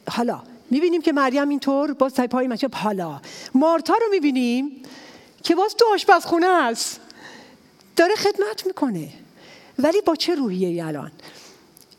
حالا 0.08 0.44
می‌بینیم 0.72 1.02
که 1.02 1.12
مریم 1.12 1.50
اینطور 1.50 1.94
باز 1.94 2.14
تای 2.14 2.28
پای 2.28 2.48
حالا. 2.76 3.22
مارتا 3.54 3.94
رو 3.94 4.08
می‌بینیم 4.12 4.84
که 5.44 5.56
باز 5.56 5.76
تو 5.76 5.86
آشپزخونه 5.94 6.48
است. 6.48 7.00
داره 7.96 8.16
خدمت 8.16 8.66
می‌کنه. 8.66 9.10
ولی 9.80 10.02
با 10.02 10.16
چه 10.16 10.36
روحیه 10.36 10.86
الان؟ 10.86 11.12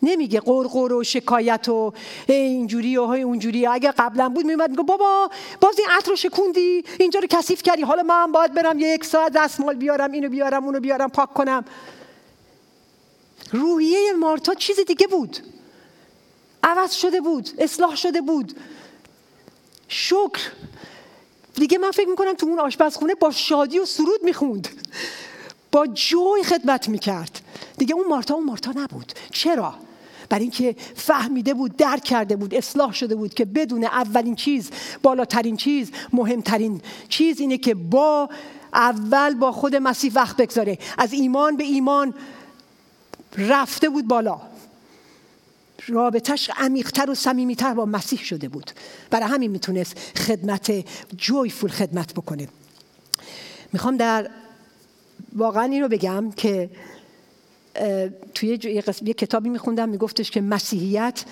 نمیگه 0.02 0.40
قرقر 0.40 0.92
و 0.92 1.04
شکایت 1.04 1.68
و 1.68 1.92
اینجوری 2.26 2.96
و 2.96 3.04
های 3.04 3.22
اونجوری. 3.22 3.66
اگه 3.66 3.92
قبلا 3.92 4.28
بود 4.28 4.46
میومد 4.46 4.70
میگه 4.70 4.82
بابا 4.82 5.30
باز 5.60 5.78
این 5.78 5.88
عطر 5.90 6.10
رو 6.10 6.16
شکوندی؟ 6.16 6.84
اینجا 6.98 7.20
رو 7.20 7.26
کثیف 7.30 7.62
کردی. 7.62 7.82
حالا 7.82 8.02
من 8.02 8.32
باید 8.32 8.54
برم 8.54 8.78
یک 8.78 9.04
ساعت 9.04 9.32
دستمال 9.32 9.74
بیارم 9.74 10.12
اینو 10.12 10.28
بیارم 10.28 10.64
اونو 10.64 10.80
بیارم 10.80 11.10
پاک 11.10 11.34
کنم. 11.34 11.64
روحیه 13.52 14.12
مارتا 14.12 14.54
چیز 14.54 14.80
دیگه 14.80 15.06
بود. 15.06 15.38
عوض 16.64 16.92
شده 16.92 17.20
بود 17.20 17.50
اصلاح 17.58 17.96
شده 17.96 18.20
بود. 18.20 18.56
شکر. 19.88 20.40
دیگه 21.54 21.78
من 21.78 21.90
فکر 21.90 22.08
می‌کنم 22.08 22.34
تو 22.34 22.46
اون 22.46 22.58
آشپزخونه 22.58 23.14
با 23.14 23.30
شادی 23.30 23.78
و 23.78 23.84
سرود 23.84 24.24
می‌خوند. 24.24 24.68
با 25.72 25.86
جوی 25.86 26.42
خدمت 26.44 26.88
می‌کرد. 26.88 27.40
دیگه 27.78 27.94
اون 27.94 28.06
مارتا 28.06 28.34
اون 28.34 28.44
مارتا 28.44 28.70
نبود. 28.70 29.12
چرا؟ 29.32 29.74
برای 30.28 30.42
اینکه 30.42 30.76
فهمیده 30.96 31.54
بود 31.54 31.76
درک 31.76 32.04
کرده 32.04 32.36
بود 32.36 32.54
اصلاح 32.54 32.92
شده 32.92 33.14
بود 33.14 33.34
که 33.34 33.44
بدون 33.44 33.84
اولین 33.84 34.34
چیز 34.34 34.70
بالاترین 35.02 35.56
چیز 35.56 35.90
مهمترین 36.12 36.80
چیز 37.08 37.40
اینه 37.40 37.58
که 37.58 37.74
با 37.74 38.28
اول 38.74 39.34
با 39.34 39.52
خود 39.52 39.76
مسیح 39.76 40.12
وقت 40.14 40.36
بگذاره. 40.36 40.78
از 40.98 41.12
ایمان 41.12 41.56
به 41.56 41.64
ایمان 41.64 42.14
رفته 43.38 43.88
بود 43.88 44.08
بالا. 44.08 44.40
رابطش 45.86 46.50
عمیقتر 46.56 47.10
و 47.10 47.14
صمیمیتر 47.14 47.74
با 47.74 47.84
مسیح 47.84 48.18
شده 48.18 48.48
بود. 48.48 48.70
برای 49.10 49.28
همین 49.28 49.50
می‌تونست 49.50 49.98
خدمت 50.16 50.84
جویفول 51.16 51.70
خدمت 51.70 52.14
بکنه. 52.14 52.48
می‌خوام 53.72 53.96
در 53.96 54.30
واقعا 55.32 55.62
این 55.62 55.82
رو 55.82 55.88
بگم 55.88 56.30
که 56.30 56.70
توی 58.34 58.58
یه 59.02 59.14
کتابی 59.14 59.48
میخوندم 59.48 59.88
میگفتش 59.88 60.30
که 60.30 60.40
مسیحیت 60.40 61.24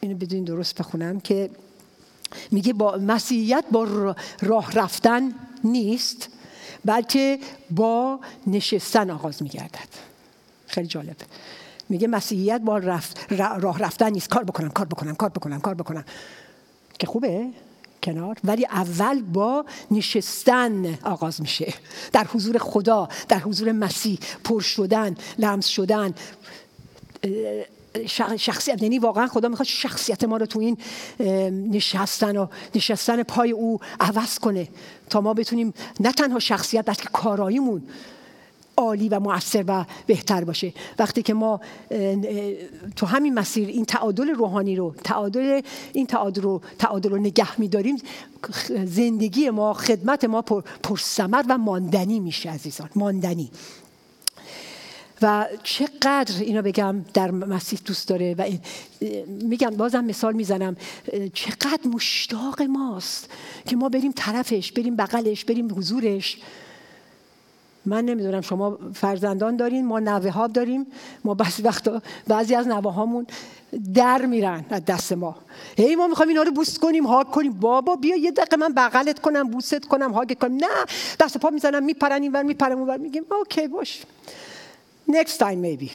اینو 0.00 0.16
بدون 0.20 0.44
درست 0.44 0.78
بخونم 0.78 1.20
که 1.20 1.50
میگه 2.50 2.72
با 2.72 2.96
مسیحیت 2.96 3.64
با 3.72 4.14
راه 4.42 4.72
رفتن 4.72 5.32
نیست 5.64 6.28
بلکه 6.84 7.38
با 7.70 8.20
نشستن 8.46 9.10
آغاز 9.10 9.42
میگردد. 9.42 9.88
خیلی 10.66 10.86
جالب. 10.86 11.16
میگه 11.88 12.08
مسیحیت 12.08 12.60
با 12.60 12.78
رفت 12.78 13.32
راه 13.60 13.78
رفتن 13.78 14.10
نیست. 14.10 14.28
کار 14.28 14.44
بکنم 14.44 14.68
کار 14.68 14.86
بکنم 14.86 15.14
کار 15.14 15.28
بکنم 15.28 15.60
کار 15.60 15.74
بکنم 15.74 16.04
که 16.98 17.06
خوبه؟ 17.06 17.46
کنار. 18.02 18.36
ولی 18.44 18.66
اول 18.66 19.22
با 19.22 19.64
نشستن 19.90 20.98
آغاز 21.02 21.40
میشه. 21.40 21.74
در 22.12 22.24
حضور 22.24 22.58
خدا 22.58 23.08
در 23.28 23.38
حضور 23.38 23.72
مسیح. 23.72 24.18
پر 24.44 24.60
شدن 24.60 25.14
لمس 25.38 25.66
شدن. 25.66 26.14
شخصیت 28.36 28.82
یعنی 28.82 28.98
واقعا 28.98 29.26
خدا 29.26 29.48
می‌خواد 29.48 29.66
شخصیت 29.66 30.24
ما 30.24 30.36
رو 30.36 30.46
تو 30.46 30.58
این 30.58 30.78
نشستن 31.72 32.36
و 32.36 32.46
نشستن 32.74 33.22
پای 33.22 33.50
او 33.50 33.80
عوض 34.00 34.38
کنه. 34.38 34.68
تا 35.10 35.20
ما 35.20 35.34
بتونیم 35.34 35.74
نه 36.00 36.12
تنها 36.12 36.38
شخصیت 36.38 36.84
بلکه 36.86 37.08
کاراییمون 37.12 37.82
عالی 38.76 39.08
و 39.08 39.20
مؤثر 39.20 39.64
و 39.68 39.84
بهتر 40.06 40.44
باشه. 40.44 40.72
وقتی 40.98 41.22
که 41.22 41.34
ما 41.34 41.60
تو 42.96 43.06
همین 43.06 43.34
مسیر 43.34 43.68
این 43.68 43.84
تعادل 43.84 44.28
روحانی 44.28 44.76
رو 44.76 44.94
تعادل 45.04 45.60
این 45.92 46.06
تعادل 46.06 46.42
رو 46.42 46.60
تعادل 46.78 47.10
رو 47.10 47.16
نگه 47.16 47.60
میداریم 47.60 47.96
زندگی 48.84 49.50
ما 49.50 49.74
خدمت 49.74 50.24
ما 50.24 50.42
پر 50.42 50.62
پرثمر 50.82 51.44
و 51.48 51.58
ماندنی 51.58 52.20
میشه 52.20 52.50
عزیزان 52.50 52.88
ماندنی. 52.96 53.50
و 55.22 55.46
چقدر 55.62 56.40
اینو 56.40 56.62
بگم 56.62 57.04
در 57.14 57.30
مسیح 57.30 57.78
دوست 57.84 58.08
داره 58.08 58.34
و 58.38 58.50
میگم 59.28 59.70
بازم 59.70 60.04
مثال 60.04 60.32
می‌زنم 60.32 60.76
چقدر 61.34 61.88
مشتاق 61.94 62.62
ماست 62.62 63.30
که 63.66 63.76
ما 63.76 63.88
بریم 63.88 64.12
طرفش 64.16 64.72
بریم 64.72 64.96
بغلش 64.96 65.44
بریم 65.44 65.78
حضورش. 65.78 66.38
من 67.86 68.04
نمی‌دونم 68.04 68.40
شما 68.40 68.78
فرزندان 68.94 69.56
دارین 69.56 69.86
ما 69.86 70.00
نوه 70.00 70.30
ها 70.30 70.46
داریم 70.46 70.86
ما 71.24 71.34
بعضی 71.34 71.62
وقتا 71.62 72.02
بعضی 72.26 72.54
از 72.54 72.68
نوه 72.68 72.92
هامون 72.92 73.26
در 73.94 74.26
میرن 74.26 74.64
از 74.70 74.84
دست 74.84 75.12
ما. 75.12 75.36
هی 75.76 75.96
ما 75.96 76.06
می‌خوایم 76.06 76.28
اینا 76.28 76.42
رو 76.42 76.50
بوست 76.50 76.78
کنیم 76.78 77.06
هاگ 77.06 77.26
کنیم. 77.26 77.52
بابا 77.52 77.96
بیا 77.96 78.16
یه 78.16 78.30
دقیقه 78.30 78.56
من 78.56 78.72
بغلت 78.72 79.18
کنم 79.18 79.48
بوست 79.48 79.84
کنم 79.84 80.12
هاگ 80.12 80.38
کنم. 80.38 80.54
نه 80.54 80.68
دست 81.20 81.38
پا 81.38 81.50
می‌زنم 81.50 81.84
میپرن 81.84 82.22
اینور 82.22 82.42
میپرن 82.42 82.72
اونور. 82.72 82.96
میگیم 82.96 83.24
اوکی 83.30 83.68
باش. 83.68 84.02
Next 85.10 85.38
time 85.38 85.58
maybe. 85.64 85.90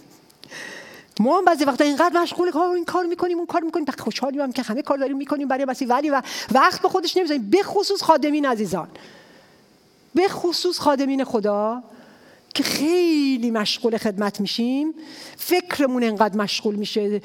ما 1.19 1.37
هم 1.37 1.45
بعضی 1.45 1.63
وقتا 1.63 1.83
اینقدر 1.83 2.21
مشغول 2.21 2.51
کار 2.51 2.75
این 2.75 2.85
کار 2.85 3.05
می‌کنیم 3.05 3.37
اون 3.37 3.45
کار 3.45 3.61
می‌کنیم. 3.61 3.85
خوشحالیم 3.99 4.41
هم 4.41 4.51
که 4.51 4.61
همه 4.61 4.81
کار 4.81 4.97
داریم 4.97 5.17
می‌کنیم 5.17 5.47
برای 5.47 5.65
مسیح 5.65 5.87
ولی 5.87 6.09
و 6.09 6.21
وقت 6.51 6.81
به 6.81 6.89
خودش 6.89 7.17
نمی‌ذاریم 7.17 7.49
به 7.49 7.63
خصوص 7.63 8.01
خادمین 8.01 8.45
عزیزان. 8.45 8.87
به 10.15 10.27
خصوص 10.27 10.79
خادمین 10.79 11.23
خدا 11.23 11.83
که 12.53 12.63
خیلی 12.63 13.51
مشغول 13.51 13.97
خدمت 13.97 14.41
میشیم. 14.41 14.93
فکرمون 15.37 16.03
انقدر 16.03 16.37
مشغول 16.37 16.75
میشه 16.75 17.21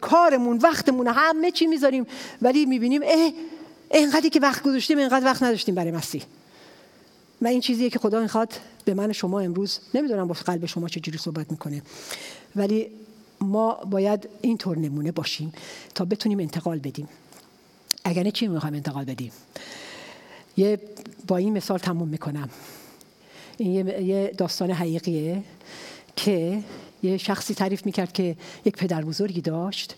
کارمون 0.00 0.58
وقتمون 0.58 1.06
همه 1.06 1.50
چی 1.50 1.66
می‌ذاریم. 1.66 2.06
ولی 2.42 2.66
می‌بینیم 2.66 3.02
اه 3.04 3.32
انقدری 3.90 4.30
که 4.30 4.40
وقت 4.40 4.62
گذاشتیم 4.62 4.98
انقدر 4.98 5.24
وقت 5.24 5.42
نداشتیم 5.42 5.74
برای 5.74 5.90
مسیح. 5.90 6.22
و 7.42 7.46
این 7.46 7.60
چیزیه 7.60 7.90
که 7.90 7.98
خدا 7.98 8.20
می‌خواد 8.20 8.52
به 8.84 8.94
من 8.94 9.12
شما 9.12 9.40
امروز 9.40 9.78
نمی‌دونم 9.94 10.28
با 10.28 10.34
قلب 10.34 10.66
شما 10.66 10.88
چجوری 10.88 11.18
صحبت 11.18 11.50
می‌کنه. 11.50 11.82
ولی 12.56 12.90
ما 13.40 13.72
باید 13.74 14.28
اینطور 14.40 14.78
نمونه 14.78 15.12
باشیم 15.12 15.52
تا 15.94 16.04
بتونیم 16.04 16.38
انتقال 16.38 16.78
بدیم. 16.78 17.08
اگر 18.04 18.22
نه 18.22 18.30
چی 18.30 18.46
می‌خوایم 18.46 18.74
انتقال 18.74 19.04
بدیم؟ 19.04 19.32
یه 20.56 20.80
با 21.26 21.36
این 21.36 21.52
مثال 21.52 21.78
تموم 21.78 22.08
می‌کنم. 22.08 22.48
این 23.58 23.88
یه 23.88 24.34
داستان 24.38 24.70
حقیقیه 24.70 25.42
که 26.16 26.64
یه 27.02 27.16
شخصی 27.16 27.54
تعریف 27.54 27.86
می‌کرد 27.86 28.12
که 28.12 28.36
یک 28.64 28.76
پدر 28.76 29.04
بزرگی 29.04 29.40
داشت. 29.40 29.94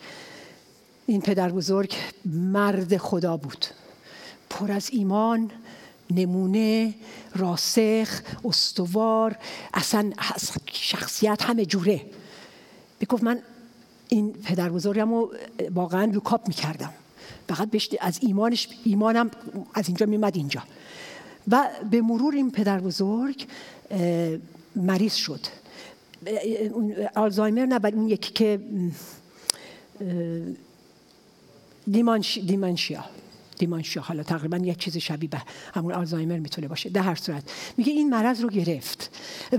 این 1.07 1.21
پدر 1.21 1.49
بزرگ 1.49 1.95
مرد 2.27 2.97
خدا 2.97 3.37
بود. 3.37 3.67
پر 4.51 4.73
از 4.73 4.89
ایمان 4.93 5.51
نمونه 6.11 6.95
راسخ 7.35 8.21
استوار 8.45 9.37
اصلا 9.75 10.13
شخصیت 10.73 11.43
همه 11.43 11.67
جوره. 11.67 12.01
می‌گفت 13.01 13.23
من 13.23 13.43
این 14.09 14.33
پدر 14.33 14.69
بزرگم 14.69 15.11
رو 15.11 15.35
واقعا 15.75 16.05
لوکاپ 16.05 16.49
می‌کردم. 16.49 16.93
فقط 17.55 17.69
از 18.01 18.19
ایمانش 18.23 18.69
ایمانم 18.85 19.31
از 19.75 19.89
اینجا 19.89 20.07
میمد 20.07 20.37
اینجا. 20.37 20.63
و 21.49 21.69
به 21.91 22.01
مرور 22.01 22.35
این 22.35 22.51
پدر 22.51 22.81
بزرگ 22.81 23.47
مریض 24.77 25.15
شد. 25.15 25.41
آلزایمر 27.15 27.67
نه 27.67 27.81
اون 27.95 28.09
یکی 28.09 28.33
که 28.33 28.61
دیمانشیا. 32.47 33.05
دیمانشیا. 33.63 34.03
حالا 34.03 34.23
تقریبا 34.23 34.57
یک 34.57 34.79
چیز 34.79 34.97
شبیه 34.97 35.31
به 35.31 35.43
همون 35.75 35.93
آلزایمر 35.93 36.39
می‌تونه 36.39 36.69
باشه. 36.69 36.91
در 36.91 37.03
هر 37.03 37.15
صورت 37.15 37.43
میگه 37.77 37.93
این 37.93 38.11
مرض 38.11 38.41
رو 38.41 38.49
گرفت 38.49 39.11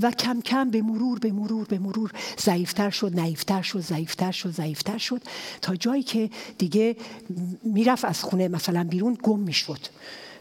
و 0.01 0.11
کم 0.11 0.41
کم 0.41 0.69
به 0.69 0.81
مرور 0.81 1.19
به 1.19 1.31
مرور 1.31 1.65
به 1.65 1.79
مرور 1.79 2.11
ضعیفتر 2.39 2.89
شد 2.89 3.15
نعیفتر 3.15 3.61
شد 3.61 3.79
ضعیفتر 3.79 4.31
شد 4.31 4.51
ضعیفتر 4.51 4.97
شد 4.97 5.21
تا 5.61 5.75
جایی 5.75 6.03
که 6.03 6.29
دیگه 6.57 6.95
می‌رفت 7.63 8.05
از 8.05 8.23
خونه 8.23 8.47
مثلا 8.47 8.83
بیرون 8.83 9.17
گم 9.23 9.39
می‌شد. 9.39 9.79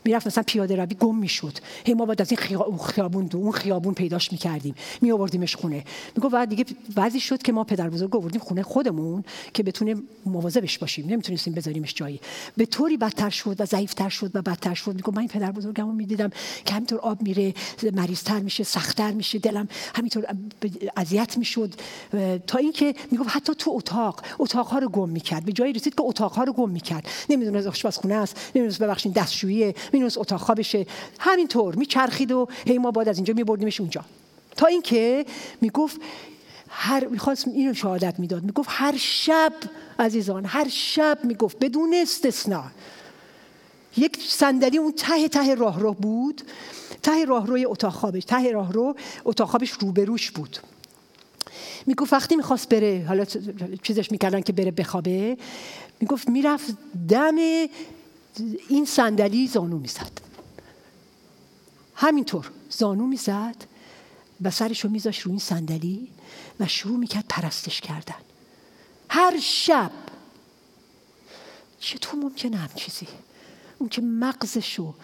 می‌رفت 0.05 0.27
مثلا 0.27 0.45
پیاده 0.47 0.77
روی 0.77 0.95
گم 0.95 1.17
می‌شد. 1.17 1.59
هی 1.85 1.95
ما 1.95 2.05
باید 2.05 2.21
از 2.21 2.33
این 2.33 2.41
خیابون 2.77 3.27
دو 3.27 3.39
اون 3.39 3.53
خیابون 3.53 3.95
پیداش 3.95 4.33
می‌کردیم. 4.33 4.75
می 5.01 5.13
آوردیمش 5.13 5.57
خونه. 5.57 5.85
میگو 6.17 6.29
بعد 6.29 6.49
دیگه 6.49 6.65
بعضی 6.95 7.21
شد 7.21 7.43
که 7.43 7.53
ما 7.53 7.65
پدر 7.65 7.91
بزرگ 7.91 8.17
آوردیم 8.17 8.41
خونه 8.41 8.63
خودمون 8.63 9.25
که 9.55 9.63
بتونه 9.63 9.95
مواظبش 10.27 10.79
باشیم. 10.79 11.07
نمی‌تونستیم 11.09 11.55
بذاریمش 11.55 11.95
جایی. 11.95 12.21
به 12.57 12.67
طوری 12.67 12.97
بدتر 12.97 13.31
شد 13.31 13.57
و 13.59 13.65
ضعیفتر 13.65 14.09
شد 14.09 14.31
و 14.35 14.43
بدتر 14.43 14.75
شد. 14.75 14.95
میگو 14.95 15.13
من 15.13 15.19
این 15.19 15.29
پدر 15.29 15.53
بزرگمو 15.53 15.93
می‌دیدم 15.93 16.31
که 16.65 16.75
همینطور 16.75 16.99
آب 17.01 17.23
میره 17.23 17.55
مریضتر 17.93 18.39
میشه 18.39 18.65
سختتر 18.65 19.13
میشه. 19.13 19.39
دلم 19.39 19.69
همینطور 19.95 20.25
اذیت 20.97 21.39
می‌شد. 21.39 21.75
تا 22.47 22.59
اینکه 22.59 22.95
میگو 23.11 23.25
حتی 23.25 23.55
تو 23.55 23.71
اتاق 23.75 24.23
اتاقها 24.39 24.79
رو 24.79 24.89
گم 24.89 25.09
می‌کرد. 25.09 25.45
به 25.45 25.53
جایی 25.53 25.73
رسید 25.73 25.95
که 25.95 26.03
اتاقها 26.03 26.45
رو 26.45 26.53
گم 26.53 26.71
می‌کرد. 26.71 27.07
نمی‌دونه 27.31 27.69
آشپزخونه 27.69 28.15
است 28.15 28.51
نمی‌دونه 28.55 28.79
ببخشید 28.79 29.13
دستشویی 29.13 29.75
مینوس 29.93 30.19
اتاق 30.19 30.41
خوابشه. 30.41 30.87
همینطور 31.21 31.75
میچرخید 31.75 32.33
و 32.33 32.49
هی 32.67 32.79
ما 32.79 32.91
بعد 32.91 33.09
از 33.09 33.17
اینجا 33.17 33.35
میبردیمش 33.35 33.81
اونجا. 33.81 34.05
تا 34.57 34.67
اینکه 34.67 35.27
می‌گفت 35.61 36.01
هر 36.69 37.05
می‌خواست 37.07 37.49
اینو 37.49 37.75
شهادت 37.75 38.19
می‌داد. 38.19 38.43
می‌گفت 38.43 38.69
هر 38.73 38.97
شب 38.97 39.53
عزیزان 39.99 40.45
هر 40.45 40.69
شب 40.69 41.19
می‌گفت 41.25 41.57
بدون 41.61 41.95
استثنا. 41.95 42.65
یک 43.97 44.19
صندلی 44.29 44.79
اون 44.79 44.93
ته 44.93 45.29
ته 45.29 45.55
راه 45.55 45.81
رو 45.81 45.93
بود. 45.93 46.43
ته 47.03 47.25
راهروی 47.25 47.65
اتاق 47.65 47.93
خوابش 47.93 48.25
ته 48.25 48.53
راهرو 48.53 48.97
اتاق 49.25 49.49
خوابش 49.49 49.71
روبروش 49.71 50.31
بود. 50.31 50.59
می‌گفت 51.87 52.13
وقتی 52.13 52.37
می‌خواست 52.37 52.69
بره 52.69 53.05
حالا 53.09 53.25
چیزش 53.83 54.13
می‌کردن 54.13 54.41
که 54.41 54.53
بره 54.53 54.71
بخوابه. 54.71 55.37
می‌گفت 56.01 56.29
می‌رفت 56.29 56.77
دم 57.09 57.37
این 58.69 58.85
صندلی 58.85 59.47
زانو 59.47 59.79
می‌زد. 59.79 60.21
همینطور 61.95 62.51
زانو 62.71 63.07
می‌زد 63.07 63.57
و 64.43 64.51
سرش 64.51 64.81
رو 64.85 64.91
میذاش 64.91 65.19
رو 65.19 65.31
این 65.31 65.41
صندلی 65.41 66.09
و 66.61 66.69
شروع 66.69 66.99
می‌کرد 66.99 67.25
پرستش 67.29 67.81
کردن. 67.81 68.15
هر 69.09 69.41
شب. 69.41 69.91
چطور 71.81 72.21
ممکنه 72.21 72.57
هم 72.57 72.71
چیزی؟ 72.75 73.09
اون 73.79 73.89
که 73.89 74.03
مغزشو 74.03 74.95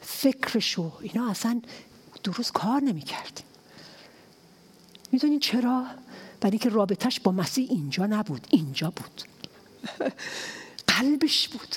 فکرشو 0.00 0.92
اینا 1.00 1.30
اصلا 1.30 1.60
درست 2.24 2.52
کار 2.52 2.82
نمی‌کرد. 2.82 3.42
می‌دونین 5.12 5.40
چرا؟ 5.40 5.86
برای 6.40 6.50
اینکه 6.50 6.68
رابطهش 6.68 7.20
با 7.20 7.32
مسیح 7.32 7.70
اینجا 7.70 8.06
نبود. 8.06 8.46
اینجا 8.50 8.90
بود. 8.90 9.22
قلبش 10.86 11.48
بود. 11.48 11.76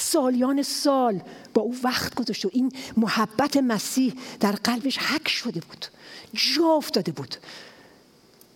سالیان 0.00 0.62
سال 0.62 1.22
با 1.54 1.62
او 1.62 1.76
وقت 1.84 2.14
گذاشته 2.14 2.48
و 2.48 2.50
این 2.54 2.72
محبت 2.96 3.56
مسیح 3.56 4.14
در 4.40 4.52
قلبش 4.52 4.98
حک 4.98 5.28
شده 5.28 5.60
بود 5.60 5.86
جا 6.34 6.66
افتاده 6.76 7.12
بود. 7.12 7.36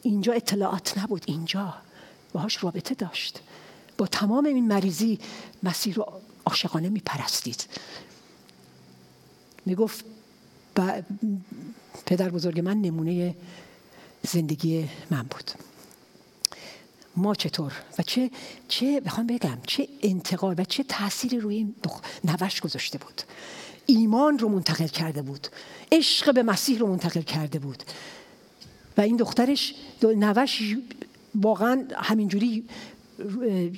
اینجا 0.02 0.32
اطلاعات 0.32 0.98
نبود 0.98 1.22
اینجا 1.26 1.74
باهاش 2.32 2.64
رابطه 2.64 2.94
داشت. 2.94 3.40
با 3.98 4.06
تمام 4.06 4.44
این 4.44 4.68
مریضی 4.68 5.18
مسیح 5.62 5.94
رو 5.94 6.12
عاشقانه 6.46 6.88
میپرستید. 6.88 7.66
می‌گفت 9.66 10.04
پدر 12.06 12.28
بزرگ 12.28 12.60
من 12.60 12.80
نمونه 12.80 13.36
زندگی 14.22 14.88
من 15.10 15.22
بود. 15.22 15.50
ما 17.16 17.34
چطور؟ 17.34 17.72
و 17.98 18.02
چه 18.02 18.30
چه 18.68 19.00
بخوام 19.00 19.26
بگم 19.26 19.58
چه 19.66 19.88
انتقال 20.02 20.54
و 20.58 20.64
چه 20.64 20.82
تأثیری 20.82 21.40
روی 21.40 21.56
این 21.56 21.74
نوش 22.24 22.60
گذاشته 22.60 22.98
بود. 22.98 23.22
ایمان 23.86 24.38
رو 24.38 24.48
منتقل 24.48 24.86
کرده 24.86 25.22
بود. 25.22 25.48
عشق 25.92 26.34
به 26.34 26.42
مسیح 26.42 26.78
رو 26.78 26.86
منتقل 26.86 27.22
کرده 27.22 27.58
بود. 27.58 27.82
و 28.96 29.00
این 29.00 29.16
دخترش 29.16 29.74
نوش 30.02 30.76
واقعا 31.34 31.84
همینجوری 31.96 32.64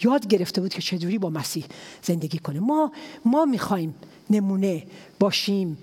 یاد 0.04 0.26
گرفته 0.26 0.60
بود 0.60 0.74
که 0.74 0.82
چجوری 0.82 1.18
با 1.18 1.30
مسیح 1.30 1.64
زندگی 2.02 2.38
کنه. 2.38 2.60
ما 2.60 2.92
ما 3.24 3.44
می‌خوایم 3.44 3.94
نمونه 4.30 4.86
باشیم. 5.18 5.78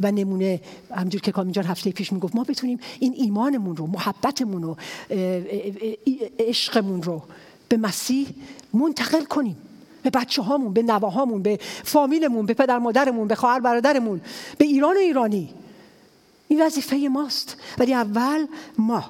و 0.00 0.12
نمونه 0.12 0.60
همجور 0.94 1.20
که 1.20 1.32
کامینجان 1.32 1.64
هفته 1.64 1.90
پیش 1.90 2.12
می‌گفت 2.12 2.36
ما 2.36 2.44
بتونیم 2.44 2.78
این 3.00 3.14
ایمانمون 3.16 3.76
رو 3.76 3.86
محبتمون 3.86 4.62
رو 4.62 4.76
عشقمون 6.38 7.02
رو 7.02 7.22
به 7.68 7.76
مسیح 7.76 8.28
منتقل 8.74 9.24
کنیم. 9.24 9.56
به 10.02 10.10
بچه 10.10 10.42
هامون 10.42 10.72
به 10.72 10.82
نواهامون 10.82 11.42
به 11.42 11.58
فامیلمون 11.84 12.46
به 12.46 12.54
پدر 12.54 12.78
مادرمون 12.78 13.28
به 13.28 13.34
خواهر 13.34 13.60
برادرمون 13.60 14.20
به 14.58 14.64
ایران 14.64 14.96
و 14.96 14.98
ایرانی. 14.98 15.54
این 16.48 16.62
وظیفه 16.62 16.96
ماست. 16.96 17.56
ولی 17.78 17.94
اول 17.94 18.46
ما. 18.78 19.04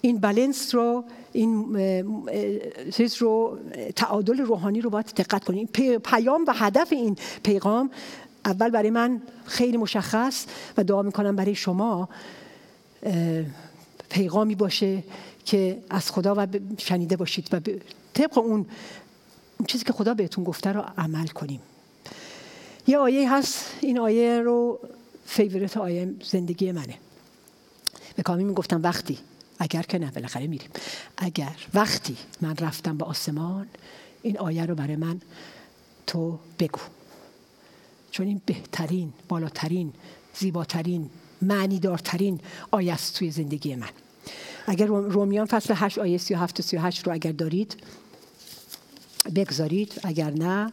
این 0.00 0.18
بلنس 0.18 0.74
رو 0.74 1.04
این 1.32 1.76
چیز 2.90 3.16
رو 3.16 3.58
تعادل 3.96 4.38
روحانی 4.38 4.80
رو 4.80 4.90
باید 4.90 5.06
دقت 5.06 5.44
کنیم. 5.44 5.66
پیام 5.98 6.44
و 6.48 6.52
هدف 6.52 6.92
این 6.92 7.16
پیغام 7.42 7.90
اول 8.44 8.70
برای 8.70 8.90
من 8.90 9.22
خیلی 9.44 9.76
مشخص 9.76 10.46
و 10.76 10.84
دعا 10.84 11.02
می‌کنم 11.02 11.36
برای 11.36 11.54
شما 11.54 12.08
پیغامی 14.08 14.54
باشه 14.54 15.02
که 15.44 15.78
از 15.90 16.10
خدا 16.10 16.34
و 16.38 16.46
شنیده 16.78 17.16
باشید 17.16 17.48
و 17.52 17.60
طبق 18.14 18.38
اون 18.38 18.66
چیزی 19.66 19.84
که 19.84 19.92
خدا 19.92 20.14
بهتون 20.14 20.44
گفته 20.44 20.72
رو 20.72 20.80
عمل 20.98 21.26
کنیم. 21.26 21.60
یه 22.86 22.98
آیه 22.98 23.32
هست 23.32 23.64
این 23.80 23.98
آیه 23.98 24.40
رو 24.40 24.78
فیورت 25.26 25.76
آیه 25.76 26.14
زندگی 26.24 26.72
منه. 26.72 26.94
به 28.16 28.22
کامی 28.22 28.44
می‌گفتم 28.44 28.82
وقتی 28.82 29.18
اگر 29.58 29.82
که 29.82 29.98
نه 29.98 30.10
بالاخره 30.10 30.46
میریم. 30.46 30.70
اگر 31.16 31.56
وقتی 31.74 32.16
من 32.40 32.56
رفتم 32.56 32.98
به 32.98 33.04
آسمان 33.04 33.66
این 34.22 34.38
آیه 34.38 34.66
رو 34.66 34.74
برای 34.74 34.96
من 34.96 35.20
تو 36.06 36.38
بگو. 36.58 36.80
چون 38.12 38.26
این 38.26 38.40
بهترین 38.46 39.12
بالاترین 39.28 39.92
زیباترین 40.34 41.10
معنیدارترین 41.42 42.40
آیه 42.70 42.92
است 42.92 43.18
توی 43.18 43.30
زندگی 43.30 43.74
من. 43.74 43.88
اگر 44.66 44.86
رومیان 44.86 45.46
فصل 45.46 45.74
8 45.76 45.98
آیه 45.98 46.18
37 46.18 46.60
و 46.60 46.62
38 46.62 47.06
رو 47.06 47.12
اگر 47.12 47.32
دارید 47.32 47.76
بگذارید. 49.34 50.00
اگر 50.04 50.30
نه 50.30 50.72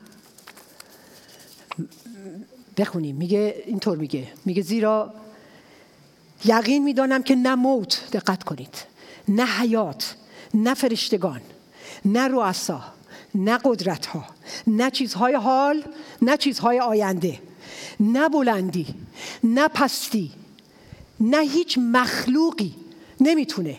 بخونیم. 2.77 3.15
میگه 3.15 3.63
اینطور 3.65 3.97
میگه. 3.97 4.27
میگه 4.45 4.61
زیرا 4.61 5.13
یقین 6.45 6.83
می‌دانم 6.83 7.23
که 7.23 7.35
نه 7.35 7.55
موت 7.55 8.03
دقت 8.11 8.43
کنید. 8.43 8.75
نه 9.27 9.45
حیات 9.45 10.15
نه 10.53 10.73
فرشتگان 10.73 11.41
نه 12.05 12.27
رؤسا. 12.27 12.83
نه 13.35 13.59
قدرت 13.63 14.05
ها 14.05 14.25
نه 14.67 14.91
چیزهای 14.91 15.35
حال 15.35 15.83
نه 16.21 16.37
چیزهای 16.37 16.79
آینده 16.79 17.39
نه 17.99 18.29
بلندی 18.29 18.87
نه 19.43 19.67
پستی 19.67 20.31
نه 21.19 21.37
هیچ 21.37 21.77
مخلوقی 21.77 22.75
نمی‌تونه 23.19 23.77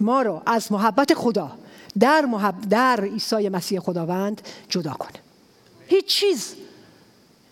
ما 0.00 0.22
رو 0.22 0.42
از 0.46 0.72
محبت 0.72 1.14
خدا 1.14 1.52
در, 1.98 2.24
محب... 2.24 2.68
در 2.68 3.00
عیسی 3.00 3.48
مسیح 3.48 3.80
خداوند 3.80 4.42
جدا 4.68 4.92
کنه. 4.92 5.18
هیچ 5.86 6.06
چیز. 6.06 6.54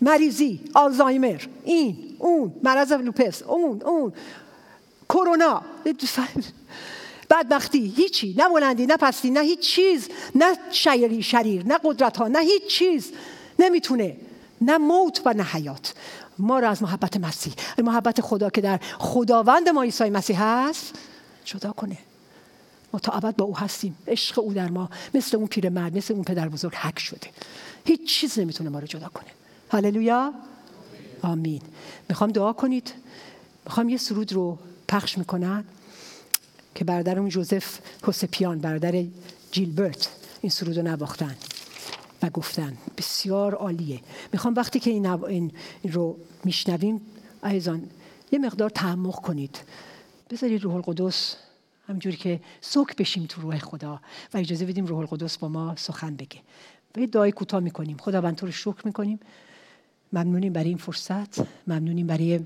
مریضی 0.00 0.60
آلزایمر 0.74 1.42
این 1.64 2.16
اون 2.18 2.52
مرض 2.62 2.92
لوپس 2.92 3.42
اون 3.42 3.82
اون. 3.82 4.12
کرونا. 5.08 5.62
بدبختی 7.32 7.94
هیچی 7.96 8.34
نه 8.38 8.48
بلندی 8.48 8.86
نه 8.86 8.96
پستی 8.96 9.30
نه 9.30 9.40
هیچ 9.40 9.60
چیز 9.60 10.08
نه 10.34 10.56
شیری 10.70 11.22
شریر 11.22 11.66
نه 11.66 11.78
قدرت 11.84 12.16
ها 12.16 12.28
نه 12.28 12.40
هیچ 12.40 12.66
چیز. 12.66 13.12
نمی‌تونه 13.58 14.16
نه 14.60 14.78
موت 14.78 15.22
و 15.24 15.32
نه 15.32 15.42
حیات. 15.42 15.94
ما 16.38 16.58
را 16.58 16.68
از 16.70 16.82
محبت 16.82 17.16
مسیح 17.16 17.52
محبت 17.78 18.20
خدا 18.20 18.50
که 18.50 18.60
در 18.60 18.80
خداوند 18.98 19.68
ما 19.68 19.82
عیسی 19.82 20.10
مسیح 20.10 20.42
هست 20.42 20.94
جدا 21.44 21.72
کنه. 21.72 21.98
ما 22.92 23.00
تا 23.00 23.12
ابد 23.12 23.36
با 23.36 23.44
او 23.44 23.56
هستیم. 23.56 23.98
عشق 24.08 24.38
او 24.38 24.52
در 24.52 24.68
ما 24.68 24.90
مثل 25.14 25.36
اون 25.36 25.46
پیرمرد 25.46 25.96
مثل 25.96 26.14
اون 26.14 26.24
پدر 26.24 26.48
بزرگ 26.48 26.74
حک 26.74 26.98
شده. 26.98 27.28
هیچ 27.84 28.04
چیز 28.04 28.38
نمی‌تونه 28.38 28.70
ما 28.70 28.78
رو 28.78 28.86
جدا 28.86 29.08
کنه. 29.08 29.30
هللویا. 29.72 30.32
آمین. 31.22 31.62
می‌خوام 32.08 32.30
دعا 32.30 32.52
کنید. 32.52 32.92
می‌خوام 33.64 33.88
یه 33.88 33.96
سرود 33.96 34.32
رو 34.32 34.58
پخش 34.88 35.18
می‌کنن 35.18 35.64
که 36.74 36.84
برادرم 36.84 37.28
جوزف 37.28 37.78
حسپیان 38.04 38.58
برادر 38.58 39.04
جیلبرت 39.52 40.08
این 40.40 40.50
سرود 40.50 40.76
رو 40.76 40.82
نواختن 40.82 41.36
و 42.22 42.30
گفتن. 42.30 42.76
بسیار 42.98 43.54
عالیه. 43.54 44.00
می‌خوام 44.32 44.54
وقتی 44.54 44.80
که 44.80 44.90
این, 44.90 45.06
این 45.06 45.52
رو 45.84 46.16
میشنویم 46.44 47.00
عزیزان 47.42 47.90
یه 48.32 48.38
مقدار 48.38 48.70
تعمق 48.70 49.14
کنید. 49.14 49.58
بذارید 50.30 50.62
روح 50.62 50.74
القدس 50.74 51.36
همجوری 51.88 52.16
که 52.16 52.40
سوک 52.60 52.96
بشیم 52.96 53.26
تو 53.26 53.42
روح 53.42 53.58
خدا 53.58 54.00
و 54.34 54.38
اجازه 54.38 54.66
بدیم 54.66 54.86
روح 54.86 54.98
القدس 54.98 55.38
با 55.38 55.48
ما 55.48 55.76
سخن 55.76 56.16
بگه. 56.16 56.40
به 56.92 57.06
دعای 57.06 57.32
کوتاه 57.32 57.60
می‌کنیم. 57.60 57.96
خداوند 57.96 58.36
تو 58.36 58.46
رو 58.46 58.52
شکر 58.52 58.82
می‌کنیم. 58.84 59.20
ممنونیم 60.12 60.52
برای 60.52 60.68
این 60.68 60.78
فرصت. 60.78 61.40
ممنونیم 61.66 62.06
برای 62.06 62.40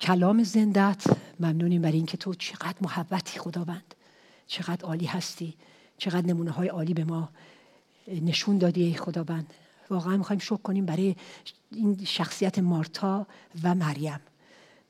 کلام 0.00 0.42
زندت. 0.42 1.04
ممنونیم 1.40 1.82
برای 1.82 1.96
اینکه 1.96 2.16
تو 2.16 2.34
چقدر 2.34 2.76
محبتی 2.80 3.38
خداوند. 3.38 3.94
چقدر 4.46 4.84
عالی 4.84 5.06
هستی. 5.06 5.54
چقدر 5.98 6.26
نمونه 6.26 6.50
های 6.50 6.68
عالی 6.68 6.94
به 6.94 7.04
ما 7.04 7.28
نشون 8.08 8.58
دادی 8.58 8.82
ای 8.82 8.94
خداوند. 8.94 9.54
واقعا 9.90 10.16
می‌خوایم 10.16 10.40
شکر 10.40 10.56
کنیم 10.56 10.86
برای 10.86 11.16
این 11.72 12.04
شخصیت 12.04 12.58
مارتا 12.58 13.26
و 13.62 13.74
مریم. 13.74 14.20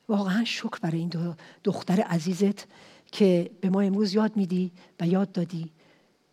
واقعا 0.09 0.43
شکر 0.43 0.79
برای 0.81 0.99
این 0.99 1.09
دو 1.09 1.35
دختر 1.63 2.01
عزیزت 2.01 2.67
که 3.11 3.51
به 3.61 3.69
ما 3.69 3.81
امروز 3.81 4.13
یاد 4.13 4.37
میدی 4.37 4.71
و 4.99 5.07
یاد 5.07 5.31
دادی. 5.31 5.69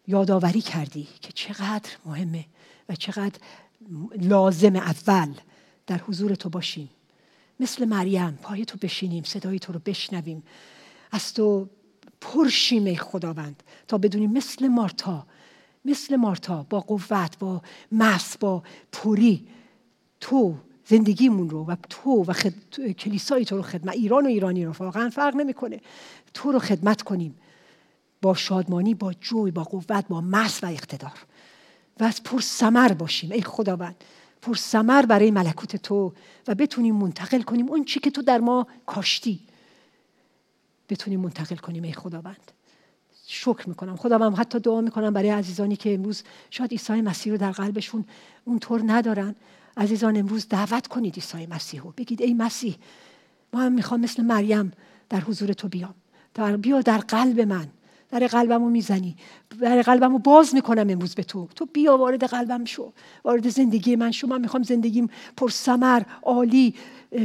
یادآوری 0.07 0.61
کردی 0.61 1.09
که 1.21 1.33
چقدر 1.33 1.91
مهمه 2.05 2.45
و 2.89 2.95
چقدر 2.95 3.39
لازم 4.21 4.77
اول 4.77 5.35
در 5.87 5.99
حضور 5.99 6.35
تو 6.35 6.49
باشیم. 6.49 6.91
مثل 7.61 7.85
مریم. 7.85 8.39
پای 8.43 8.65
تو 8.65 8.79
بشینیم 8.83 9.23
صدای 9.23 9.59
تو 9.59 9.73
رو 9.73 9.81
بشنویم. 9.85 10.43
از 11.11 11.35
تو 11.35 11.69
پرشیم 12.21 12.85
ای 12.85 12.97
خداوند 12.97 13.63
تا 13.89 13.99
بدونیم 13.99 14.33
مثل 14.33 14.69
مارتا 14.69 15.27
مثل 15.85 16.17
مارتا 16.17 16.67
با 16.71 16.81
قوت 16.81 17.39
با 17.39 17.63
مس 17.93 18.37
با 18.39 18.63
پوری 18.93 19.47
تو 20.21 20.55
زندگیمون 20.85 21.51
رو 21.51 21.65
و 21.65 21.77
تو 21.91 22.25
و 22.25 22.33
خد... 22.33 22.53
کلیسای 22.93 23.45
تو 23.45 23.57
رو 23.57 23.63
خدمت 23.63 23.95
ایران 23.95 24.25
و 24.25 24.29
ایرانی 24.29 24.65
رو 24.65 24.73
واقعا 24.79 25.11
فرق 25.11 25.37
نمی‌کنه. 25.37 25.81
تو 26.35 26.53
رو 26.53 26.59
خدمت 26.59 27.03
کنیم 27.03 27.35
با 28.23 28.35
شادمانی 28.35 28.95
با 28.95 29.13
جوی 29.13 29.51
با 29.51 29.65
قوت 29.65 30.09
با 30.09 30.21
مس 30.21 30.65
و 30.65 30.67
اقتدار. 30.67 31.27
و 32.01 32.05
از 32.05 32.23
پر 32.23 32.41
سمر 32.41 32.93
باشیم 32.93 33.33
ای 33.33 33.43
خداوند. 33.43 34.05
پر 34.47 34.55
سمر 34.55 35.07
برای 35.07 35.31
ملکوت 35.31 35.77
تو 35.77 36.13
و 36.49 36.55
بتونیم 36.55 36.95
منتقل 36.95 37.43
کنیم 37.43 37.69
اون 37.69 37.85
چی 37.85 38.01
که 38.01 38.11
تو 38.11 38.23
در 38.23 38.39
ما 38.39 38.67
کاشتی. 38.87 39.41
بتونیم 40.89 41.21
منتقل 41.21 41.57
کنیم 41.57 41.83
ای 41.83 41.93
خداوند. 41.93 42.53
شکر 43.27 43.69
می‌کنم. 43.69 43.97
خداوند 43.97 44.39
حتی 44.39 44.61
دعا 44.61 44.81
می‌کنم 44.81 45.13
برای 45.13 45.31
عزیزانی 45.31 45.77
که 45.77 45.95
امروز 45.95 46.23
شاید 46.51 46.71
عیسی 46.71 47.01
مسیح 47.01 47.33
رو 47.33 47.39
در 47.39 47.51
قلبشون 47.51 48.05
اونطور 48.45 48.83
ندارن. 48.87 49.35
عزیزان 49.77 50.17
امروز 50.17 50.49
دعوت 50.49 50.87
کنید 50.87 51.15
عیسی 51.15 51.47
مسیح 51.47 51.83
رو. 51.83 51.95
بگید 51.97 52.23
ای 52.23 52.35
مسیح 52.35 52.77
ما 53.53 53.61
هم 53.61 53.73
می‌خوام 53.73 54.01
مثل 54.01 54.23
مریم 54.23 54.73
در 55.09 55.21
حضور 55.21 55.53
تو 55.53 55.69
بیام. 55.69 55.95
در 56.35 56.57
بیا 56.57 56.81
در 56.81 56.99
قلب 56.99 57.41
من. 57.41 57.69
در 58.11 58.27
قلبمو 58.27 58.71
می‌زنی. 58.71 59.17
در 59.61 59.83
قلبمو 59.83 60.19
باز 60.19 60.55
می‌کنم 60.55 60.87
امروز 60.91 61.15
به 61.15 61.23
تو. 61.23 61.49
تو 61.57 61.67
بیا 61.67 61.97
وارد 61.97 62.25
قلبم 62.25 62.65
شو. 62.65 62.93
وارد 63.25 63.49
زندگی 63.49 63.97
من 63.97 64.13
شو. 64.13 64.27
من 64.27 64.41
می‌خوام 64.41 64.63
زندگیم 64.63 65.11
پر 65.37 65.49
سمر 65.49 66.03
عالی 66.23 66.75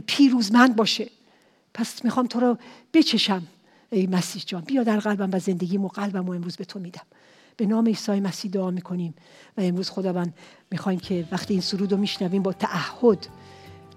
پیروزمند 0.05 0.75
باشه. 0.75 1.09
پس 1.73 2.05
می‌خوام 2.05 2.27
تو 2.27 2.39
رو 2.39 2.57
بچشم. 2.93 3.43
ای 3.89 4.07
مسیح 4.07 4.43
جان 4.45 4.61
بیا 4.61 4.83
در 4.83 4.99
قلبم 4.99 5.29
و 5.33 5.39
زندگیمو 5.39 5.87
قلبمو 5.87 6.33
امروز 6.33 6.57
به 6.57 6.65
تو 6.65 6.79
میدم. 6.79 7.05
به 7.57 7.65
نام 7.65 7.87
عیسی 7.87 8.19
مسیح 8.19 8.51
دعا 8.51 8.71
می‌کنیم. 8.71 9.13
و 9.57 9.61
امروز 9.61 9.89
خداوند 9.89 10.33
می‌خوایم 10.71 10.99
که 10.99 11.27
وقتی 11.31 11.53
این 11.53 11.61
سرود 11.61 11.91
رو 11.91 11.97
میشنویم 11.97 12.43
با 12.43 12.53
تعهد 12.53 13.27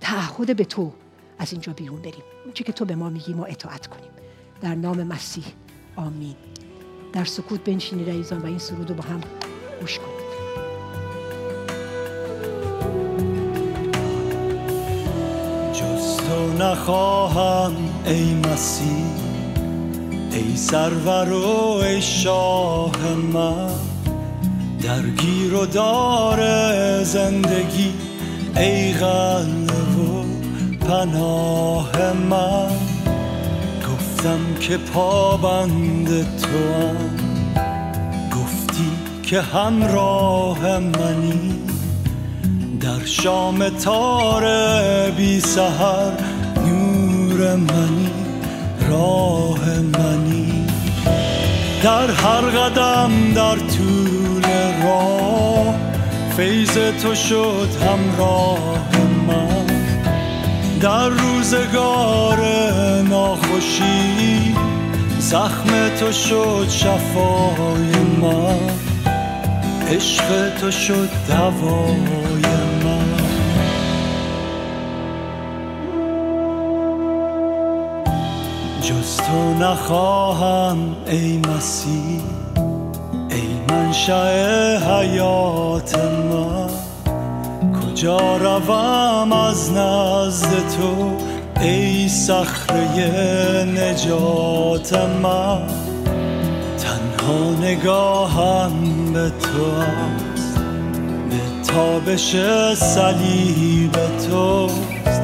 تعهد 0.01 0.57
به 0.57 0.65
تو 0.65 0.93
از 1.39 1.53
اینجا 1.53 1.73
بیرون 1.73 2.03
بریم. 2.03 2.23
اون 2.45 2.53
که 2.53 2.73
تو 2.73 2.85
به 2.85 2.95
ما 2.95 3.09
میگی 3.09 3.35
ما 3.35 3.45
اطاعت 3.45 3.87
کنیم. 3.87 4.11
در 4.61 4.75
نام 4.75 5.03
مسیح. 5.03 5.45
آمین. 5.97 6.37
در 7.15 7.25
سکوت 7.25 7.65
بنشینید 7.65 8.11
عزیزان 8.11 8.39
و 8.39 8.47
این 8.47 8.59
سرود 8.59 8.91
رو 8.91 8.95
با 8.97 9.03
هم 9.03 9.21
گوش 9.81 9.99
کنید. 9.99 10.15
جز 15.73 16.17
تو 16.17 16.65
نخواهم 16.65 17.73
ای 18.07 18.35
مسیح 18.35 19.05
ای 20.33 20.57
سرور 20.57 21.33
و 21.33 21.49
ای 21.83 22.03
شاه 22.03 23.15
من. 23.33 23.71
درگیر 24.83 25.55
و 25.55 25.67
دار 25.67 26.41
زندگی 27.05 27.93
ای 28.57 28.93
قلب 28.93 29.99
و 29.99 30.25
پناه 30.87 32.13
من. 32.13 32.84
گفتم 34.25 34.55
که 34.61 34.77
پابند 34.77 36.07
تو 36.39 36.49
هم 36.49 36.97
گفتی 38.31 38.91
که 39.23 39.41
همراه 39.41 40.79
منی. 40.79 41.55
در 42.81 43.05
شام 43.05 43.69
تار 43.69 44.45
بی 45.11 45.41
سهر 45.41 46.13
نور 46.67 47.57
منی 47.57 48.11
راه 48.89 49.81
منی. 49.99 50.67
در 51.83 52.11
هر 52.11 52.41
قدم 52.41 53.11
در 53.35 53.57
طول 53.57 54.43
راه 54.85 55.75
فیض 56.37 56.79
تو 57.03 57.15
شد 57.15 57.69
همراه 57.83 58.89
من. 59.27 59.64
در 60.85 61.09
روزگار 61.09 62.41
ناخوشی 63.03 64.55
زخم 65.19 65.89
تو 65.89 66.13
شد 66.13 66.67
شفای 66.69 67.93
من 68.23 68.61
عشق 69.89 70.59
تو 70.61 70.71
شد 70.71 71.09
دوای 71.29 72.43
من 72.85 73.17
جز 78.83 79.17
تو 79.17 79.55
نخواهم 79.55 80.97
ای 81.07 81.39
مسیح 81.39 82.21
ای 83.31 83.49
منشأ 83.69 84.79
حیات 84.79 85.99
من 85.99 86.74
کجا 87.95 88.37
روم 88.37 89.33
از 89.33 89.73
نزد 89.73 90.49
تو 90.49 91.17
ای 91.61 92.09
صخره 92.09 93.65
نجات 93.65 94.93
من. 95.23 95.63
تنها 96.79 97.51
نگاهم 97.61 98.73
به 99.13 99.31
تو 99.31 99.65
است 100.35 100.61
به 101.31 101.67
تابش 101.73 102.37
صلیب 102.77 103.93
توست. 104.29 105.23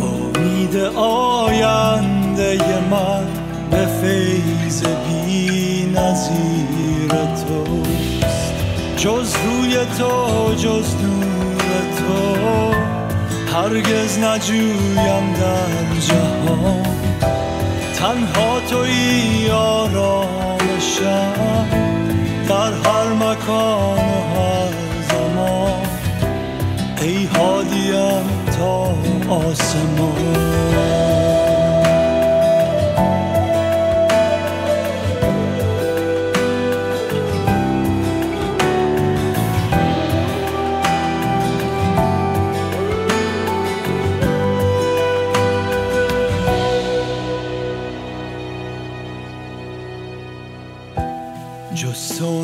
امید 0.00 0.76
آینده 0.96 2.58
من 2.90 3.26
به 3.70 3.86
فیض 3.86 4.82
بی 4.82 5.92
نظیر 5.94 7.10
توست. 7.10 8.54
جز 8.96 9.34
روی 9.44 9.76
تو 9.98 10.54
جز 10.54 10.94
تو 12.10 12.74
هرگز 13.54 14.18
نجویم 14.18 15.34
در 15.40 16.00
جهان. 16.00 16.86
تنها 17.94 18.60
توی 18.70 19.50
آرامشم 19.50 21.32
در 22.48 22.72
هر 22.72 23.12
مکان 23.12 23.98
و 23.98 24.00
هر 24.36 24.74
زمان. 25.10 25.82
ای 27.00 27.24
حادیم 27.24 28.26
تا 28.58 28.74
آسمان. 29.34 31.39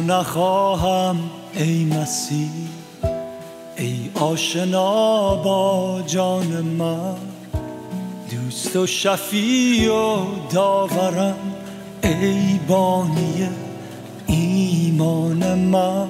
نخواهم 0.06 1.16
ای 1.54 1.84
مسیح 1.84 2.50
ای 3.76 4.10
آشنا 4.14 5.34
با 5.34 6.02
جان 6.06 6.46
من. 6.46 7.16
دوست 8.30 8.76
و 8.76 8.86
شفی 8.86 9.86
و 9.86 10.16
داورم 10.50 11.36
ای 12.02 12.58
بانی 12.68 13.48
ایمان 14.26 15.54
من. 15.54 16.08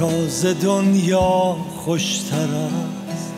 راز 0.00 0.46
دنیا 0.46 1.56
خوشتر 1.84 2.48
است. 3.14 3.32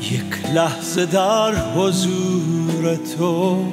یک 0.00 0.46
لحظه 0.54 1.06
در 1.06 1.54
حضور 1.54 2.96
تو. 2.96 3.64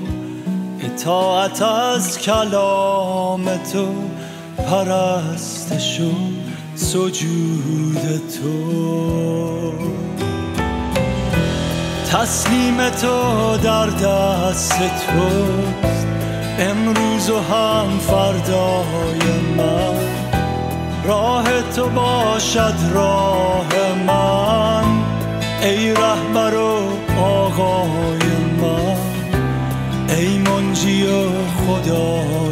اطاعت 0.81 1.61
از 1.61 2.19
کلام 2.19 3.57
تو. 3.57 3.87
پرستش 4.57 5.99
و 5.99 6.11
سجود 6.75 8.21
تو. 8.41 9.73
تسلیم 12.11 12.89
تو 12.89 13.57
در 13.63 13.85
دست 13.85 14.79
توست. 14.79 16.07
امروز 16.59 17.29
و 17.29 17.39
هم 17.39 17.99
فردای 17.99 19.39
من. 19.57 19.95
راه 21.05 21.45
تو 21.75 21.89
باشد 21.89 22.73
راه 22.93 23.67
من. 24.07 24.83
ای 25.61 25.93
رهبر 25.93 26.55
و 26.55 26.77
آقای 27.23 28.19
من. 28.61 28.97
ای 30.15 30.37
منجی 30.37 31.03
و 31.03 31.29
خدای 31.67 32.50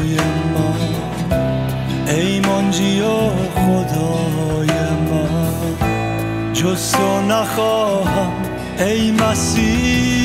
منجی 2.79 3.01
و 3.01 3.29
خدای 3.55 4.79
من. 5.11 6.53
جز 6.53 6.91
تو 6.91 7.21
نخواهم 7.21 8.31
ای 8.79 9.11
مسیح. 9.11 10.18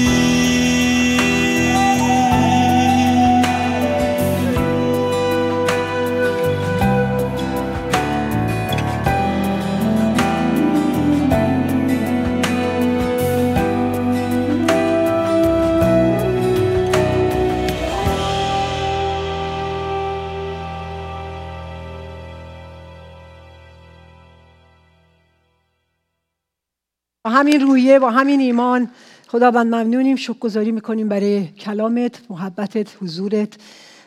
همین 27.35 27.61
رویه 27.61 27.99
با 27.99 28.11
همین 28.11 28.41
ایمان 28.41 28.91
خداوند 29.29 29.75
ممنونیم 29.75 30.17
شکرگزاری 30.17 30.73
می‌کنیم 30.73 31.09
برای 31.09 31.47
کلامت 31.47 32.21
محبتت 32.31 32.89
حضورت 33.03 33.57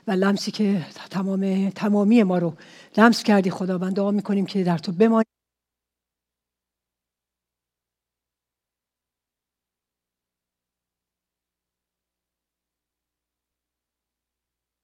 و 0.07 0.11
لمسی 0.11 0.51
که 0.51 0.85
تمام 1.09 1.69
تمامی 1.69 2.23
ما 2.23 2.37
رو 2.37 2.53
لمس 2.97 3.23
کردی 3.23 3.49
خداوند 3.49 3.95
دعا 3.95 4.11
می‌کنیم 4.11 4.45
که 4.45 4.63
در 4.63 4.77
تو 4.77 4.91
بمانیم. 4.91 5.36